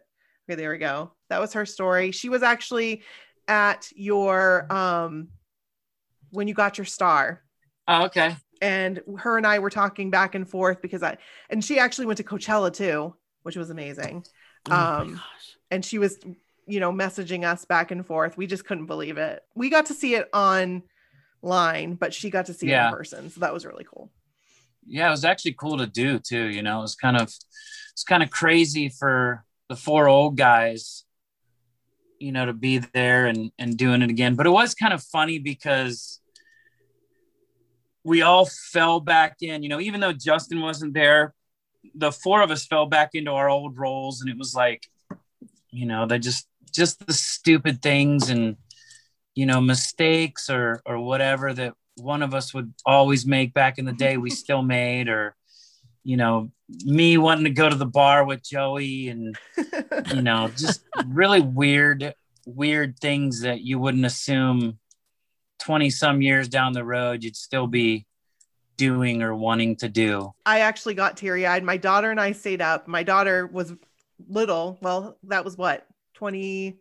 Okay, 0.49 0.55
there 0.55 0.71
we 0.71 0.77
go. 0.77 1.11
That 1.29 1.39
was 1.41 1.53
her 1.53 1.65
story. 1.65 2.11
She 2.11 2.29
was 2.29 2.43
actually 2.43 3.03
at 3.47 3.87
your 3.95 4.71
um 4.71 5.29
when 6.31 6.47
you 6.47 6.53
got 6.53 6.77
your 6.77 6.85
star. 6.85 7.41
Oh, 7.87 8.05
okay. 8.05 8.35
And 8.61 9.01
her 9.19 9.37
and 9.37 9.47
I 9.47 9.59
were 9.59 9.69
talking 9.69 10.09
back 10.09 10.35
and 10.35 10.49
forth 10.49 10.81
because 10.81 11.03
I 11.03 11.17
and 11.49 11.63
she 11.63 11.79
actually 11.79 12.07
went 12.07 12.17
to 12.17 12.23
Coachella 12.23 12.73
too, 12.73 13.15
which 13.43 13.55
was 13.55 13.69
amazing. 13.69 14.25
Oh 14.67 14.69
my 14.71 14.97
Um, 14.97 15.13
gosh. 15.13 15.57
and 15.71 15.85
she 15.85 15.97
was 15.99 16.17
you 16.67 16.79
know 16.79 16.91
messaging 16.91 17.43
us 17.43 17.65
back 17.65 17.91
and 17.91 18.05
forth 18.05 18.37
we 18.37 18.45
just 18.45 18.65
couldn't 18.65 18.85
believe 18.85 19.17
it 19.17 19.41
we 19.55 19.69
got 19.69 19.85
to 19.85 19.93
see 19.93 20.15
it 20.15 20.29
online 20.33 21.95
but 21.95 22.13
she 22.13 22.29
got 22.29 22.45
to 22.45 22.53
see 22.53 22.69
it 22.71 22.77
in 22.77 22.91
person 22.91 23.29
so 23.29 23.39
that 23.39 23.53
was 23.53 23.65
really 23.65 23.85
cool 23.85 24.11
yeah, 24.87 25.07
it 25.07 25.11
was 25.11 25.25
actually 25.25 25.53
cool 25.53 25.77
to 25.77 25.87
do 25.87 26.19
too. 26.19 26.45
You 26.47 26.63
know, 26.63 26.79
it 26.79 26.81
was 26.81 26.95
kind 26.95 27.17
of 27.17 27.23
it's 27.91 28.03
kind 28.03 28.23
of 28.23 28.29
crazy 28.29 28.89
for 28.89 29.43
the 29.69 29.75
four 29.75 30.07
old 30.07 30.37
guys, 30.37 31.03
you 32.19 32.31
know, 32.31 32.45
to 32.45 32.53
be 32.53 32.77
there 32.77 33.27
and 33.27 33.51
and 33.59 33.77
doing 33.77 34.01
it 34.01 34.09
again. 34.09 34.35
But 34.35 34.47
it 34.47 34.51
was 34.51 34.73
kind 34.73 34.93
of 34.93 35.03
funny 35.03 35.39
because 35.39 36.21
we 38.03 38.21
all 38.21 38.45
fell 38.45 39.01
back 39.01 39.37
in. 39.41 39.61
You 39.61 39.69
know, 39.69 39.81
even 39.81 39.99
though 39.99 40.13
Justin 40.13 40.61
wasn't 40.61 40.93
there, 40.93 41.33
the 41.93 42.11
four 42.11 42.41
of 42.41 42.49
us 42.49 42.65
fell 42.65 42.85
back 42.85 43.09
into 43.13 43.31
our 43.31 43.49
old 43.49 43.77
roles, 43.77 44.21
and 44.21 44.29
it 44.29 44.37
was 44.37 44.55
like, 44.55 44.87
you 45.69 45.85
know, 45.85 46.05
they 46.07 46.19
just 46.19 46.47
just 46.71 47.05
the 47.05 47.13
stupid 47.13 47.81
things 47.81 48.29
and 48.29 48.57
you 49.35 49.45
know 49.45 49.61
mistakes 49.61 50.49
or 50.49 50.81
or 50.85 50.99
whatever 50.99 51.53
that 51.53 51.73
one 51.95 52.21
of 52.21 52.33
us 52.33 52.53
would 52.53 52.73
always 52.85 53.25
make 53.25 53.53
back 53.53 53.77
in 53.77 53.85
the 53.85 53.93
day 53.93 54.17
we 54.17 54.29
still 54.43 54.61
made 54.61 55.09
or 55.09 55.35
you 56.03 56.17
know 56.17 56.49
me 56.83 57.17
wanting 57.17 57.45
to 57.45 57.49
go 57.49 57.69
to 57.69 57.75
the 57.75 57.85
bar 57.85 58.25
with 58.25 58.43
joey 58.43 59.07
and 59.09 59.37
you 60.13 60.21
know 60.21 60.49
just 60.57 60.83
really 61.07 61.41
weird 61.41 62.13
weird 62.45 62.97
things 62.99 63.41
that 63.41 63.61
you 63.61 63.77
wouldn't 63.77 64.05
assume 64.05 64.79
20 65.59 65.89
some 65.89 66.21
years 66.21 66.47
down 66.47 66.73
the 66.73 66.83
road 66.83 67.23
you'd 67.23 67.35
still 67.35 67.67
be 67.67 68.05
doing 68.77 69.23
or 69.23 69.35
wanting 69.35 69.75
to 69.75 69.89
do. 69.89 70.33
I 70.45 70.59
actually 70.61 70.93
got 70.93 71.17
teary-eyed. 71.17 71.63
My 71.63 71.77
daughter 71.77 72.11
and 72.11 72.21
i 72.21 72.31
stayed 72.31 72.61
up. 72.61 72.87
My 72.87 73.03
daughter 73.03 73.47
was 73.47 73.73
little. 74.29 74.77
Well 74.81 75.17
that 75.23 75.43
was 75.43 75.57
what 75.57 75.85
2018 76.17 76.77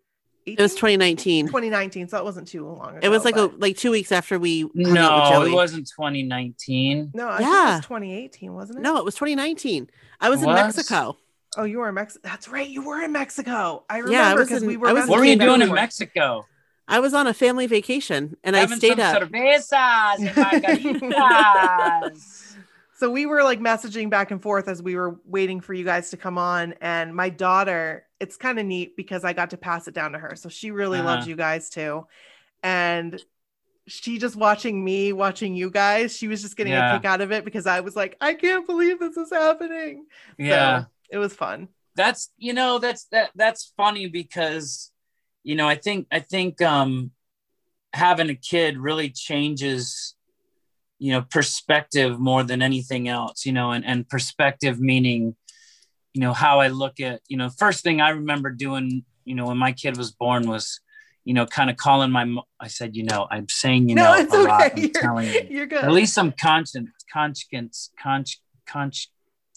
It 0.46 0.58
was 0.60 0.74
2019. 0.74 1.46
2019 1.46 2.08
so 2.08 2.18
it 2.18 2.24
wasn't 2.24 2.48
too 2.48 2.66
long 2.66 2.90
ago 2.96 3.00
It 3.02 3.08
was 3.08 3.24
like 3.24 3.36
a, 3.36 3.50
like 3.58 3.76
two 3.76 3.90
weeks 3.90 4.12
after 4.12 4.38
we 4.38 4.60
hung 4.62 4.70
out 4.72 4.84
with 4.84 4.94
no 4.94 5.42
it 5.46 5.52
wasn't 5.52 5.86
2019 5.88 7.10
no 7.14 7.28
i 7.28 7.38
think 7.38 7.48
it 7.48 7.52
Yeah. 7.52 7.76
was 7.76 7.84
2018 7.86 8.54
wasn't 8.54 8.78
it 8.78 8.82
No, 8.82 8.96
it 8.98 9.04
was 9.04 9.14
2019. 9.16 9.88
I 10.20 10.30
was 10.30 10.42
in 10.42 10.52
Mexico. 10.52 11.16
oh 11.58 11.64
you 11.64 11.78
were 11.78 11.88
in 11.88 11.94
mexico 11.94 12.20
that's 12.28 12.48
right 12.48 12.68
you 12.68 12.84
were 12.86 13.02
in 13.02 13.12
mexico 13.12 13.84
i 13.90 13.98
remember 13.98 14.44
because 14.44 14.62
in- 14.62 14.68
we 14.68 14.76
were 14.76 14.88
I 14.88 14.92
was 14.92 15.04
in 15.04 15.10
what 15.10 15.18
were 15.18 15.24
you 15.24 15.36
doing 15.36 15.62
in 15.62 15.72
mexico 15.72 16.46
I 16.88 17.00
was 17.00 17.14
on 17.14 17.26
a 17.26 17.34
family 17.34 17.66
vacation 17.66 18.36
and 18.44 18.54
Having 18.54 18.74
I 18.74 18.78
stayed 18.78 18.98
some 18.98 19.22
up. 19.22 19.22
cervezas. 19.24 20.20
So 22.98 23.10
we 23.10 23.26
were 23.26 23.42
like 23.42 23.60
messaging 23.60 24.08
back 24.08 24.30
and 24.30 24.40
forth 24.40 24.68
as 24.68 24.82
we 24.82 24.96
were 24.96 25.20
waiting 25.26 25.60
for 25.60 25.74
you 25.74 25.84
guys 25.84 26.08
to 26.10 26.16
come 26.16 26.38
on. 26.38 26.72
And 26.80 27.14
my 27.14 27.28
daughter, 27.28 28.05
it's 28.20 28.36
kind 28.36 28.58
of 28.58 28.66
neat 28.66 28.96
because 28.96 29.24
I 29.24 29.32
got 29.32 29.50
to 29.50 29.56
pass 29.56 29.88
it 29.88 29.94
down 29.94 30.12
to 30.12 30.18
her. 30.18 30.36
So 30.36 30.48
she 30.48 30.70
really 30.70 30.98
Uh-huh. 30.98 31.06
loves 31.08 31.26
you 31.26 31.36
guys 31.36 31.68
too. 31.70 32.06
And 32.62 33.20
she 33.86 34.18
just 34.18 34.34
watching 34.36 34.82
me, 34.84 35.12
watching 35.12 35.54
you 35.54 35.70
guys, 35.70 36.16
she 36.16 36.26
was 36.26 36.42
just 36.42 36.56
getting 36.56 36.72
Yeah. 36.72 36.94
a 36.94 36.98
kick 36.98 37.04
out 37.04 37.20
of 37.20 37.30
it 37.30 37.44
because 37.44 37.66
I 37.66 37.80
was 37.80 37.94
like, 37.94 38.16
I 38.20 38.34
can't 38.34 38.66
believe 38.66 38.98
this 38.98 39.16
is 39.16 39.30
happening. 39.30 40.06
yeah 40.38 40.80
So 40.80 40.86
It 41.10 41.18
was 41.18 41.34
fun. 41.34 41.68
that's 41.94 42.30
you 42.36 42.52
know 42.52 42.78
that's 42.78 43.04
that 43.12 43.30
that's 43.36 43.72
funny 43.76 44.06
because 44.08 44.92
you 45.44 45.54
know 45.54 45.66
i 45.66 45.74
think 45.76 46.06
i 46.12 46.18
think 46.20 46.60
um 46.60 47.10
having 47.94 48.28
a 48.28 48.34
kid 48.34 48.76
really 48.76 49.08
changes 49.08 50.14
you 50.98 51.10
know 51.12 51.22
perspective 51.22 52.18
more 52.18 52.42
than 52.42 52.60
anything 52.60 53.08
else 53.08 53.46
you 53.46 53.52
know 53.52 53.70
and 53.70 53.84
and 53.86 54.06
perspective 54.08 54.78
meaning 54.78 55.34
you 56.16 56.20
know 56.22 56.32
how 56.32 56.60
i 56.60 56.68
look 56.68 56.98
at 56.98 57.20
you 57.28 57.36
know 57.36 57.50
first 57.50 57.84
thing 57.84 58.00
i 58.00 58.08
remember 58.08 58.48
doing 58.48 59.04
you 59.26 59.34
know 59.34 59.44
when 59.48 59.58
my 59.58 59.70
kid 59.70 59.98
was 59.98 60.12
born 60.12 60.48
was 60.48 60.80
you 61.26 61.34
know 61.34 61.44
kind 61.44 61.68
of 61.68 61.76
calling 61.76 62.10
my 62.10 62.24
mo- 62.24 62.46
i 62.58 62.66
said 62.68 62.96
you 62.96 63.04
know 63.04 63.26
i'm 63.30 63.46
saying 63.50 63.86
you 63.90 63.94
no, 63.94 64.04
know 64.04 64.14
it's 64.22 64.32
a 64.34 64.42
lot. 64.42 64.72
I'm 64.74 64.90
telling 64.92 65.26
you 65.26 65.32
You're, 65.34 65.42
you're 65.44 65.66
good. 65.66 65.84
at 65.84 65.92
least 65.92 66.18
i'm 66.18 66.32
conscious 66.32 66.82
conscious 67.12 67.90
conscious 68.02 68.40
conscious 68.66 69.08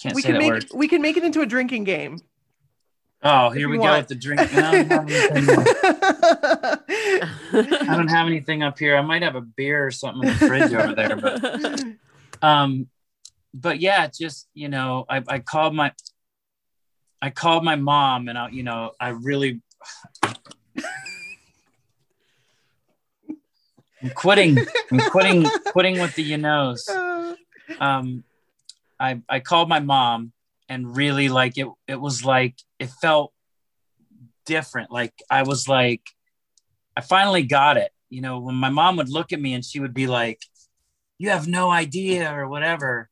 can't 0.01 0.13
we 0.15 0.21
say 0.21 0.27
can 0.27 0.33
that 0.33 0.39
make 0.41 0.51
word 0.51 0.65
we 0.73 0.89
can 0.89 1.01
make 1.01 1.15
it 1.15 1.23
into 1.23 1.39
a 1.39 1.45
drinking 1.45 1.85
game. 1.85 2.19
oh 3.23 3.51
here 3.51 3.69
we 3.69 3.77
go 3.77 3.83
want. 3.83 3.99
with 3.99 4.07
the 4.09 4.15
drink 4.15 4.41
No, 4.53 4.69
I 4.69 4.83
don't 4.83 5.09
have 5.09 5.31
anything- 5.31 5.65
I 7.89 7.95
don't 7.95 8.07
have 8.09 8.27
anything 8.27 8.63
up 8.63 8.77
here. 8.77 8.97
I 8.97 9.01
might 9.01 9.21
have 9.23 9.35
a 9.35 9.41
beer 9.41 9.85
or 9.85 9.91
something 9.91 10.23
in 10.27 10.29
the 10.37 10.45
fridge 10.47 10.73
over 10.73 10.93
there, 10.93 11.15
but 11.15 12.43
um, 12.45 12.87
but 13.53 13.79
yeah, 13.79 14.07
just 14.07 14.47
you 14.53 14.69
know, 14.69 15.05
I, 15.09 15.23
I 15.27 15.39
called 15.39 15.73
my 15.73 15.91
I 17.21 17.29
called 17.29 17.63
my 17.63 17.75
mom 17.75 18.27
and 18.29 18.37
I, 18.37 18.49
you 18.49 18.63
know, 18.63 18.91
I 18.99 19.09
really 19.09 19.61
I'm 24.01 24.09
quitting. 24.11 24.57
I'm 24.91 24.99
quitting 25.09 25.45
quitting 25.71 25.99
with 25.99 26.15
the 26.15 26.23
you 26.23 26.37
knows. 26.37 26.87
Um 27.79 28.23
I 28.99 29.21
I 29.27 29.39
called 29.39 29.69
my 29.69 29.79
mom 29.79 30.31
and 30.69 30.95
really 30.95 31.29
like 31.29 31.57
it 31.57 31.67
it 31.87 31.99
was 31.99 32.23
like 32.23 32.55
it 32.79 32.89
felt 33.01 33.33
different. 34.45 34.91
Like 34.91 35.13
I 35.29 35.43
was 35.43 35.67
like 35.67 36.01
I 36.95 37.01
finally 37.01 37.43
got 37.43 37.77
it. 37.77 37.91
You 38.09 38.21
know, 38.21 38.39
when 38.39 38.55
my 38.55 38.69
mom 38.69 38.95
would 38.97 39.09
look 39.09 39.31
at 39.33 39.41
me 39.41 39.53
and 39.53 39.63
she 39.63 39.79
would 39.79 39.93
be 39.93 40.07
like, 40.07 40.41
You 41.17 41.29
have 41.29 41.47
no 41.47 41.69
idea 41.69 42.33
or 42.33 42.47
whatever. 42.47 43.08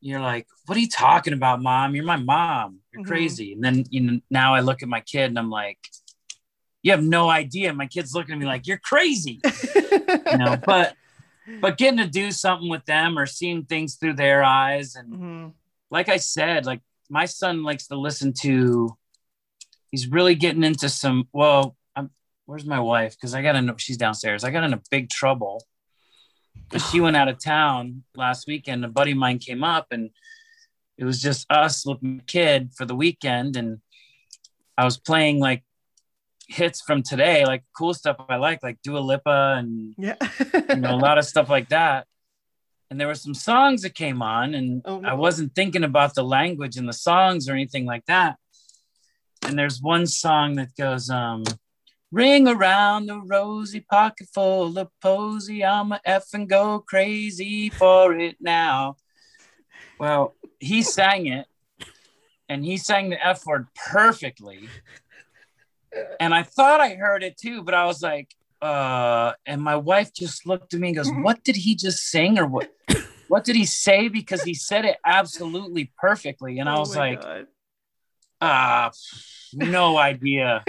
You're 0.00 0.20
like, 0.20 0.46
What 0.66 0.76
are 0.76 0.80
you 0.80 0.88
talking 0.88 1.32
about, 1.32 1.60
mom? 1.62 1.94
You're 1.94 2.04
my 2.04 2.16
mom. 2.16 2.78
You're 2.92 3.02
Mhm. 3.02 3.06
crazy. 3.08 3.52
And 3.52 3.62
then 3.64 3.84
you 3.90 4.00
know, 4.00 4.20
now 4.30 4.54
I 4.54 4.60
look 4.60 4.82
at 4.82 4.88
my 4.88 5.00
kid 5.00 5.24
and 5.26 5.38
I'm 5.38 5.50
like, 5.50 5.78
You 6.82 6.92
have 6.92 7.02
no 7.02 7.28
idea. 7.28 7.72
My 7.74 7.86
kid's 7.86 8.14
looking 8.14 8.34
at 8.34 8.38
me 8.38 8.46
like, 8.46 8.66
You're 8.66 8.78
crazy. 8.78 9.40
You 10.32 10.38
know, 10.38 10.56
but 10.64 10.94
but 11.60 11.76
getting 11.78 11.98
to 11.98 12.06
do 12.06 12.30
something 12.30 12.68
with 12.68 12.84
them 12.84 13.18
or 13.18 13.26
seeing 13.26 13.64
things 13.64 13.96
through 13.96 14.14
their 14.14 14.42
eyes 14.44 14.94
and 14.94 15.12
mhm. 15.12 15.52
like 15.90 16.08
I 16.08 16.16
said, 16.18 16.66
like 16.66 16.80
my 17.08 17.24
son 17.26 17.64
likes 17.64 17.88
to 17.88 17.96
listen 17.96 18.32
to. 18.40 18.96
He's 19.90 20.06
really 20.06 20.36
getting 20.36 20.62
into 20.62 20.88
some. 20.88 21.26
Well, 21.32 21.76
I'm. 21.96 22.10
Where's 22.46 22.64
my 22.64 22.78
wife? 22.78 23.16
Because 23.16 23.34
I 23.34 23.42
got 23.42 23.52
to 23.52 23.62
know 23.62 23.74
she's 23.76 23.96
downstairs. 23.96 24.44
I 24.44 24.50
got 24.52 24.62
in 24.62 24.72
a 24.72 24.80
big 24.92 25.08
trouble. 25.10 25.64
Because 26.68 26.88
she 26.90 27.00
went 27.00 27.16
out 27.16 27.28
of 27.28 27.42
town 27.42 28.04
last 28.14 28.46
weekend. 28.46 28.84
A 28.84 28.88
buddy 28.88 29.10
of 29.12 29.18
mine 29.18 29.38
came 29.38 29.64
up, 29.64 29.88
and 29.90 30.10
it 30.96 31.04
was 31.04 31.20
just 31.20 31.50
us 31.50 31.84
with 31.84 32.02
my 32.02 32.20
kid 32.26 32.70
for 32.76 32.84
the 32.84 32.94
weekend. 32.94 33.56
And 33.56 33.80
I 34.78 34.84
was 34.84 34.96
playing 34.96 35.40
like 35.40 35.64
hits 36.48 36.80
from 36.80 37.02
today, 37.02 37.44
like 37.44 37.64
cool 37.76 37.94
stuff 37.94 38.16
I 38.28 38.36
like, 38.36 38.62
like 38.62 38.78
Dua 38.82 38.98
Lipa 38.98 39.56
and 39.58 39.94
Yeah. 39.98 40.16
you 40.68 40.76
know, 40.76 40.94
a 40.94 40.96
lot 40.96 41.18
of 41.18 41.24
stuff 41.24 41.48
like 41.48 41.68
that. 41.70 42.06
And 42.90 43.00
there 43.00 43.06
were 43.06 43.14
some 43.14 43.34
songs 43.34 43.82
that 43.82 43.94
came 43.94 44.20
on, 44.20 44.54
and 44.54 44.82
Oh, 44.84 44.98
no. 44.98 45.08
I 45.08 45.14
wasn't 45.14 45.54
thinking 45.54 45.84
about 45.84 46.14
the 46.14 46.24
language 46.24 46.76
and 46.76 46.88
the 46.88 46.92
songs 46.92 47.48
or 47.48 47.52
anything 47.52 47.84
like 47.84 48.04
that. 48.06 48.36
And 49.42 49.58
there's 49.58 49.80
one 49.80 50.06
song 50.06 50.54
that 50.56 50.74
goes, 50.76 51.08
um, 51.08 51.44
Ring 52.12 52.48
around 52.48 53.06
the 53.06 53.20
rosy 53.20 53.80
pocket 53.80 54.28
full 54.34 54.76
of 54.78 54.88
posy. 55.00 55.64
I'm 55.64 55.92
a 55.92 56.00
F 56.04 56.24
and 56.34 56.48
go 56.48 56.80
crazy 56.80 57.70
for 57.70 58.14
it 58.14 58.36
now. 58.40 58.96
Well, 59.98 60.34
he 60.58 60.82
sang 60.82 61.26
it 61.26 61.46
and 62.48 62.64
he 62.64 62.78
sang 62.78 63.10
the 63.10 63.24
F 63.24 63.46
word 63.46 63.68
perfectly. 63.92 64.68
And 66.18 66.34
I 66.34 66.42
thought 66.42 66.80
I 66.80 66.94
heard 66.94 67.22
it 67.22 67.36
too, 67.36 67.62
but 67.62 67.74
I 67.74 67.86
was 67.86 68.02
like, 68.02 68.34
uh, 68.60 69.32
and 69.46 69.62
my 69.62 69.76
wife 69.76 70.12
just 70.12 70.46
looked 70.46 70.74
at 70.74 70.80
me 70.80 70.88
and 70.88 70.96
goes, 70.96 71.10
What 71.22 71.44
did 71.44 71.56
he 71.56 71.74
just 71.74 72.08
sing? 72.10 72.38
Or 72.38 72.46
what 72.46 72.70
what 73.28 73.44
did 73.44 73.54
he 73.54 73.64
say? 73.64 74.08
Because 74.08 74.42
he 74.42 74.54
said 74.54 74.84
it 74.84 74.98
absolutely 75.06 75.92
perfectly. 75.96 76.58
And 76.58 76.68
I 76.68 76.74
Oh 76.74 76.80
was 76.80 76.96
my 76.96 77.10
like, 77.10 77.22
God. 77.22 77.46
Ah, 78.40 78.90
no 79.52 79.96
idea. 80.10 80.64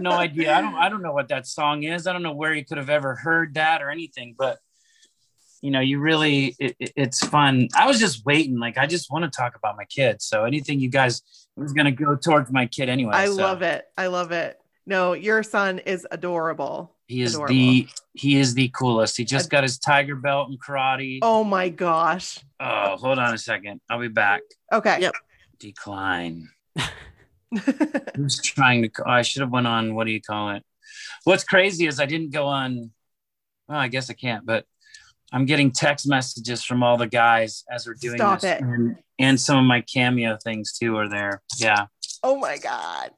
No 0.00 0.12
idea. 0.12 0.54
I 0.54 0.60
don't 0.60 0.74
I 0.74 0.88
don't 0.88 1.02
know 1.02 1.12
what 1.12 1.28
that 1.28 1.46
song 1.46 1.82
is. 1.82 2.06
I 2.06 2.12
don't 2.12 2.22
know 2.22 2.34
where 2.34 2.54
you 2.54 2.64
could 2.64 2.78
have 2.78 2.90
ever 2.90 3.14
heard 3.14 3.54
that 3.54 3.82
or 3.82 3.90
anything, 3.90 4.34
but 4.38 4.58
you 5.60 5.70
know, 5.72 5.80
you 5.80 5.98
really 5.98 6.54
it, 6.58 6.76
it- 6.78 6.92
it's 6.96 7.26
fun. 7.26 7.68
I 7.76 7.86
was 7.86 7.98
just 7.98 8.24
waiting. 8.24 8.58
Like 8.58 8.78
I 8.78 8.86
just 8.86 9.10
want 9.10 9.24
to 9.24 9.30
talk 9.30 9.56
about 9.56 9.76
my 9.76 9.84
kids. 9.84 10.24
So 10.24 10.44
anything 10.44 10.78
you 10.80 10.88
guys 10.88 11.22
was 11.56 11.72
gonna 11.72 11.92
go 11.92 12.14
towards 12.16 12.52
my 12.52 12.66
kid 12.66 12.88
anyway. 12.88 13.12
I 13.14 13.26
so. 13.26 13.34
love 13.34 13.62
it. 13.62 13.84
I 13.96 14.06
love 14.06 14.30
it. 14.32 14.58
No, 14.86 15.12
your 15.12 15.42
son 15.42 15.80
is 15.80 16.06
adorable. 16.10 16.94
He 17.08 17.22
is 17.22 17.34
Adorable. 17.34 17.54
the 17.54 17.88
he 18.14 18.36
is 18.38 18.54
the 18.54 18.68
coolest. 18.68 19.16
He 19.16 19.24
just 19.24 19.50
got 19.50 19.62
his 19.62 19.78
tiger 19.78 20.14
belt 20.14 20.50
in 20.50 20.58
karate. 20.58 21.18
Oh 21.22 21.42
my 21.42 21.68
gosh. 21.70 22.38
Oh, 22.60 22.96
hold 22.96 23.18
on 23.18 23.34
a 23.34 23.38
second. 23.38 23.80
I'll 23.90 23.98
be 24.00 24.08
back. 24.08 24.42
Okay. 24.72 24.98
Yep. 25.00 25.14
Decline. 25.58 26.48
Who's 28.16 28.40
trying 28.40 28.82
to? 28.82 28.90
I 29.06 29.22
should 29.22 29.40
have 29.40 29.50
went 29.50 29.66
on. 29.66 29.94
What 29.94 30.06
do 30.06 30.12
you 30.12 30.20
call 30.20 30.50
it? 30.50 30.64
What's 31.24 31.44
crazy 31.44 31.86
is 31.86 32.00
I 32.00 32.06
didn't 32.06 32.30
go 32.32 32.46
on. 32.46 32.90
Well, 33.68 33.78
I 33.78 33.88
guess 33.88 34.10
I 34.10 34.14
can't, 34.14 34.46
but 34.46 34.64
I'm 35.32 35.44
getting 35.44 35.70
text 35.70 36.08
messages 36.08 36.64
from 36.64 36.82
all 36.82 36.96
the 36.96 37.06
guys 37.06 37.64
as 37.70 37.86
we're 37.86 37.94
doing 37.94 38.16
Stop 38.16 38.40
this, 38.40 38.52
it. 38.52 38.62
and 38.62 38.96
and 39.18 39.40
some 39.40 39.58
of 39.58 39.64
my 39.64 39.82
cameo 39.82 40.38
things 40.42 40.72
too 40.78 40.96
are 40.96 41.08
there. 41.08 41.42
Yeah, 41.58 41.86
oh 42.22 42.38
my 42.38 42.58
God. 42.58 43.10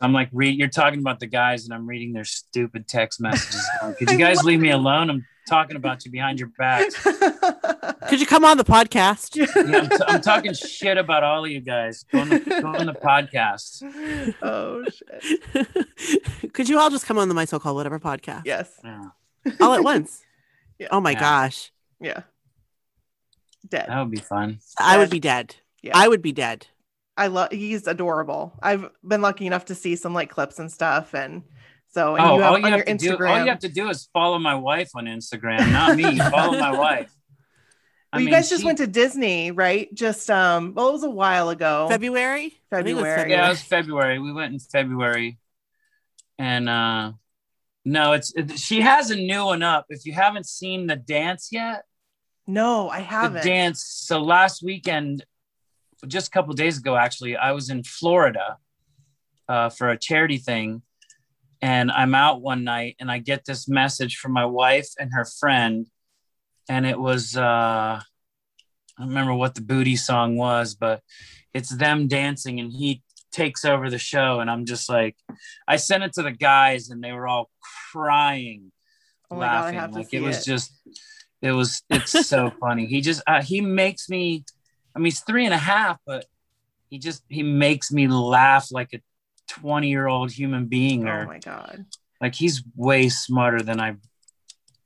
I'm 0.00 0.12
like, 0.12 0.28
read. 0.32 0.58
You're 0.58 0.68
talking 0.68 1.00
about 1.00 1.20
the 1.20 1.26
guys, 1.26 1.64
and 1.64 1.72
I'm 1.72 1.86
reading 1.86 2.12
their 2.12 2.24
stupid 2.24 2.86
text 2.88 3.20
messages. 3.20 3.66
Could 3.98 4.10
you 4.10 4.18
guys 4.18 4.42
leave 4.44 4.60
me 4.60 4.70
alone? 4.70 5.10
I'm 5.10 5.26
talking 5.50 5.76
about 5.76 6.04
you 6.04 6.10
behind 6.10 6.38
your 6.38 6.48
back. 6.56 6.90
Could 8.08 8.20
you 8.20 8.26
come 8.26 8.44
on 8.44 8.56
the 8.56 8.64
podcast? 8.64 9.36
Yeah, 9.70 9.78
I'm, 9.80 9.88
t- 9.88 10.04
I'm 10.08 10.20
talking 10.20 10.54
shit 10.54 10.96
about 10.96 11.22
all 11.24 11.44
of 11.44 11.50
you 11.50 11.60
guys. 11.60 12.04
Go 12.10 12.20
on 12.20 12.28
the, 12.30 12.38
go 12.40 12.68
on 12.68 12.86
the 12.86 12.94
podcast. 12.94 13.82
oh 14.42 14.84
shit. 14.84 16.52
Could 16.54 16.68
you 16.68 16.78
all 16.78 16.90
just 16.90 17.04
come 17.06 17.18
on 17.18 17.28
the 17.28 17.34
My 17.34 17.44
So 17.44 17.58
Called 17.58 17.76
Whatever 17.76 17.98
podcast? 17.98 18.42
Yes. 18.44 18.70
Yeah, 18.84 19.02
All 19.60 19.74
at 19.74 19.82
once. 19.84 20.22
Yeah. 20.78 20.88
Oh 20.90 21.00
my 21.00 21.10
Yeah. 21.12 21.20
gosh. 21.20 21.72
Yeah. 22.00 22.22
Dead. 23.68 23.86
that 23.88 23.98
would 24.00 24.10
be 24.10 24.16
fun. 24.18 24.60
I 24.78 24.96
would 24.98 25.10
be 25.10 25.20
dead. 25.20 25.56
Yeah. 25.82 25.92
I 25.94 26.08
would 26.08 26.22
be 26.22 26.32
dead. 26.32 26.66
I 27.16 27.26
love 27.26 27.52
he's 27.52 27.86
adorable. 27.86 28.58
I've 28.62 28.88
been 29.06 29.20
lucky 29.20 29.46
enough 29.46 29.66
to 29.66 29.74
see 29.74 29.96
some 29.96 30.14
like 30.14 30.30
clips 30.30 30.58
and 30.58 30.72
stuff 30.72 31.14
and 31.14 31.42
so 31.92 32.14
and 32.16 32.24
oh, 32.24 32.36
you 32.36 32.42
have 32.42 32.52
all 32.52 32.58
you 32.58 32.64
on 32.66 32.70
have 32.72 32.78
your 32.78 32.84
to 32.86 32.94
do, 32.96 33.16
Instagram. 33.16 33.30
all 33.30 33.38
you 33.40 33.48
have 33.50 33.58
to 33.60 33.68
do 33.68 33.88
is 33.88 34.08
follow 34.12 34.38
my 34.38 34.54
wife 34.54 34.90
on 34.94 35.06
Instagram, 35.06 35.72
not 35.72 35.96
me. 35.96 36.18
follow 36.30 36.58
my 36.58 36.72
wife. 36.76 37.12
I 38.12 38.16
well, 38.16 38.20
you 38.22 38.26
mean, 38.26 38.34
guys 38.34 38.48
just 38.50 38.62
she- 38.62 38.66
went 38.66 38.78
to 38.78 38.86
Disney, 38.86 39.50
right? 39.50 39.92
Just 39.94 40.30
um 40.30 40.74
well 40.74 40.88
it 40.88 40.92
was 40.92 41.04
a 41.04 41.10
while 41.10 41.48
ago. 41.50 41.86
February? 41.88 42.58
I 42.72 42.82
think 42.82 42.98
it 42.98 43.02
February. 43.02 43.30
Yeah, 43.30 43.46
it 43.46 43.50
was 43.50 43.62
February. 43.62 44.18
We 44.18 44.32
went 44.32 44.52
in 44.52 44.58
February, 44.58 45.38
and 46.38 46.68
uh 46.68 47.12
no, 47.84 48.12
it's 48.12 48.32
it, 48.34 48.58
she 48.58 48.80
has 48.82 49.10
a 49.10 49.16
new 49.16 49.44
one 49.46 49.62
up. 49.62 49.86
If 49.88 50.04
you 50.06 50.12
haven't 50.12 50.46
seen 50.46 50.86
the 50.86 50.96
dance 50.96 51.48
yet, 51.50 51.84
no, 52.46 52.88
I 52.88 52.98
the 52.98 53.04
haven't. 53.04 53.44
dance. 53.44 53.82
So 53.84 54.20
last 54.20 54.62
weekend, 54.62 55.24
just 56.06 56.28
a 56.28 56.30
couple 56.30 56.52
days 56.54 56.78
ago, 56.78 56.96
actually, 56.96 57.36
I 57.36 57.52
was 57.52 57.70
in 57.70 57.82
Florida 57.82 58.58
uh, 59.48 59.70
for 59.70 59.88
a 59.90 59.96
charity 59.98 60.36
thing, 60.38 60.82
and 61.62 61.90
I'm 61.90 62.14
out 62.14 62.40
one 62.40 62.64
night, 62.64 62.96
and 63.00 63.10
I 63.10 63.18
get 63.18 63.44
this 63.44 63.68
message 63.68 64.16
from 64.16 64.32
my 64.32 64.44
wife 64.46 64.88
and 64.98 65.12
her 65.12 65.24
friend, 65.24 65.86
and 66.68 66.86
it 66.86 66.98
was 66.98 67.36
uh, 67.36 68.00
I 68.00 68.02
don't 68.98 69.08
remember 69.08 69.34
what 69.34 69.54
the 69.54 69.60
booty 69.62 69.96
song 69.96 70.36
was, 70.36 70.74
but 70.74 71.02
it's 71.54 71.70
them 71.70 72.08
dancing, 72.08 72.60
and 72.60 72.72
he 72.72 73.02
takes 73.32 73.64
over 73.64 73.88
the 73.90 73.98
show, 73.98 74.40
and 74.40 74.50
I'm 74.50 74.64
just 74.64 74.88
like, 74.88 75.16
I 75.68 75.76
sent 75.76 76.02
it 76.04 76.12
to 76.14 76.22
the 76.22 76.32
guys, 76.32 76.90
and 76.90 77.02
they 77.02 77.12
were 77.12 77.28
all 77.28 77.50
crying 77.92 78.72
Oh 79.30 79.36
my 79.36 79.46
God, 79.46 79.74
laughing. 79.74 79.94
like 79.94 80.12
it 80.14 80.20
was 80.20 80.38
it. 80.38 80.50
just, 80.50 80.72
it 81.40 81.52
was, 81.52 81.82
it's 81.88 82.26
so 82.26 82.50
funny. 82.60 82.86
He 82.86 83.00
just, 83.00 83.22
uh, 83.26 83.42
he 83.42 83.60
makes 83.60 84.08
me, 84.08 84.44
I 84.94 84.98
mean, 84.98 85.06
he's 85.06 85.20
three 85.20 85.44
and 85.44 85.54
a 85.54 85.58
half, 85.58 85.98
but 86.04 86.26
he 86.88 86.98
just, 86.98 87.22
he 87.28 87.42
makes 87.44 87.92
me 87.92 88.08
laugh 88.08 88.68
like 88.72 88.92
a 88.92 89.00
20 89.50 89.88
year 89.88 90.06
old 90.06 90.30
human 90.32 90.66
being 90.66 91.06
Oh 91.08 91.12
or 91.12 91.26
my 91.26 91.38
god. 91.38 91.84
like 92.20 92.34
he's 92.34 92.62
way 92.76 93.08
smarter 93.08 93.62
than 93.62 93.80
I 93.80 93.96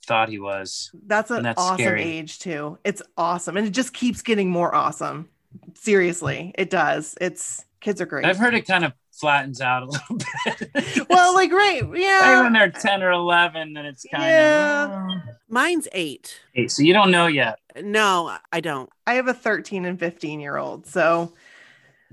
thought 0.07 0.29
he 0.29 0.39
was. 0.39 0.91
That's 1.07 1.31
an 1.31 1.43
that's 1.43 1.61
awesome 1.61 1.79
scary. 1.79 2.03
age 2.03 2.39
too. 2.39 2.79
It's 2.85 3.03
awesome. 3.17 3.57
And 3.57 3.67
it 3.67 3.71
just 3.71 3.93
keeps 3.95 4.23
getting 4.23 4.51
more 4.51 4.75
awesome. 4.75 5.29
Seriously, 5.75 6.53
it 6.57 6.71
does. 6.71 7.15
It's 7.21 7.65
kids 7.81 8.01
are 8.01 8.07
great. 8.07 8.25
I've 8.25 8.37
heard 8.39 8.55
it 8.55 8.67
kind 8.67 8.85
of 8.85 8.93
flattens 9.13 9.61
out 9.61 9.83
a 9.83 9.87
little 9.87 10.17
bit. 10.75 11.09
well, 11.09 11.35
like 11.35 11.53
right, 11.53 11.83
Right 11.89 12.01
yeah. 12.01 12.43
when 12.43 12.53
they're 12.53 12.71
10 12.71 13.03
or 13.03 13.13
11, 13.13 13.73
then 13.75 13.87
it's 13.87 14.05
kind 14.11 14.25
Yeah. 14.25 15.07
of. 15.07 15.23
Mine's 15.49 15.87
eight. 15.93 16.41
Hey, 16.53 16.67
so 16.69 16.83
you 16.83 16.93
don't 16.93 17.11
know 17.13 17.27
yet. 17.29 17.61
No, 17.81 18.37
I 18.53 18.61
don't. 18.61 18.91
I 19.07 19.15
have 19.15 19.29
a 19.29 19.35
13 19.35 19.85
and 19.85 19.99
15 20.01 20.41
year 20.41 20.57
old, 20.57 20.87
so 20.87 21.33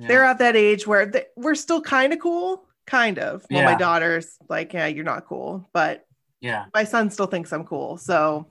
Yeah. 0.02 0.08
they're 0.08 0.26
at 0.26 0.40
that 0.40 0.56
age 0.56 0.86
where 0.88 1.06
they, 1.06 1.26
we're 1.36 1.56
still 1.56 1.82
kind 1.82 2.12
of 2.12 2.20
cool, 2.20 2.68
kind 2.88 3.20
of. 3.20 3.46
Well, 3.52 3.64
my 3.64 3.76
daughter's 3.76 4.36
like, 4.50 4.74
yeah, 4.74 4.88
you're 4.88 5.06
not 5.06 5.28
cool, 5.28 5.70
but 5.74 6.06
yeah. 6.40 6.66
my 6.74 6.84
son 6.84 7.10
still 7.12 7.28
thinks 7.28 7.54
I'm 7.54 7.66
cool. 7.66 7.98
So 7.98 8.48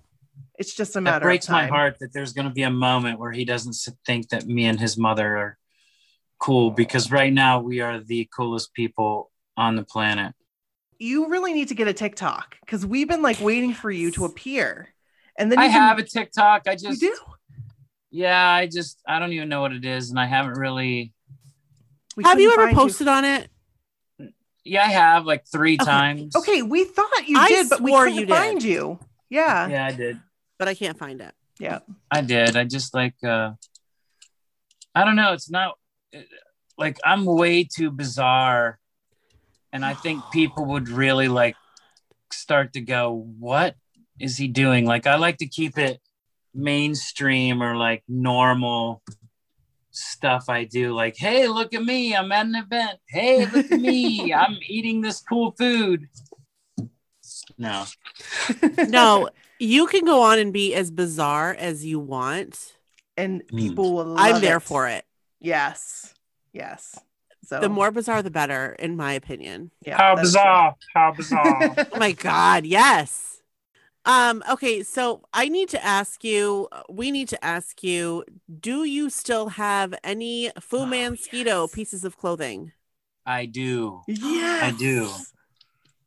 it's 0.58 0.74
just 0.74 0.96
a 0.96 1.00
matter 1.00 1.24
breaks 1.24 1.46
of 1.46 1.52
my 1.52 1.66
heart 1.66 1.96
that 2.00 2.12
there's 2.12 2.32
going 2.32 2.46
to 2.48 2.54
be 2.54 2.62
a 2.62 2.70
moment 2.70 3.18
where 3.18 3.32
he 3.32 3.44
doesn't 3.44 3.74
think 4.06 4.28
that 4.28 4.46
me 4.46 4.66
and 4.66 4.78
his 4.78 4.96
mother 4.96 5.36
are 5.36 5.58
cool 6.38 6.70
because 6.70 7.10
right 7.10 7.32
now 7.32 7.60
we 7.60 7.80
are 7.80 8.00
the 8.00 8.28
coolest 8.34 8.72
people 8.72 9.30
on 9.56 9.76
the 9.76 9.82
planet. 9.84 10.34
You 10.98 11.28
really 11.28 11.52
need 11.52 11.68
to 11.68 11.74
get 11.74 11.88
a 11.88 11.92
TikTok 11.92 12.56
because 12.60 12.86
we've 12.86 13.08
been 13.08 13.22
like 13.22 13.40
waiting 13.40 13.74
for 13.74 13.90
you 13.90 14.10
to 14.12 14.24
appear, 14.26 14.88
and 15.38 15.50
then 15.50 15.58
I 15.58 15.64
you 15.64 15.70
can- 15.70 15.80
have 15.80 15.98
a 15.98 16.02
TikTok. 16.02 16.62
I 16.66 16.72
You 16.72 16.78
just, 16.78 17.00
do. 17.00 17.16
yeah, 18.10 18.48
I 18.50 18.66
just, 18.66 19.00
I 19.08 19.18
don't 19.18 19.32
even 19.32 19.48
know 19.48 19.62
what 19.62 19.72
it 19.72 19.84
is. 19.84 20.10
And 20.10 20.20
I 20.20 20.26
haven't 20.26 20.58
really, 20.58 21.12
We 22.16 22.24
Have 22.24 22.40
you 22.40 22.52
ever 22.52 22.66
find 22.66 22.76
posted 22.76 23.08
on 23.08 23.24
it? 23.24 23.48
yeah, 24.64 24.82
I 24.84 24.88
have 24.88 25.24
like 25.24 25.46
three 25.46 25.74
Okay. 25.74 25.84
times. 25.84 26.34
Okay, 26.36 26.62
we 26.62 26.84
thought 26.84 27.28
you 27.28 27.38
I 27.38 27.48
did, 27.48 27.70
but 27.70 27.80
we 27.80 27.90
swore 27.92 28.04
couldn't 28.04 28.18
you 28.20 28.26
did. 28.26 28.34
find 28.34 28.62
you. 28.62 28.98
Yeah. 29.28 29.68
Yeah, 29.68 29.86
I 29.86 29.92
did. 29.92 30.20
But 30.58 30.68
I 30.68 30.74
can't 30.74 30.98
find 30.98 31.20
it. 31.20 31.32
Yeah. 31.58 31.80
I 32.10 32.20
did. 32.22 32.56
I 32.56 32.64
just 32.64 32.94
like, 32.94 33.14
uh, 33.24 33.52
I 34.94 35.04
don't 35.04 35.16
know. 35.16 35.32
It's 35.32 35.50
not 35.50 35.76
like 36.76 36.98
I'm 37.04 37.24
way 37.24 37.64
too 37.64 37.90
bizarre. 37.90 38.78
And 39.72 39.84
I 39.84 39.94
think 39.94 40.22
people 40.32 40.66
would 40.66 40.88
really 40.88 41.28
like 41.28 41.56
start 42.32 42.72
to 42.74 42.80
go, 42.80 43.12
what 43.38 43.76
is 44.18 44.36
he 44.36 44.48
doing? 44.48 44.84
Like, 44.84 45.06
I 45.06 45.16
like 45.16 45.38
to 45.38 45.46
keep 45.46 45.78
it 45.78 46.00
mainstream 46.52 47.62
or 47.62 47.76
like 47.76 48.02
normal 48.08 49.02
stuff 50.00 50.48
I 50.48 50.64
do. 50.64 50.92
Like, 50.92 51.16
hey, 51.16 51.46
look 51.48 51.74
at 51.74 51.82
me. 51.84 52.14
I'm 52.16 52.30
at 52.32 52.46
an 52.46 52.54
event. 52.54 52.98
Hey, 53.08 53.46
look 53.46 53.70
at 53.70 53.80
me. 53.80 54.32
I'm 54.34 54.58
eating 54.66 55.00
this 55.00 55.20
cool 55.20 55.52
food. 55.58 56.08
No. 57.58 57.84
No, 58.88 59.28
you 59.58 59.86
can 59.86 60.04
go 60.04 60.22
on 60.22 60.38
and 60.38 60.52
be 60.52 60.74
as 60.74 60.90
bizarre 60.90 61.54
as 61.58 61.84
you 61.84 61.98
want. 62.00 62.74
and 63.16 63.42
Mm. 63.48 63.58
people 63.58 63.94
will. 63.94 64.18
I'm 64.18 64.32
love 64.34 64.40
there 64.40 64.56
it. 64.56 64.60
for 64.62 64.88
it. 64.88 65.04
Yes. 65.40 66.14
Yes. 66.52 66.98
So 67.44 67.60
The 67.60 67.68
more 67.68 67.90
bizarre, 67.90 68.22
the 68.22 68.30
better, 68.30 68.74
in 68.78 68.96
my 68.96 69.12
opinion. 69.14 69.70
yeah, 69.84 69.96
How 69.96 70.14
that's 70.14 70.28
bizarre. 70.28 70.76
How 70.94 71.12
bizarre. 71.12 71.74
Oh 71.92 71.98
my 71.98 72.12
God, 72.12 72.64
yes. 72.64 73.29
Um, 74.06 74.42
okay, 74.50 74.82
so 74.82 75.22
I 75.32 75.48
need 75.48 75.68
to 75.70 75.84
ask 75.84 76.24
you, 76.24 76.68
we 76.88 77.10
need 77.10 77.28
to 77.28 77.44
ask 77.44 77.82
you, 77.84 78.24
do 78.60 78.84
you 78.84 79.10
still 79.10 79.50
have 79.50 79.94
any 80.02 80.50
Fu 80.60 80.78
Oh, 80.78 80.86
Manskeeto 80.86 81.64
yes. 81.66 81.72
pieces 81.74 82.04
of 82.04 82.16
clothing? 82.16 82.72
I 83.26 83.44
do. 83.46 84.00
true. 84.06 84.14
Yes. 84.16 84.62
I 84.62 84.70
do. 84.76 85.06
Do 85.06 85.12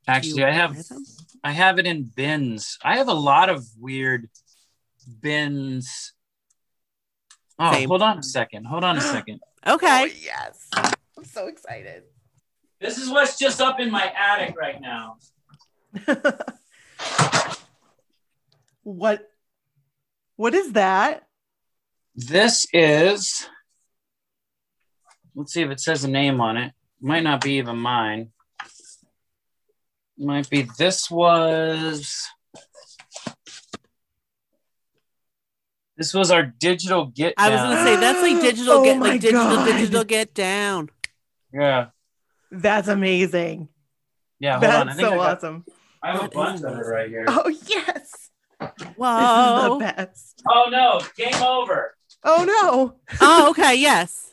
Actually, 0.08 0.42
you 0.42 0.48
I 0.48 0.52
have 0.52 0.88
them? 0.88 1.04
I 1.44 1.52
have 1.52 1.78
it 1.80 1.86
in 1.86 2.04
bins. 2.04 2.78
I 2.84 2.98
have 2.98 3.08
a 3.08 3.14
lot 3.14 3.50
of 3.50 3.64
weird 3.80 4.30
bins. 5.22 6.14
Oh, 7.60 7.72
Same. 7.74 7.88
hold 7.90 8.02
on 8.02 8.18
a 8.18 8.24
second. 8.24 8.66
Hold 8.66 8.84
on 8.84 8.98
a 8.98 9.02
second. 9.16 9.40
Oh, 9.66 9.76
Okay. 9.76 10.12
yes. 10.22 10.68
I'm 10.76 11.24
so 11.24 11.48
excited. 11.48 12.04
This 12.82 12.98
is 12.98 13.10
what's 13.10 13.38
just 13.38 13.62
up 13.62 13.80
in 13.80 13.92
my 13.92 14.12
attic 14.18 14.56
right 14.58 14.82
now. 14.82 15.18
what? 18.84 19.28
What 20.36 20.54
is 20.54 20.74
that? 20.74 21.24
This 22.16 22.68
is 22.74 23.48
let's 25.36 25.54
see 25.54 25.62
if 25.64 25.72
it 25.72 25.80
says 25.80 26.04
a 26.04 26.10
name 26.10 26.40
on 26.42 26.58
it. 26.58 26.74
Might 27.02 27.24
not 27.24 27.42
be 27.42 27.54
even 27.58 27.78
mine. 27.78 28.32
Might 30.18 30.50
be 30.50 30.68
this 30.78 31.10
was 31.10 32.28
this 35.98 36.14
was 36.14 36.32
our 36.32 36.44
digital 36.44 37.06
get 37.08 37.34
I 37.38 37.50
was 37.50 37.60
down. 37.60 37.72
gonna 37.72 37.84
say 37.86 37.96
that's 37.98 38.22
like 38.22 38.42
digital 38.42 38.74
Oh 38.80 38.84
get 38.84 39.00
like 39.00 39.22
digital 39.22 39.44
God. 39.44 39.66
digital 39.66 40.04
get 40.04 40.34
down. 40.34 40.90
yeah. 41.54 41.88
That's 42.52 42.88
amazing. 42.88 43.70
Yeah, 44.40 44.60
hold 44.60 44.66
on. 44.66 44.72
I 44.72 44.84
That's 44.86 44.98
think 44.98 45.08
so 45.10 45.14
I, 45.14 45.18
got- 45.18 45.38
awesome. 45.38 45.66
I 46.04 46.12
have 46.12 46.24
a 46.26 46.28
bunch 46.30 46.62
of 46.62 46.78
it 46.78 46.82
right 46.86 47.10
here. 47.10 47.26
Oh 47.28 47.48
yes. 47.66 48.23
Whoa. 48.96 49.20
This 49.20 49.64
is 49.64 49.70
the 49.70 49.78
best. 49.80 50.44
Oh 50.50 50.68
no, 50.70 51.02
game 51.16 51.42
over. 51.42 51.96
Oh 52.24 52.44
no. 52.46 52.96
oh, 53.22 53.50
okay, 53.52 53.76
yes. 53.76 54.32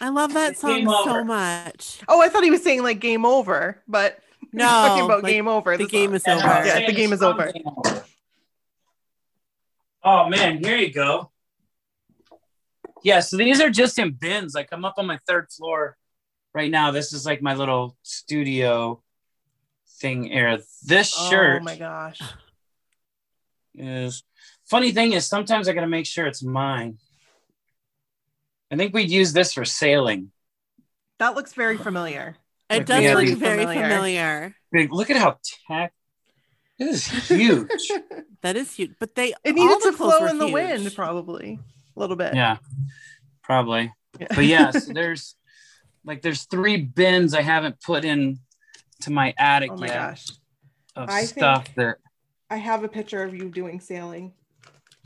I 0.00 0.10
love 0.10 0.34
that 0.34 0.52
It's 0.52 0.60
song 0.60 0.84
so 0.84 1.24
much. 1.24 2.00
Oh, 2.08 2.20
I 2.20 2.28
thought 2.28 2.44
he 2.44 2.50
was 2.50 2.62
saying 2.62 2.82
like 2.82 3.00
game 3.00 3.24
over, 3.24 3.82
but 3.88 4.20
no. 4.52 4.64
he's 4.64 4.72
talking 4.72 5.04
about 5.04 5.22
like, 5.22 5.32
game 5.32 5.48
over. 5.48 5.76
the 5.76 5.84
song. 5.84 5.90
game 5.90 6.14
is 6.14 6.26
over. 6.26 6.40
no, 6.40 6.64
Yeah, 6.64 6.86
the 6.86 6.92
game 6.92 7.12
is 7.12 7.22
over. 7.22 7.52
Game 7.52 7.64
Over. 7.66 8.04
Oh 10.04 10.28
man, 10.28 10.62
here 10.62 10.76
you 10.76 10.92
go. 10.92 11.30
Yeah, 13.02 13.20
so 13.20 13.36
these 13.36 13.60
are 13.60 13.70
just 13.70 13.98
in 13.98 14.12
bins. 14.12 14.54
Like 14.54 14.68
I'm 14.72 14.84
up 14.84 14.94
on 14.98 15.06
my 15.06 15.18
third 15.26 15.50
floor 15.50 15.96
right 16.54 16.70
now. 16.70 16.90
This 16.90 17.12
is 17.12 17.26
like 17.26 17.42
my 17.42 17.54
little 17.54 17.96
studio 18.02 19.02
thing 20.00 20.32
area. 20.32 20.60
This 20.84 21.14
oh, 21.18 21.30
shirt 21.30 21.62
Oh 21.62 21.64
my 21.64 21.76
gosh. 21.76 22.20
Is 23.80 24.22
funny 24.64 24.92
thing 24.92 25.12
is 25.12 25.26
sometimes 25.26 25.68
I 25.68 25.72
gotta 25.72 25.86
make 25.88 26.06
sure 26.06 26.26
it's 26.26 26.42
mine. 26.42 26.98
I 28.70 28.76
think 28.76 28.92
we'd 28.94 29.10
use 29.10 29.32
this 29.32 29.52
for 29.54 29.64
sailing. 29.64 30.30
That 31.18 31.34
looks 31.34 31.54
very 31.54 31.76
familiar. 31.78 32.36
It 32.70 32.74
Like, 32.78 32.86
does 32.86 33.02
yeah, 33.02 33.14
look 33.14 33.26
the- 33.26 33.34
very 33.34 33.64
Familiar. 33.64 34.54
familiar. 34.72 34.88
Look 34.90 35.10
at 35.10 35.16
how 35.16 35.38
tack 35.66 35.92
this 36.78 37.12
is 37.12 37.28
huge. 37.28 37.90
That 38.42 38.54
is 38.56 38.72
huge. 38.72 38.92
But 39.00 39.16
they 39.16 39.30
It 39.42 39.48
all 39.48 39.52
needed 39.54 39.78
the 39.82 39.90
to 39.90 39.96
flow 39.96 40.26
in 40.26 40.38
the 40.38 40.44
huge. 40.46 40.54
wind, 40.54 40.94
probably 40.94 41.58
a 41.96 41.98
little 42.00 42.14
bit. 42.14 42.36
yeah, 42.36 42.58
probably. 43.42 43.92
But 44.16 44.44
yeah, 44.44 44.70
so 44.72 44.92
there's 44.92 45.34
like 46.04 46.22
there's 46.22 46.44
three 46.44 46.76
bins 46.76 47.34
I 47.34 47.42
haven't 47.42 47.80
put 47.82 48.04
in 48.04 48.38
to 49.00 49.10
my 49.10 49.34
attic 49.36 49.72
Oh 49.72 49.76
my 49.76 49.86
yet 49.86 49.94
gosh. 49.96 50.26
of 50.94 51.08
I 51.10 51.24
stuff 51.24 51.64
think- 51.64 51.76
that 51.78 51.96
I 52.50 52.56
have 52.56 52.84
a 52.84 52.88
picture 52.88 53.22
of 53.22 53.34
you 53.34 53.48
doing 53.48 53.80
sailing. 53.80 54.32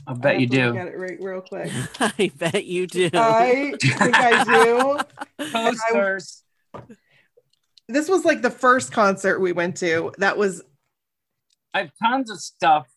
I 0.05 0.13
bet 0.13 0.39
you 0.39 0.47
do. 0.47 0.73
Get 0.73 0.87
it 0.87 0.97
right 0.97 1.17
real 1.19 1.41
quick. 1.41 1.71
I 1.99 2.31
bet 2.37 2.65
you 2.65 2.87
do. 2.87 3.09
I 3.13 3.73
think 3.79 4.15
I 4.15 4.43
do. 4.43 4.99
Posters. 5.51 6.43
This 7.87 8.09
was 8.09 8.25
like 8.25 8.41
the 8.41 8.49
first 8.49 8.91
concert 8.91 9.39
we 9.39 9.51
went 9.51 9.77
to. 9.77 10.11
That 10.17 10.37
was 10.37 10.61
I 11.73 11.79
have 11.79 11.91
tons 12.01 12.29
of 12.29 12.39
stuff. 12.39 12.87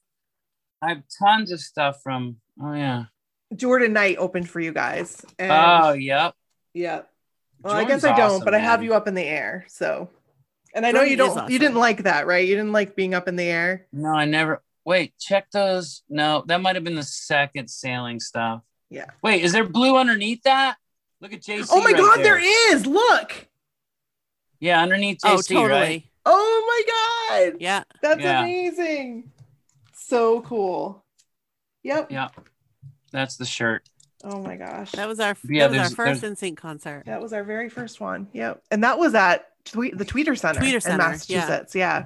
I 0.82 0.90
have 0.90 1.03
tons 1.22 1.53
of 1.53 1.61
stuff 1.61 2.03
from. 2.03 2.36
Oh 2.61 2.72
yeah. 2.72 3.05
Jordan 3.55 3.92
Knight 3.92 4.16
opened 4.18 4.51
for 4.51 4.61
you 4.61 4.72
guys. 4.72 5.24
And 5.38 5.53
Oh 5.53 5.92
yep. 5.92 6.34
Yep. 6.74 7.11
Well, 7.62 7.74
I 7.74 7.84
guess 7.84 8.05
I 8.05 8.14
don't, 8.14 8.20
awesome, 8.20 8.44
but 8.44 8.55
I 8.55 8.59
have 8.59 8.80
man. 8.80 8.88
you 8.88 8.94
up 8.94 9.09
in 9.09 9.14
the 9.14 9.24
air. 9.24 9.64
So, 9.68 10.11
and 10.77 10.87
I 10.87 10.91
know 10.93 10.99
Jordan 11.01 11.11
you 11.11 11.16
don't. 11.16 11.31
awesome. 11.39 11.51
You 11.51 11.59
didn't 11.59 11.77
like 11.79 12.05
that, 12.05 12.27
right? 12.29 12.47
You 12.47 12.55
didn't 12.55 12.70
like 12.72 12.95
being 12.95 13.14
up 13.14 13.27
in 13.27 13.35
the 13.35 13.45
air. 13.45 13.87
No, 13.93 14.11
I 14.11 14.24
never. 14.27 14.62
Wait, 14.85 15.14
check 15.18 15.51
those. 15.51 16.03
No, 16.09 16.45
that 16.47 16.61
might 16.61 16.77
have 16.77 16.85
been 16.85 16.95
the 16.95 17.03
second 17.03 17.68
sailing 17.68 18.20
stuff. 18.20 18.62
Yeah. 18.89 19.07
Wait, 19.22 19.43
is 19.43 19.53
there 19.53 19.64
blue 19.64 19.97
underneath 19.97 20.43
that? 20.45 20.77
Look 21.20 21.33
at 21.33 21.41
JC. 21.43 21.66
oh 21.70 21.81
my 21.81 21.87
right 21.87 21.97
God, 21.97 22.16
there. 22.18 22.41
there 22.41 22.74
is. 22.74 22.87
Look. 22.87 23.49
Yeah, 24.61 24.81
underneath 24.81 25.18
JC, 25.24 25.29
oh, 25.33 25.43
totally. 25.43 25.70
right? 25.81 26.05
Oh 26.24 26.64
my 27.39 27.49
God. 27.51 27.57
Yeah. 27.61 27.83
That's 28.03 28.20
Yeah. 28.20 28.43
amazing. 28.43 29.33
So 29.95 30.41
cool. 30.43 31.05
Yep. 31.83 32.11
Yeah. 32.12 32.29
That's 33.12 33.37
the 33.37 33.45
shirt. 33.45 33.89
Oh 34.24 34.41
my 34.41 34.57
gosh. 34.57 34.93
That 34.93 35.09
was 35.09 35.20
our 35.20 35.37
Yeah, 35.49 35.68
that 35.68 35.70
was 35.70 35.91
our 35.93 35.97
first 35.97 36.20
there's- 36.22 36.41
NSYNC 36.41 36.57
concert. 36.57 37.05
That 37.07 37.20
was 37.20 37.33
our 37.33 37.45
very 37.45 37.68
first 37.68 38.01
one. 38.01 38.29
Yep. 38.33 38.62
And 38.70 38.83
that 38.85 38.99
was 38.99 39.14
at 39.14 39.49
Tweet 39.67 39.97
the 39.99 40.05
Tweeter 40.05 40.39
Center 40.39 40.61
Tweeter 40.61 40.75
in 40.75 40.81
Center, 40.81 41.03
yeah. 41.03 41.09
Massachusetts. 41.11 41.75
Yeah. 41.75 42.05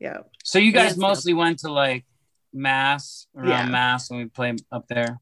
Yeah. 0.00 0.18
So 0.44 0.58
you 0.58 0.72
guys 0.72 0.96
Mansfield. 0.96 1.02
mostly 1.10 1.34
went 1.34 1.58
to 1.60 1.72
like 1.72 2.04
Mass 2.52 3.26
around 3.36 3.48
Yeah. 3.48 3.66
Mass 3.68 4.10
when 4.10 4.20
we 4.20 4.26
play 4.26 4.54
up 4.72 4.86
there. 4.88 5.20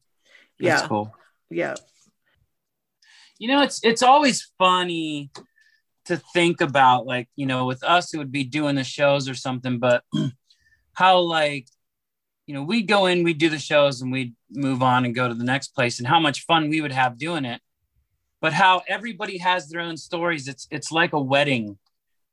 That's 0.59 0.81
Yeah. 0.83 0.87
cool. 0.87 1.13
Yeah. 1.49 1.75
You 3.39 3.47
know, 3.49 3.61
it's 3.61 3.83
it's 3.83 4.01
always 4.03 4.51
funny 4.57 5.29
to 6.05 6.17
think 6.33 6.61
about 6.61 7.05
like, 7.05 7.27
you 7.35 7.45
know, 7.45 7.65
with 7.65 7.83
us 7.83 8.13
it 8.13 8.17
would 8.17 8.31
be 8.31 8.43
doing 8.43 8.75
the 8.75 8.83
shows 8.83 9.27
or 9.27 9.35
something, 9.35 9.77
but 9.79 10.03
how 10.93 11.19
like 11.19 11.67
you 12.45 12.53
know, 12.53 12.63
we'd 12.63 12.87
go 12.87 13.07
in, 13.07 13.23
we'd 13.23 13.37
do 13.39 13.49
the 13.49 13.59
shows 13.59 14.01
and 14.01 14.09
we'd 14.09 14.33
move 14.49 14.81
on 14.81 15.03
and 15.03 15.13
go 15.13 15.27
to 15.27 15.33
the 15.33 15.43
next 15.43 15.69
place 15.75 15.99
and 15.99 16.07
how 16.07 16.17
much 16.17 16.45
fun 16.45 16.69
we 16.69 16.79
would 16.79 16.93
have 16.93 17.17
doing 17.17 17.43
it. 17.43 17.61
But 18.41 18.53
how 18.53 18.81
everybody 18.87 19.37
has 19.39 19.67
their 19.69 19.81
own 19.81 19.97
stories. 19.97 20.47
It's 20.47 20.67
it's 20.71 20.91
like 20.91 21.13
a 21.13 21.19
wedding, 21.19 21.77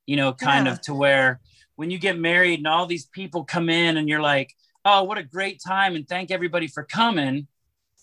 you 0.07 0.17
know, 0.17 0.33
kind 0.33 0.67
Yeah. 0.67 0.73
of 0.73 0.81
to 0.83 0.95
where 0.95 1.41
when 1.77 1.91
you 1.91 1.99
get 1.99 2.19
married 2.19 2.61
and 2.61 2.67
all 2.67 2.87
these 2.87 3.07
people 3.07 3.45
come 3.45 3.69
in 3.69 3.97
and 3.97 4.09
you're 4.09 4.23
like, 4.23 4.55
oh, 4.85 5.03
what 5.05 5.19
a 5.19 5.23
great 5.23 5.61
time, 5.67 5.97
and 5.97 6.07
thank 6.09 6.31
everybody 6.31 6.67
for 6.69 6.85
coming. 6.85 7.47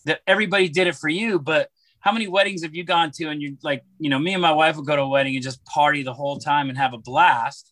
That 0.05 0.21
everybody 0.25 0.67
did 0.67 0.87
it 0.87 0.95
for 0.95 1.09
you, 1.09 1.37
but 1.37 1.69
how 1.99 2.11
many 2.11 2.27
weddings 2.27 2.63
have 2.63 2.73
you 2.73 2.83
gone 2.83 3.11
to 3.11 3.25
and 3.29 3.39
you're 3.39 3.51
like, 3.61 3.83
you 3.99 4.09
know, 4.09 4.17
me 4.17 4.33
and 4.33 4.41
my 4.41 4.51
wife 4.51 4.75
will 4.75 4.83
go 4.83 4.95
to 4.95 5.03
a 5.03 5.07
wedding 5.07 5.35
and 5.35 5.43
just 5.43 5.63
party 5.65 6.01
the 6.01 6.15
whole 6.15 6.39
time 6.39 6.69
and 6.69 6.77
have 6.79 6.93
a 6.93 6.97
blast. 6.97 7.71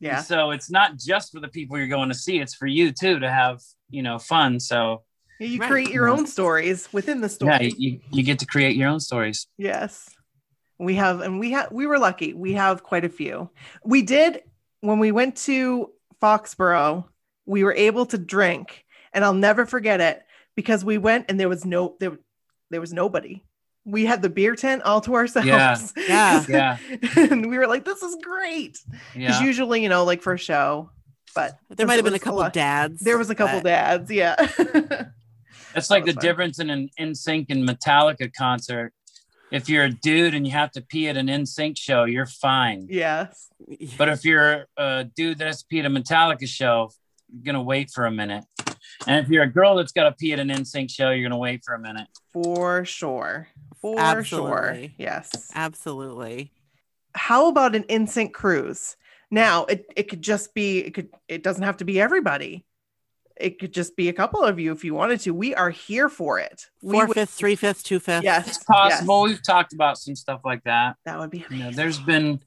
And 0.00 0.16
Yeah. 0.16 0.22
so 0.22 0.50
it's 0.52 0.70
not 0.70 0.96
just 0.96 1.30
for 1.30 1.40
the 1.40 1.48
people 1.48 1.76
you're 1.76 1.88
going 1.88 2.08
to 2.08 2.14
see; 2.14 2.38
it's 2.40 2.54
for 2.54 2.66
you 2.66 2.90
too 2.90 3.20
to 3.20 3.30
have, 3.30 3.60
you 3.90 4.02
know, 4.02 4.18
fun. 4.18 4.58
So 4.60 5.02
You 5.42 5.60
Right. 5.60 5.70
create 5.70 5.90
your 5.90 6.08
own 6.08 6.26
stories 6.26 6.88
within 6.92 7.20
the 7.20 7.28
story. 7.28 7.52
yeah, 7.66 7.70
you, 7.76 8.00
you 8.10 8.22
get 8.22 8.38
to 8.40 8.46
create 8.46 8.76
your 8.76 8.88
own 8.88 9.00
stories. 9.00 9.46
Yes. 9.58 10.08
We 10.78 10.94
have, 10.96 11.20
and 11.20 11.38
we 11.38 11.52
have, 11.52 11.70
we 11.72 11.86
were 11.86 11.98
lucky. 11.98 12.32
We 12.34 12.54
have 12.54 12.82
quite 12.82 13.04
a 13.04 13.08
few. 13.08 13.50
We 13.84 14.02
did, 14.02 14.42
when 14.80 14.98
we 14.98 15.12
went 15.12 15.36
to 15.48 15.90
Foxborough, 16.20 17.04
we 17.46 17.62
were 17.64 17.74
able 17.74 18.06
to 18.06 18.18
drink, 18.18 18.84
and 19.12 19.24
I'll 19.24 19.34
never 19.34 19.66
forget 19.66 20.00
it 20.00 20.22
because 20.56 20.84
we 20.84 20.98
went 20.98 21.26
and 21.28 21.38
there 21.38 21.48
was 21.48 21.64
no, 21.64 21.96
there, 22.00 22.18
there 22.70 22.80
was 22.80 22.92
nobody. 22.92 23.44
We 23.84 24.04
had 24.06 24.22
the 24.22 24.28
beer 24.30 24.54
tent 24.54 24.82
all 24.82 25.00
to 25.02 25.14
ourselves. 25.14 25.46
Yeah. 25.48 25.76
Yeah. 26.08 26.44
Yeah. 26.48 26.78
and 27.16 27.48
we 27.50 27.58
were 27.58 27.66
like, 27.66 27.84
this 27.84 28.02
is 28.02 28.16
great. 28.22 28.78
Because 28.90 29.06
Yeah. 29.16 29.42
usually, 29.42 29.82
you 29.82 29.88
know, 29.88 30.04
like 30.04 30.22
for 30.22 30.32
a 30.34 30.38
show, 30.38 30.90
but 31.34 31.58
There 31.70 31.86
might 31.86 31.96
have 31.96 32.04
been 32.04 32.14
a 32.14 32.18
couple 32.18 32.38
lot- 32.40 32.48
of 32.48 32.52
dads. 32.52 33.00
There 33.00 33.18
was 33.18 33.30
a 33.30 33.34
couple 33.34 33.58
but- 33.58 33.64
dads. 33.68 34.10
Yeah. 34.10 34.36
It's 35.74 35.90
like 35.90 36.04
the 36.04 36.14
was 36.14 36.22
difference 36.22 36.58
in 36.58 36.70
an 36.70 36.90
NSYNC 36.98 37.46
and 37.50 37.68
Metallica 37.68 38.32
concert. 38.32 38.92
If 39.50 39.68
you're 39.68 39.84
a 39.84 39.90
dude 39.90 40.34
and 40.34 40.46
you 40.46 40.52
have 40.52 40.70
to 40.72 40.80
pee 40.80 41.08
at 41.08 41.16
an 41.16 41.26
NSYNC 41.26 41.76
show, 41.76 42.04
you're 42.04 42.26
fine. 42.26 42.86
yes. 42.88 43.48
But 43.98 44.08
if 44.08 44.24
you're 44.24 44.66
a 44.76 45.04
dude 45.04 45.38
that 45.38 45.46
has 45.46 45.60
to 45.60 45.66
pee 45.68 45.80
at 45.80 45.86
a 45.86 45.90
Metallica 45.90 46.46
show, 46.46 46.90
you're 47.32 47.44
gonna 47.44 47.62
wait 47.62 47.90
for 47.90 48.06
a 48.06 48.10
minute. 48.10 48.44
And 49.06 49.24
if 49.24 49.30
you're 49.30 49.42
a 49.42 49.50
girl 49.50 49.76
that's 49.76 49.92
got 49.92 50.04
to 50.04 50.12
pee 50.12 50.32
at 50.32 50.38
an 50.38 50.48
NSYNC 50.48 50.90
show, 50.90 51.10
you're 51.10 51.28
gonna 51.28 51.38
wait 51.40 51.62
for 51.64 51.74
a 51.74 51.78
minute. 51.78 52.08
For 52.32 52.84
sure. 52.84 53.48
For 53.80 54.22
sure. 54.24 54.78
Yes. 54.96 55.50
Absolutely. 55.54 56.52
how 57.14 57.48
about 57.48 57.74
an 57.74 57.84
NSYNC 57.84 58.32
cruise 58.32 58.96
now 59.32 59.64
it, 59.64 59.86
it 59.96 60.04
could 60.04 60.22
just 60.22 60.54
be 60.54 60.78
it 60.78 60.94
could 60.94 61.08
it 61.26 61.42
doesn't 61.42 61.64
have 61.64 61.78
to 61.78 61.84
be 61.84 62.00
everybody 62.00 62.64
it 63.42 63.58
could 63.58 63.74
just 63.74 63.96
be 63.96 64.08
a 64.08 64.12
couple 64.12 64.42
of 64.42 64.58
you 64.60 64.70
if 64.72 64.84
you 64.84 64.94
wanted 64.94 65.18
to 65.20 65.32
we 65.34 65.54
are 65.54 65.70
here 65.70 66.08
for 66.08 66.38
it 66.38 66.66
we 66.82 66.92
Four 66.94 67.06
would- 67.06 67.14
fifths, 67.14 67.34
three 67.34 67.56
fifths, 67.56 67.82
two 67.82 67.98
fifths. 67.98 68.24
yes 68.24 68.46
It's 68.48 68.64
possible. 68.64 69.26
yes, 69.28 69.30
We've 69.34 69.42
talked 69.44 69.72
about 69.74 69.98
some 69.98 70.14
stuff 70.16 70.40
like 70.44 70.62
that. 70.64 70.96
that 71.04 71.18
would 71.18 71.30
be 71.30 71.44
You 71.50 71.58
know, 71.58 71.70
there's 71.72 71.98
been 71.98 72.40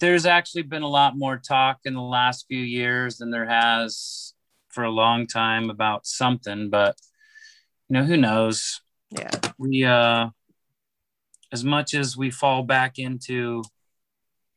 there's 0.00 0.26
actually 0.26 0.62
been 0.62 0.82
a 0.82 0.88
lot 0.88 1.16
more 1.16 1.38
talk 1.38 1.78
in 1.84 1.94
the 1.94 2.00
last 2.02 2.46
few 2.48 2.58
years 2.60 3.18
than 3.18 3.30
there 3.30 3.46
has 3.48 4.34
for 4.70 4.84
a 4.84 4.90
long 4.90 5.26
time 5.26 5.70
about 5.70 6.06
something, 6.06 6.70
but 6.70 6.96
you 7.88 7.94
know, 7.94 8.04
who 8.04 8.16
knows? 8.16 8.80
yeah 9.10 9.30
we 9.58 9.84
uh 9.84 10.28
as 11.52 11.62
much 11.64 11.92
as 11.94 12.16
we 12.16 12.30
fall 12.30 12.62
back 12.62 12.98
into 12.98 13.62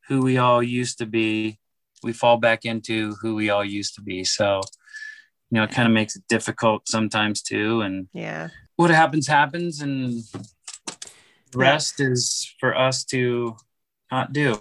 who 0.07 0.21
we 0.21 0.37
all 0.37 0.63
used 0.63 0.97
to 0.99 1.05
be 1.05 1.59
we 2.03 2.13
fall 2.13 2.37
back 2.37 2.63
into 2.65 3.15
who 3.21 3.35
we 3.35 3.49
all 3.49 3.65
used 3.65 3.95
to 3.95 4.01
be 4.01 4.23
so 4.23 4.61
you 5.51 5.57
know 5.57 5.63
it 5.63 5.71
kind 5.71 5.87
of 5.87 5.93
makes 5.93 6.15
it 6.15 6.23
difficult 6.27 6.87
sometimes 6.87 7.41
too 7.41 7.81
and 7.81 8.07
yeah 8.13 8.49
what 8.77 8.89
happens 8.91 9.27
happens 9.27 9.81
and 9.81 10.21
the 11.51 11.57
rest 11.57 11.99
is 11.99 12.53
for 12.59 12.75
us 12.77 13.03
to 13.05 13.55
not 14.11 14.33
do 14.33 14.57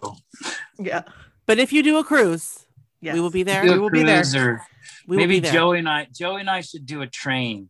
yeah 0.78 1.02
But 1.46 1.58
if 1.58 1.72
you 1.72 1.82
do 1.82 1.98
a 1.98 2.04
cruise, 2.04 2.64
yes. 3.00 3.14
we 3.14 3.20
will 3.20 3.30
be 3.30 3.42
there. 3.42 3.62
We 3.64 3.78
will 3.78 3.90
be 3.90 4.02
there. 4.02 4.22
or 4.36 4.62
We 5.06 5.16
maybe 5.18 5.36
be 5.36 5.40
there. 5.40 5.52
joey 5.52 5.78
and 5.78 5.88
i 5.88 6.06
joey 6.12 6.40
and 6.40 6.48
i 6.50 6.60
should 6.62 6.86
do 6.86 7.02
a 7.02 7.06
train 7.06 7.68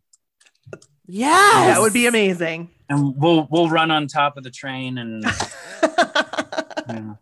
Yes. 1.07 1.67
that 1.75 1.81
would 1.81 1.93
be 1.93 2.07
amazing 2.07 2.69
and 2.89 3.15
we'll 3.17 3.47
we'll 3.51 3.69
run 3.69 3.91
on 3.91 4.07
top 4.07 4.37
of 4.37 4.43
the 4.43 4.51
train 4.51 4.97
and 4.97 5.23
Yeah. 6.87 7.15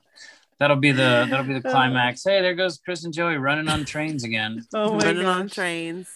That'll 0.63 0.77
be 0.77 0.93
the 0.93 1.27
that'll 1.29 1.43
be 1.45 1.59
the 1.59 1.67
uh. 1.67 1.71
climax. 1.71 2.23
Hey, 2.23 2.39
there 2.41 2.53
goes 2.55 2.77
Chris 2.77 3.03
and 3.03 3.13
Joey 3.13 3.35
running 3.35 3.67
on 3.67 3.83
trains 3.83 4.23
again. 4.23 4.65
oh 4.73 4.93
my 4.93 5.03
running 5.07 5.25
on 5.25 5.49
trains. 5.49 6.07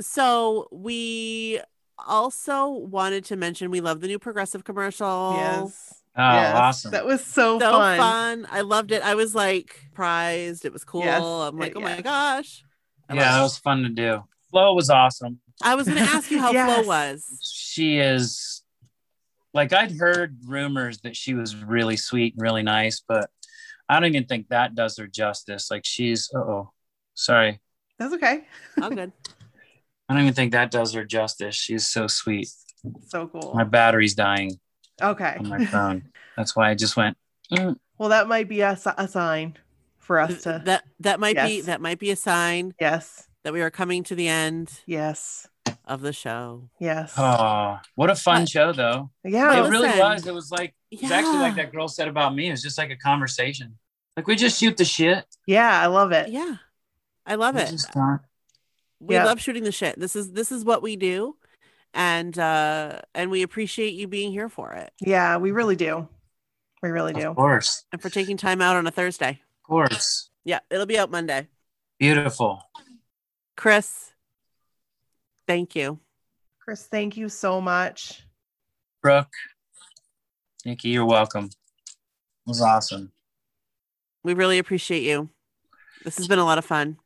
So 0.00 0.68
we 0.70 1.60
also 2.06 2.68
wanted 2.68 3.24
to 3.24 3.34
mention 3.36 3.68
we 3.68 3.80
love 3.80 4.00
the 4.00 4.06
new 4.06 4.20
progressive 4.20 4.62
commercial. 4.62 5.34
yes 5.36 5.92
Oh, 6.18 6.32
yes. 6.32 6.54
awesome. 6.54 6.90
that 6.92 7.04
was 7.04 7.22
so, 7.24 7.58
So 7.58 7.72
fun. 7.72 7.98
fun. 7.98 8.46
I 8.48 8.60
loved 8.60 8.92
it. 8.92 9.02
I 9.02 9.16
was 9.16 9.34
like 9.34 9.80
surprised. 9.90 10.64
It 10.64 10.72
was 10.72 10.84
cool. 10.84 11.02
Yes, 11.02 11.20
I'm 11.20 11.58
like, 11.58 11.72
it- 11.72 11.76
oh 11.76 11.80
yeah. 11.80 11.96
my 11.96 12.00
gosh. 12.00 12.64
I 13.08 13.14
yeah, 13.16 13.32
that 13.32 13.40
it. 13.40 13.42
was 13.42 13.58
fun 13.58 13.82
to 13.82 13.88
do. 13.88 14.22
Flo 14.52 14.72
was 14.74 14.88
awesome. 14.88 15.40
I 15.64 15.74
was 15.74 15.88
gonna 15.88 16.00
ask 16.02 16.30
you 16.30 16.38
how 16.38 16.52
Flo 16.52 16.86
was. 16.86 17.24
She 17.42 17.98
is 17.98 18.62
like 19.52 19.72
I'd 19.72 19.92
heard 19.92 20.36
rumors 20.46 20.98
that 21.00 21.16
she 21.16 21.32
was 21.34 21.56
really 21.56 21.96
sweet 21.96 22.34
and 22.34 22.42
really 22.42 22.62
nice, 22.62 23.02
but 23.06 23.30
I 23.88 24.00
don't 24.00 24.08
even 24.08 24.26
think 24.26 24.48
that 24.48 24.74
does 24.74 24.96
her 24.98 25.06
justice. 25.06 25.70
Like 25.70 25.84
she's 25.84 26.30
oh 26.34 26.70
sorry. 27.14 27.60
that's 27.98 28.14
okay 28.14 28.44
I'm 28.80 28.94
good. 28.94 29.12
I 30.08 30.14
don't 30.14 30.22
even 30.22 30.34
think 30.34 30.52
that 30.52 30.70
does 30.70 30.92
her 30.94 31.04
justice. 31.04 31.54
She's 31.56 31.86
so 31.86 32.06
sweet. 32.06 32.48
so 33.08 33.26
cool 33.28 33.52
My 33.54 33.64
battery's 33.64 34.14
dying 34.14 34.52
okay 35.02 35.36
on 35.38 35.48
my 35.48 35.64
phone. 35.64 36.10
That's 36.36 36.54
why 36.56 36.70
I 36.70 36.74
just 36.74 36.96
went. 36.96 37.16
"Mm." 37.52 37.76
well 37.98 38.08
that 38.10 38.28
might 38.28 38.48
be 38.48 38.60
a, 38.60 38.78
a 38.98 39.08
sign 39.08 39.56
for 39.98 40.18
us 40.20 40.42
to 40.42 40.62
that 40.66 40.84
that 41.00 41.18
might 41.18 41.36
be 41.36 41.60
that 41.62 41.80
might 41.80 41.98
be 41.98 42.10
a 42.10 42.16
sign 42.16 42.74
yes 42.80 43.26
that 43.42 43.52
we 43.52 43.60
are 43.60 43.70
coming 43.70 44.02
to 44.04 44.14
the 44.14 44.28
end 44.28 44.70
yes 44.86 45.48
of 45.84 46.00
the 46.00 46.12
show. 46.12 46.68
yes 46.80 47.14
Oh, 47.16 47.78
what 47.96 48.10
a 48.10 48.14
fun 48.14 48.42
What? 48.42 48.48
show 48.48 48.72
though. 48.72 49.10
yeah 49.24 49.64
it 49.64 49.68
really 49.70 49.88
listen. 49.88 49.98
was. 50.00 50.26
It 50.26 50.34
was 50.34 50.50
like 50.52 50.74
it's 50.90 51.10
actually 51.10 51.38
like 51.38 51.56
that 51.56 51.72
girl 51.72 51.88
said 51.88 52.08
about 52.08 52.34
me. 52.34 52.48
It 52.48 52.52
was 52.52 52.62
just 52.62 52.78
like 52.78 52.90
a 52.90 52.96
conversation. 52.96 53.76
Like 54.16 54.26
we 54.26 54.36
just 54.36 54.58
shoot 54.58 54.76
the 54.76 54.84
shit. 54.84 55.24
yeah 55.46 55.80
i 55.80 55.86
love 55.86 56.12
it 56.12 56.30
Yeah. 56.30 56.56
I 57.26 57.34
love 57.34 57.56
We 57.56 57.62
it. 57.62 57.74
we 59.00 59.14
Yeah. 59.16 59.24
love 59.24 59.40
shooting 59.40 59.64
the 59.64 59.72
shit 59.72 59.98
this 59.98 60.14
is 60.16 60.32
this 60.32 60.50
is 60.52 60.64
what 60.64 60.80
we 60.82 60.96
do 60.96 61.36
and 61.92 62.38
uh 62.38 63.00
and 63.14 63.30
we 63.30 63.42
appreciate 63.42 63.94
you 63.94 64.06
being 64.08 64.30
here 64.32 64.48
for 64.48 64.72
it 64.72 64.92
Yeah, 65.00 65.36
we 65.38 65.50
really 65.50 65.76
do. 65.76 66.08
We 66.82 66.90
really 66.90 67.12
do. 67.14 67.30
Of 67.30 67.36
course, 67.36 67.84
and 67.92 68.00
for 68.00 68.10
taking 68.10 68.36
time 68.36 68.60
out 68.62 68.76
on 68.76 68.86
a 68.86 68.90
thursday 68.90 69.40
of 69.40 69.62
course. 69.68 70.30
yeah 70.44 70.60
it'll 70.70 70.86
be 70.86 70.98
out 70.98 71.10
monday 71.10 71.48
Beautiful. 71.98 72.62
chris 73.56 74.12
thank 75.46 75.74
you 75.76 75.98
Chris, 76.60 76.82
thank 76.84 77.16
you 77.16 77.28
so 77.28 77.60
much. 77.60 78.22
Brooke, 79.00 79.32
Nikki, 80.66 80.88
you're 80.88 81.06
welcome. 81.06 81.44
It 81.44 81.52
was 82.48 82.60
awesome. 82.60 83.12
we 84.24 84.34
really 84.34 84.58
appreciate 84.58 85.04
you 85.04 85.30
this 86.04 86.16
has 86.18 86.26
been 86.28 86.38
a 86.40 86.44
lot 86.44 86.58
of 86.58 86.64
fun 86.64 86.98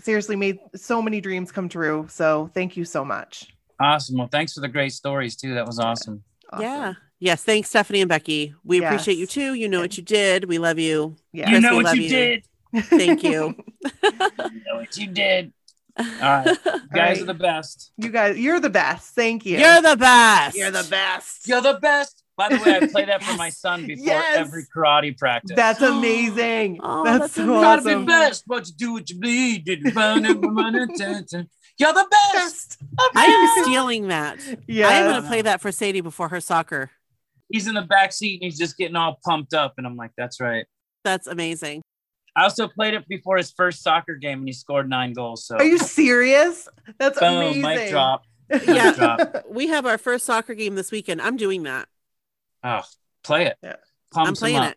Seriously, 0.00 0.34
made 0.34 0.58
so 0.74 1.00
many 1.00 1.20
dreams 1.20 1.52
come 1.52 1.68
true. 1.68 2.06
So 2.10 2.50
thank 2.52 2.76
you 2.76 2.84
so 2.84 3.04
much. 3.04 3.46
Awesome. 3.80 4.18
Well, 4.18 4.26
thanks 4.26 4.52
for 4.52 4.60
the 4.60 4.68
great 4.68 4.92
stories 4.92 5.36
too. 5.36 5.54
That 5.54 5.64
was 5.66 5.78
awesome. 5.78 6.22
Awesome. 6.52 6.64
yeah 6.66 6.92
yes 7.20 7.42
thanks 7.44 7.68
stephanie 7.70 8.00
and 8.02 8.08
becky 8.08 8.54
we 8.64 8.80
Yes. 8.80 8.92
appreciate 8.92 9.16
you 9.18 9.26
too 9.26 9.54
you 9.54 9.68
know 9.68 9.80
what 9.80 9.96
you 9.96 10.02
did 10.02 10.44
we 10.46 10.58
love 10.58 10.78
you 10.80 11.16
Yeah. 11.32 11.44
Chris, 11.46 11.54
you 11.54 11.60
know 11.60 11.70
we 11.70 11.76
what 11.76 11.84
love 11.86 11.96
you, 11.96 12.02
you. 12.02 12.08
did. 12.08 12.44
thank 12.86 13.22
you 13.22 13.54
You 14.02 14.62
know 14.66 14.74
what 14.74 14.96
you 14.96 15.06
did. 15.06 15.52
All 15.96 16.04
right. 16.06 16.46
You 16.46 16.54
guys 16.54 16.80
right. 16.92 17.20
are 17.20 17.24
the 17.24 17.34
best. 17.34 17.92
you 17.96 18.08
guys, 18.10 18.36
you're 18.36 18.58
the 18.60 18.68
best. 18.70 19.14
Thank 19.14 19.46
you. 19.46 19.58
you're 19.58 19.80
the 19.80 19.96
best 19.96 20.56
You're 20.56 20.72
the 20.72 20.86
best. 20.90 21.46
You're 21.48 21.60
the 21.62 21.78
best. 21.80 22.23
By 22.36 22.48
the 22.48 22.56
way, 22.56 22.76
I 22.76 22.86
play 22.88 23.04
that 23.04 23.22
for 23.22 23.36
my 23.36 23.50
son 23.50 23.86
before 23.86 24.06
Yes. 24.06 24.36
every 24.38 24.64
karate 24.74 25.16
practice. 25.16 25.54
That's 25.56 25.80
amazing. 25.82 26.80
Oh, 26.82 27.04
that's, 27.04 27.18
that's 27.20 27.34
so 27.34 27.42
amazing. 27.44 27.60
gotta 27.62 27.98
be 28.00 28.04
best, 28.06 28.44
but 28.46 28.66
you 28.66 28.72
do 28.76 28.92
what 28.92 29.08
you 29.10 29.20
bleed. 29.20 29.66
You're 29.68 29.76
the 31.92 32.06
best. 32.10 32.34
Best. 32.34 32.78
i'm 33.16 33.62
stealing 33.64 34.08
that 34.08 34.38
Yeah. 34.66 34.88
I 34.88 34.92
am 34.94 35.10
going 35.10 35.22
to 35.22 35.28
play 35.28 35.42
that 35.42 35.60
for 35.60 35.72
Sadie 35.72 36.00
before 36.02 36.28
her 36.28 36.40
soccer. 36.40 36.90
He's 37.50 37.66
in 37.66 37.74
the 37.74 37.82
back 37.82 38.12
seat 38.12 38.40
and 38.42 38.50
he's 38.50 38.58
just 38.58 38.76
getting 38.76 38.96
all 38.96 39.18
pumped 39.24 39.54
up, 39.54 39.74
and 39.78 39.86
I'm 39.86 39.96
like, 39.96 40.10
that's 40.16 40.40
right. 40.40 40.66
That's 41.04 41.26
amazing. 41.26 41.82
I 42.36 42.44
also 42.44 42.66
played 42.66 42.94
it 42.94 43.06
before 43.06 43.36
his 43.36 43.52
first 43.52 43.82
soccer 43.82 44.16
game, 44.16 44.40
and 44.40 44.48
he 44.48 44.52
scored 44.52 44.88
nine 44.88 45.12
goals. 45.12 45.46
So 45.46 45.56
Are 45.56 45.64
you 45.64 45.78
serious? 45.78 46.68
That's 46.98 47.18
boom, 47.20 47.34
amazing. 47.34 47.62
mic 47.62 47.90
drop. 47.90 48.24
Yeah. 48.66 48.92
drop. 48.96 49.44
We 49.48 49.68
have 49.68 49.86
our 49.86 49.98
first 49.98 50.26
soccer 50.26 50.54
game 50.54 50.74
this 50.74 50.90
weekend. 50.90 51.22
I'm 51.22 51.36
doing 51.36 51.62
that. 51.64 51.88
Oh, 52.64 52.80
play 53.22 53.46
it. 53.46 53.56
Yeah. 53.62 53.76
Pumps 54.12 54.28
I'm 54.28 54.34
playing 54.34 54.62
it. 54.62 54.76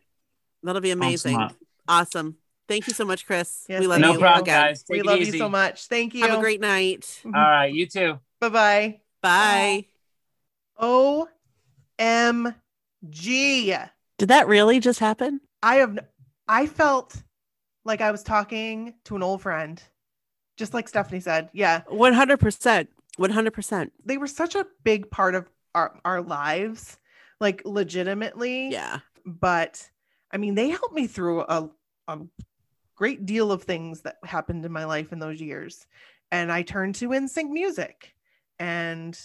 That'll 0.64 0.82
be 0.82 0.92
amazing. 0.92 1.40
Awesome. 1.88 2.38
Thank 2.68 2.88
you 2.88 2.94
so 2.94 3.06
much, 3.06 3.26
Chris. 3.26 3.66
Yes, 3.70 3.80
we 3.80 3.88
love 3.88 4.02
No 4.02 4.14
you 4.14 4.20
problem, 4.20 4.42
again. 4.44 4.62
guys. 4.62 4.84
Take 4.84 4.98
we 4.98 5.02
love 5.04 5.20
easy. 5.20 5.32
you 5.34 5.38
so 5.38 5.48
much. 5.48 5.88
Thank 5.88 6.14
you. 6.14 6.28
Have 6.28 6.38
a 6.40 6.42
great 6.42 6.60
night. 6.60 7.02
Mm-hmm. 7.02 7.34
All 7.36 7.42
right, 7.42 7.74
you 7.74 7.86
too. 7.86 8.20
Bye 8.42 8.50
bye. 8.50 9.00
Bye. 9.22 9.86
O 10.78 11.30
M 11.98 12.54
Gee, 13.10 13.74
Did 14.18 14.30
that 14.30 14.48
really 14.48 14.80
just 14.80 15.00
happen? 15.00 15.40
I 15.64 15.76
have, 15.76 15.98
I 16.48 16.66
felt 16.66 17.16
like 17.86 18.02
I 18.02 18.12
was 18.12 18.24
talking 18.24 18.96
to 19.06 19.16
an 19.16 19.24
old 19.24 19.42
friend, 19.42 19.82
just 20.58 20.74
like 20.74 20.88
Stephanie 20.88 21.22
said. 21.22 21.50
Yeah, 21.54 21.82
100%. 21.92 22.88
100%. 23.18 23.92
they 24.06 24.18
were 24.18 24.28
such 24.28 24.56
a 24.56 24.66
big 24.84 25.10
part 25.10 25.36
of 25.36 25.50
our, 25.74 26.00
our 26.06 26.22
lives, 26.22 26.98
like 27.40 27.62
legitimately. 27.66 28.70
Yeah. 28.70 29.00
But 29.26 29.90
I 30.32 30.38
mean, 30.38 30.56
they 30.56 30.70
helped 30.70 30.94
me 30.94 31.08
through 31.08 31.42
a, 31.42 31.70
a 32.08 32.20
great 32.96 33.26
deal 33.26 33.52
of 33.52 33.64
things 33.64 34.02
that 34.02 34.18
happened 34.24 34.66
in 34.66 34.72
my 34.72 34.86
life 34.86 35.12
in 35.14 35.20
those 35.20 35.40
years. 35.42 35.86
And 36.32 36.52
I 36.52 36.62
turned 36.64 36.96
to 36.96 37.10
NSYNC 37.10 37.50
music 37.50 38.14
and 38.60 39.18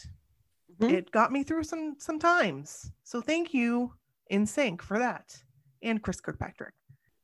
Mhm. 0.80 0.92
it 0.92 1.10
got 1.10 1.32
me 1.32 1.42
through 1.42 1.64
some 1.64 1.96
some 1.98 2.18
times. 2.18 2.90
So 3.04 3.20
thank 3.20 3.52
you, 3.52 3.92
NSYNC, 4.30 4.80
for 4.82 4.98
that. 4.98 5.42
And 5.82 6.02
Chris 6.02 6.20
Kirkpatrick. 6.20 6.74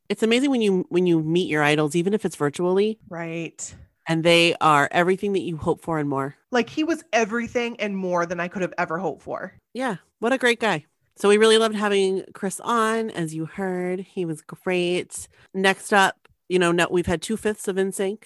It's 0.08 0.22
amazing 0.22 0.50
when 0.50 0.60
you 0.62 0.86
when 0.90 1.06
you 1.06 1.22
meet 1.22 1.48
your 1.48 1.62
idols 1.62 1.94
even 1.96 2.12
if 2.14 2.24
it's 2.24 2.36
virtually 2.36 2.98
Right. 3.08 3.74
And 4.08 4.24
they 4.24 4.54
are 4.60 4.88
everything 4.90 5.34
that 5.34 5.40
you 5.42 5.56
hope 5.56 5.82
for 5.82 5.98
and 5.98 6.08
more. 6.08 6.34
Like 6.50 6.68
he 6.70 6.82
was 6.82 7.04
everything 7.12 7.78
and 7.80 7.96
more 7.96 8.26
than 8.26 8.40
I 8.40 8.48
could 8.48 8.62
have 8.62 8.74
ever 8.78 8.98
hoped 8.98 9.22
for. 9.22 9.52
Yeah, 9.74 9.96
what 10.18 10.32
a 10.32 10.38
great 10.38 10.58
guy. 10.60 10.86
So 11.16 11.28
we 11.28 11.36
really 11.36 11.58
loved 11.58 11.74
having 11.74 12.24
Chris 12.32 12.60
on, 12.60 13.10
as 13.10 13.34
you 13.34 13.44
heard. 13.46 14.00
He 14.00 14.24
was 14.24 14.40
great. 14.40 15.28
Next 15.52 15.92
up, 15.92 16.28
you 16.48 16.58
know, 16.58 16.72
we've 16.90 17.06
had 17.06 17.20
two 17.22 17.36
fifths 17.36 17.68
of 17.68 17.76
NSYNC. 17.76 18.22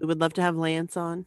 We 0.00 0.06
would 0.06 0.20
love 0.20 0.34
to 0.34 0.42
have 0.42 0.56
Lance 0.56 0.96
on. 0.96 1.26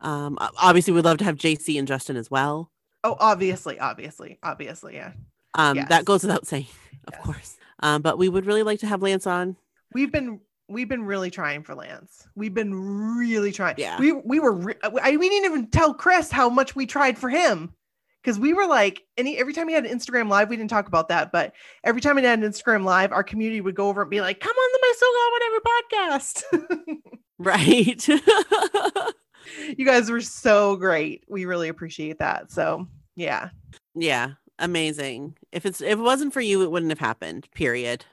Um, 0.00 0.36
obviously, 0.40 0.92
we'd 0.92 1.04
love 1.04 1.18
to 1.18 1.24
have 1.24 1.36
JC 1.36 1.78
and 1.78 1.88
Justin 1.88 2.16
as 2.16 2.30
well. 2.30 2.70
Oh, 3.04 3.16
obviously, 3.18 3.78
obviously, 3.78 4.38
obviously, 4.42 4.94
yeah. 4.96 5.12
Um, 5.54 5.76
Yes. 5.76 5.88
That 5.88 6.04
goes 6.04 6.22
without 6.22 6.46
saying, 6.46 6.66
of 7.08 7.14
Yes. 7.14 7.24
course. 7.24 7.56
Um, 7.82 8.02
but 8.02 8.18
we 8.18 8.28
would 8.28 8.44
really 8.46 8.62
like 8.62 8.80
to 8.80 8.86
have 8.86 9.02
Lance 9.02 9.26
on. 9.26 9.56
We've 9.94 10.12
been 10.12 10.40
we've 10.70 10.88
been 10.88 11.04
really 11.04 11.30
trying 11.30 11.62
for 11.62 11.74
Lance. 11.74 12.26
We've 12.34 12.54
been 12.54 12.72
really 13.18 13.52
trying. 13.52 13.74
Yeah. 13.76 13.98
We 13.98 14.12
we 14.12 14.40
were 14.40 14.52
re- 14.52 14.74
uh, 14.82 14.92
I, 15.02 15.16
we 15.16 15.28
didn't 15.28 15.44
even 15.46 15.70
tell 15.70 15.92
Chris 15.92 16.30
how 16.30 16.48
much 16.48 16.74
we 16.74 16.86
tried 16.86 17.18
for 17.18 17.28
him 17.28 17.74
because 18.22 18.38
we 18.38 18.52
were 18.52 18.66
like 18.66 19.02
any 19.16 19.36
every 19.36 19.52
time 19.52 19.68
he 19.68 19.74
had 19.74 19.84
an 19.84 19.98
Instagram 19.98 20.28
live, 20.28 20.48
we 20.48 20.56
didn't 20.56 20.70
talk 20.70 20.86
about 20.86 21.08
that, 21.08 21.32
but 21.32 21.52
every 21.84 22.00
time 22.00 22.16
he 22.16 22.24
had 22.24 22.38
an 22.38 22.48
Instagram 22.50 22.84
live, 22.84 23.12
our 23.12 23.24
community 23.24 23.60
would 23.60 23.74
go 23.74 23.88
over 23.88 24.02
and 24.02 24.10
be 24.10 24.20
like, 24.20 24.40
"Come 24.40 24.56
on 24.56 24.72
the 24.72 24.78
My 24.82 24.92
So 24.96 25.06
Called 25.16 25.32
Whatever 25.32 25.60
podcast." 25.66 27.14
Right. 27.42 28.06
you 29.78 29.86
guys 29.86 30.10
were 30.10 30.20
so 30.20 30.76
great. 30.76 31.24
We 31.26 31.46
really 31.46 31.68
appreciate 31.68 32.18
that. 32.18 32.52
So 32.52 32.86
yeah, 33.16 33.48
yeah. 33.94 34.32
Amazing. 34.58 35.38
If 35.50 35.64
it's 35.64 35.80
if 35.80 35.92
it 35.92 36.02
wasn't 36.02 36.34
for 36.34 36.42
you, 36.42 36.62
it 36.62 36.70
wouldn't 36.70 36.90
have 36.90 36.98
happened. 36.98 37.48
Period. 37.54 38.04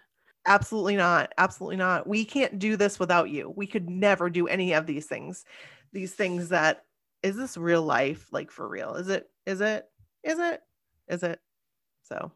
Absolutely 0.47 0.95
not. 0.95 1.33
Absolutely 1.37 1.75
not. 1.75 2.07
We 2.07 2.25
can't 2.25 2.57
do 2.57 2.75
this 2.77 2.97
without 2.99 3.29
you. 3.29 3.53
We 3.55 3.67
could 3.67 3.89
never 3.89 4.29
do 4.29 4.47
any 4.47 4.73
of 4.73 4.87
these 4.87 5.05
things. 5.05 5.43
These 5.93 6.13
things 6.13 6.49
that 6.49 6.83
is 7.21 7.35
this 7.35 7.57
real 7.57 7.81
life? 7.83 8.27
Like 8.31 8.49
for 8.49 8.67
real? 8.67 8.95
Is 8.95 9.09
it? 9.09 9.29
Is 9.45 9.59
it? 9.61 9.85
Is 10.23 10.39
it? 10.39 10.61
Is 11.09 11.23
it? 11.23 11.39
So 12.03 12.31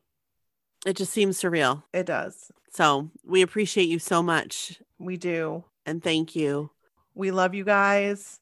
It 0.86 0.98
just 0.98 1.14
seems 1.14 1.40
surreal. 1.42 1.84
it 1.94 2.06
does. 2.06 2.52
So 2.74 3.10
we 3.26 3.42
appreciate 3.42 3.88
you 3.90 4.00
so 4.00 4.22
much 4.22 4.82
We 5.00 5.18
do. 5.18 5.64
and 5.86 6.04
thank 6.04 6.36
you. 6.36 6.72
We 7.16 7.32
love 7.32 7.54
you 7.54 7.64
guys. 7.64 8.40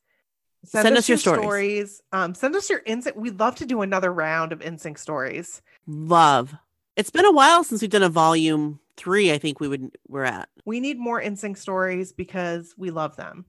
Send 0.65 0.97
us 0.97 1.07
your 1.07 1.17
stories. 1.17 2.01
Um, 2.11 2.33
send 2.35 2.55
us 2.55 2.69
your 2.69 2.81
NSYNC. 2.81 3.15
We'd 3.15 3.39
love 3.39 3.55
to 3.55 3.65
do 3.65 3.81
another 3.81 4.11
round 4.11 4.51
of 4.51 4.59
NSYNC 4.59 4.97
stories. 4.99 5.61
Love. 5.87 6.53
It's 6.99 7.11
been 7.11 7.23
a 7.23 7.31
while 7.31 7.63
since 7.63 7.81
we've 7.81 7.89
done 7.89 8.03
a 8.03 8.09
volume 8.09 8.81
three. 8.97 9.31
I 9.31 9.37
think 9.37 9.61
we 9.61 9.69
would 9.69 9.95
we're 10.09 10.25
at. 10.25 10.49
We 10.65 10.81
need 10.81 10.99
more 10.99 11.21
NSYNC 11.21 11.57
stories 11.57 12.11
because 12.11 12.73
we 12.77 12.91
love 12.91 13.15
them. 13.15 13.45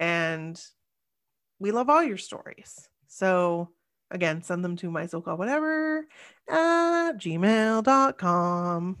And 0.00 0.60
we 1.60 1.70
love 1.70 1.88
all 1.88 2.02
your 2.02 2.16
stories. 2.16 2.88
So 3.06 3.68
again, 4.10 4.42
send 4.42 4.64
them 4.64 4.74
to 4.78 4.90
my 4.90 5.06
so-called 5.06 5.38
whatever 5.38 6.08
at 6.50 7.12
gmail.com. 7.12 8.98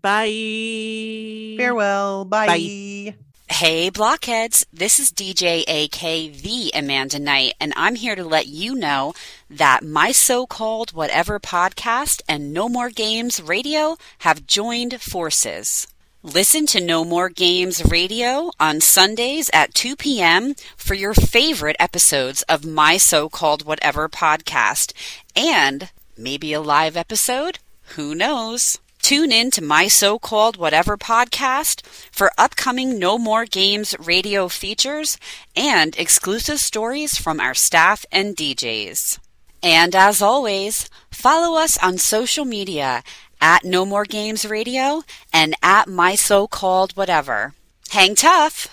Bye. 0.00 1.54
Farewell. 1.58 2.24
Bye. 2.24 2.46
Bye. 2.46 3.14
Hey, 3.50 3.90
blockheads. 3.90 4.64
This 4.72 4.98
is 4.98 5.12
DJ 5.12 5.62
AK 5.68 6.32
the 6.40 6.70
Amanda 6.74 7.18
Knight, 7.18 7.52
and 7.60 7.74
I'm 7.76 7.96
here 7.96 8.14
to 8.14 8.24
let 8.24 8.46
you 8.46 8.74
know 8.74 9.12
that 9.50 9.84
my 9.84 10.10
so 10.12 10.46
called 10.46 10.92
whatever 10.92 11.38
podcast 11.38 12.22
and 12.26 12.54
No 12.54 12.70
More 12.70 12.88
Games 12.88 13.42
Radio 13.42 13.96
have 14.20 14.46
joined 14.46 14.98
forces. 15.02 15.86
Listen 16.24 16.66
to 16.66 16.80
No 16.80 17.04
More 17.04 17.28
Games 17.28 17.84
Radio 17.84 18.52
on 18.60 18.80
Sundays 18.80 19.50
at 19.52 19.74
2 19.74 19.96
p.m. 19.96 20.54
for 20.76 20.94
your 20.94 21.14
favorite 21.14 21.74
episodes 21.80 22.42
of 22.42 22.64
my 22.64 22.96
so 22.96 23.28
called 23.28 23.64
whatever 23.64 24.08
podcast 24.08 24.92
and 25.34 25.90
maybe 26.16 26.52
a 26.52 26.60
live 26.60 26.96
episode. 26.96 27.58
Who 27.96 28.14
knows? 28.14 28.78
Tune 29.00 29.32
in 29.32 29.50
to 29.50 29.64
my 29.64 29.88
so 29.88 30.20
called 30.20 30.56
whatever 30.56 30.96
podcast 30.96 31.84
for 32.12 32.30
upcoming 32.38 33.00
No 33.00 33.18
More 33.18 33.44
Games 33.44 33.96
radio 33.98 34.46
features 34.46 35.18
and 35.56 35.98
exclusive 35.98 36.60
stories 36.60 37.16
from 37.16 37.40
our 37.40 37.52
staff 37.54 38.06
and 38.12 38.36
DJs. 38.36 39.18
And 39.60 39.96
as 39.96 40.22
always, 40.22 40.88
follow 41.10 41.58
us 41.58 41.76
on 41.78 41.98
social 41.98 42.44
media 42.44 43.02
at 43.42 43.64
No 43.64 43.84
More 43.84 44.04
Games 44.04 44.46
Radio 44.46 45.02
and 45.32 45.54
at 45.62 45.88
my 45.88 46.14
so 46.14 46.46
called 46.46 46.92
whatever. 46.96 47.52
Hang 47.90 48.14
tough! 48.14 48.68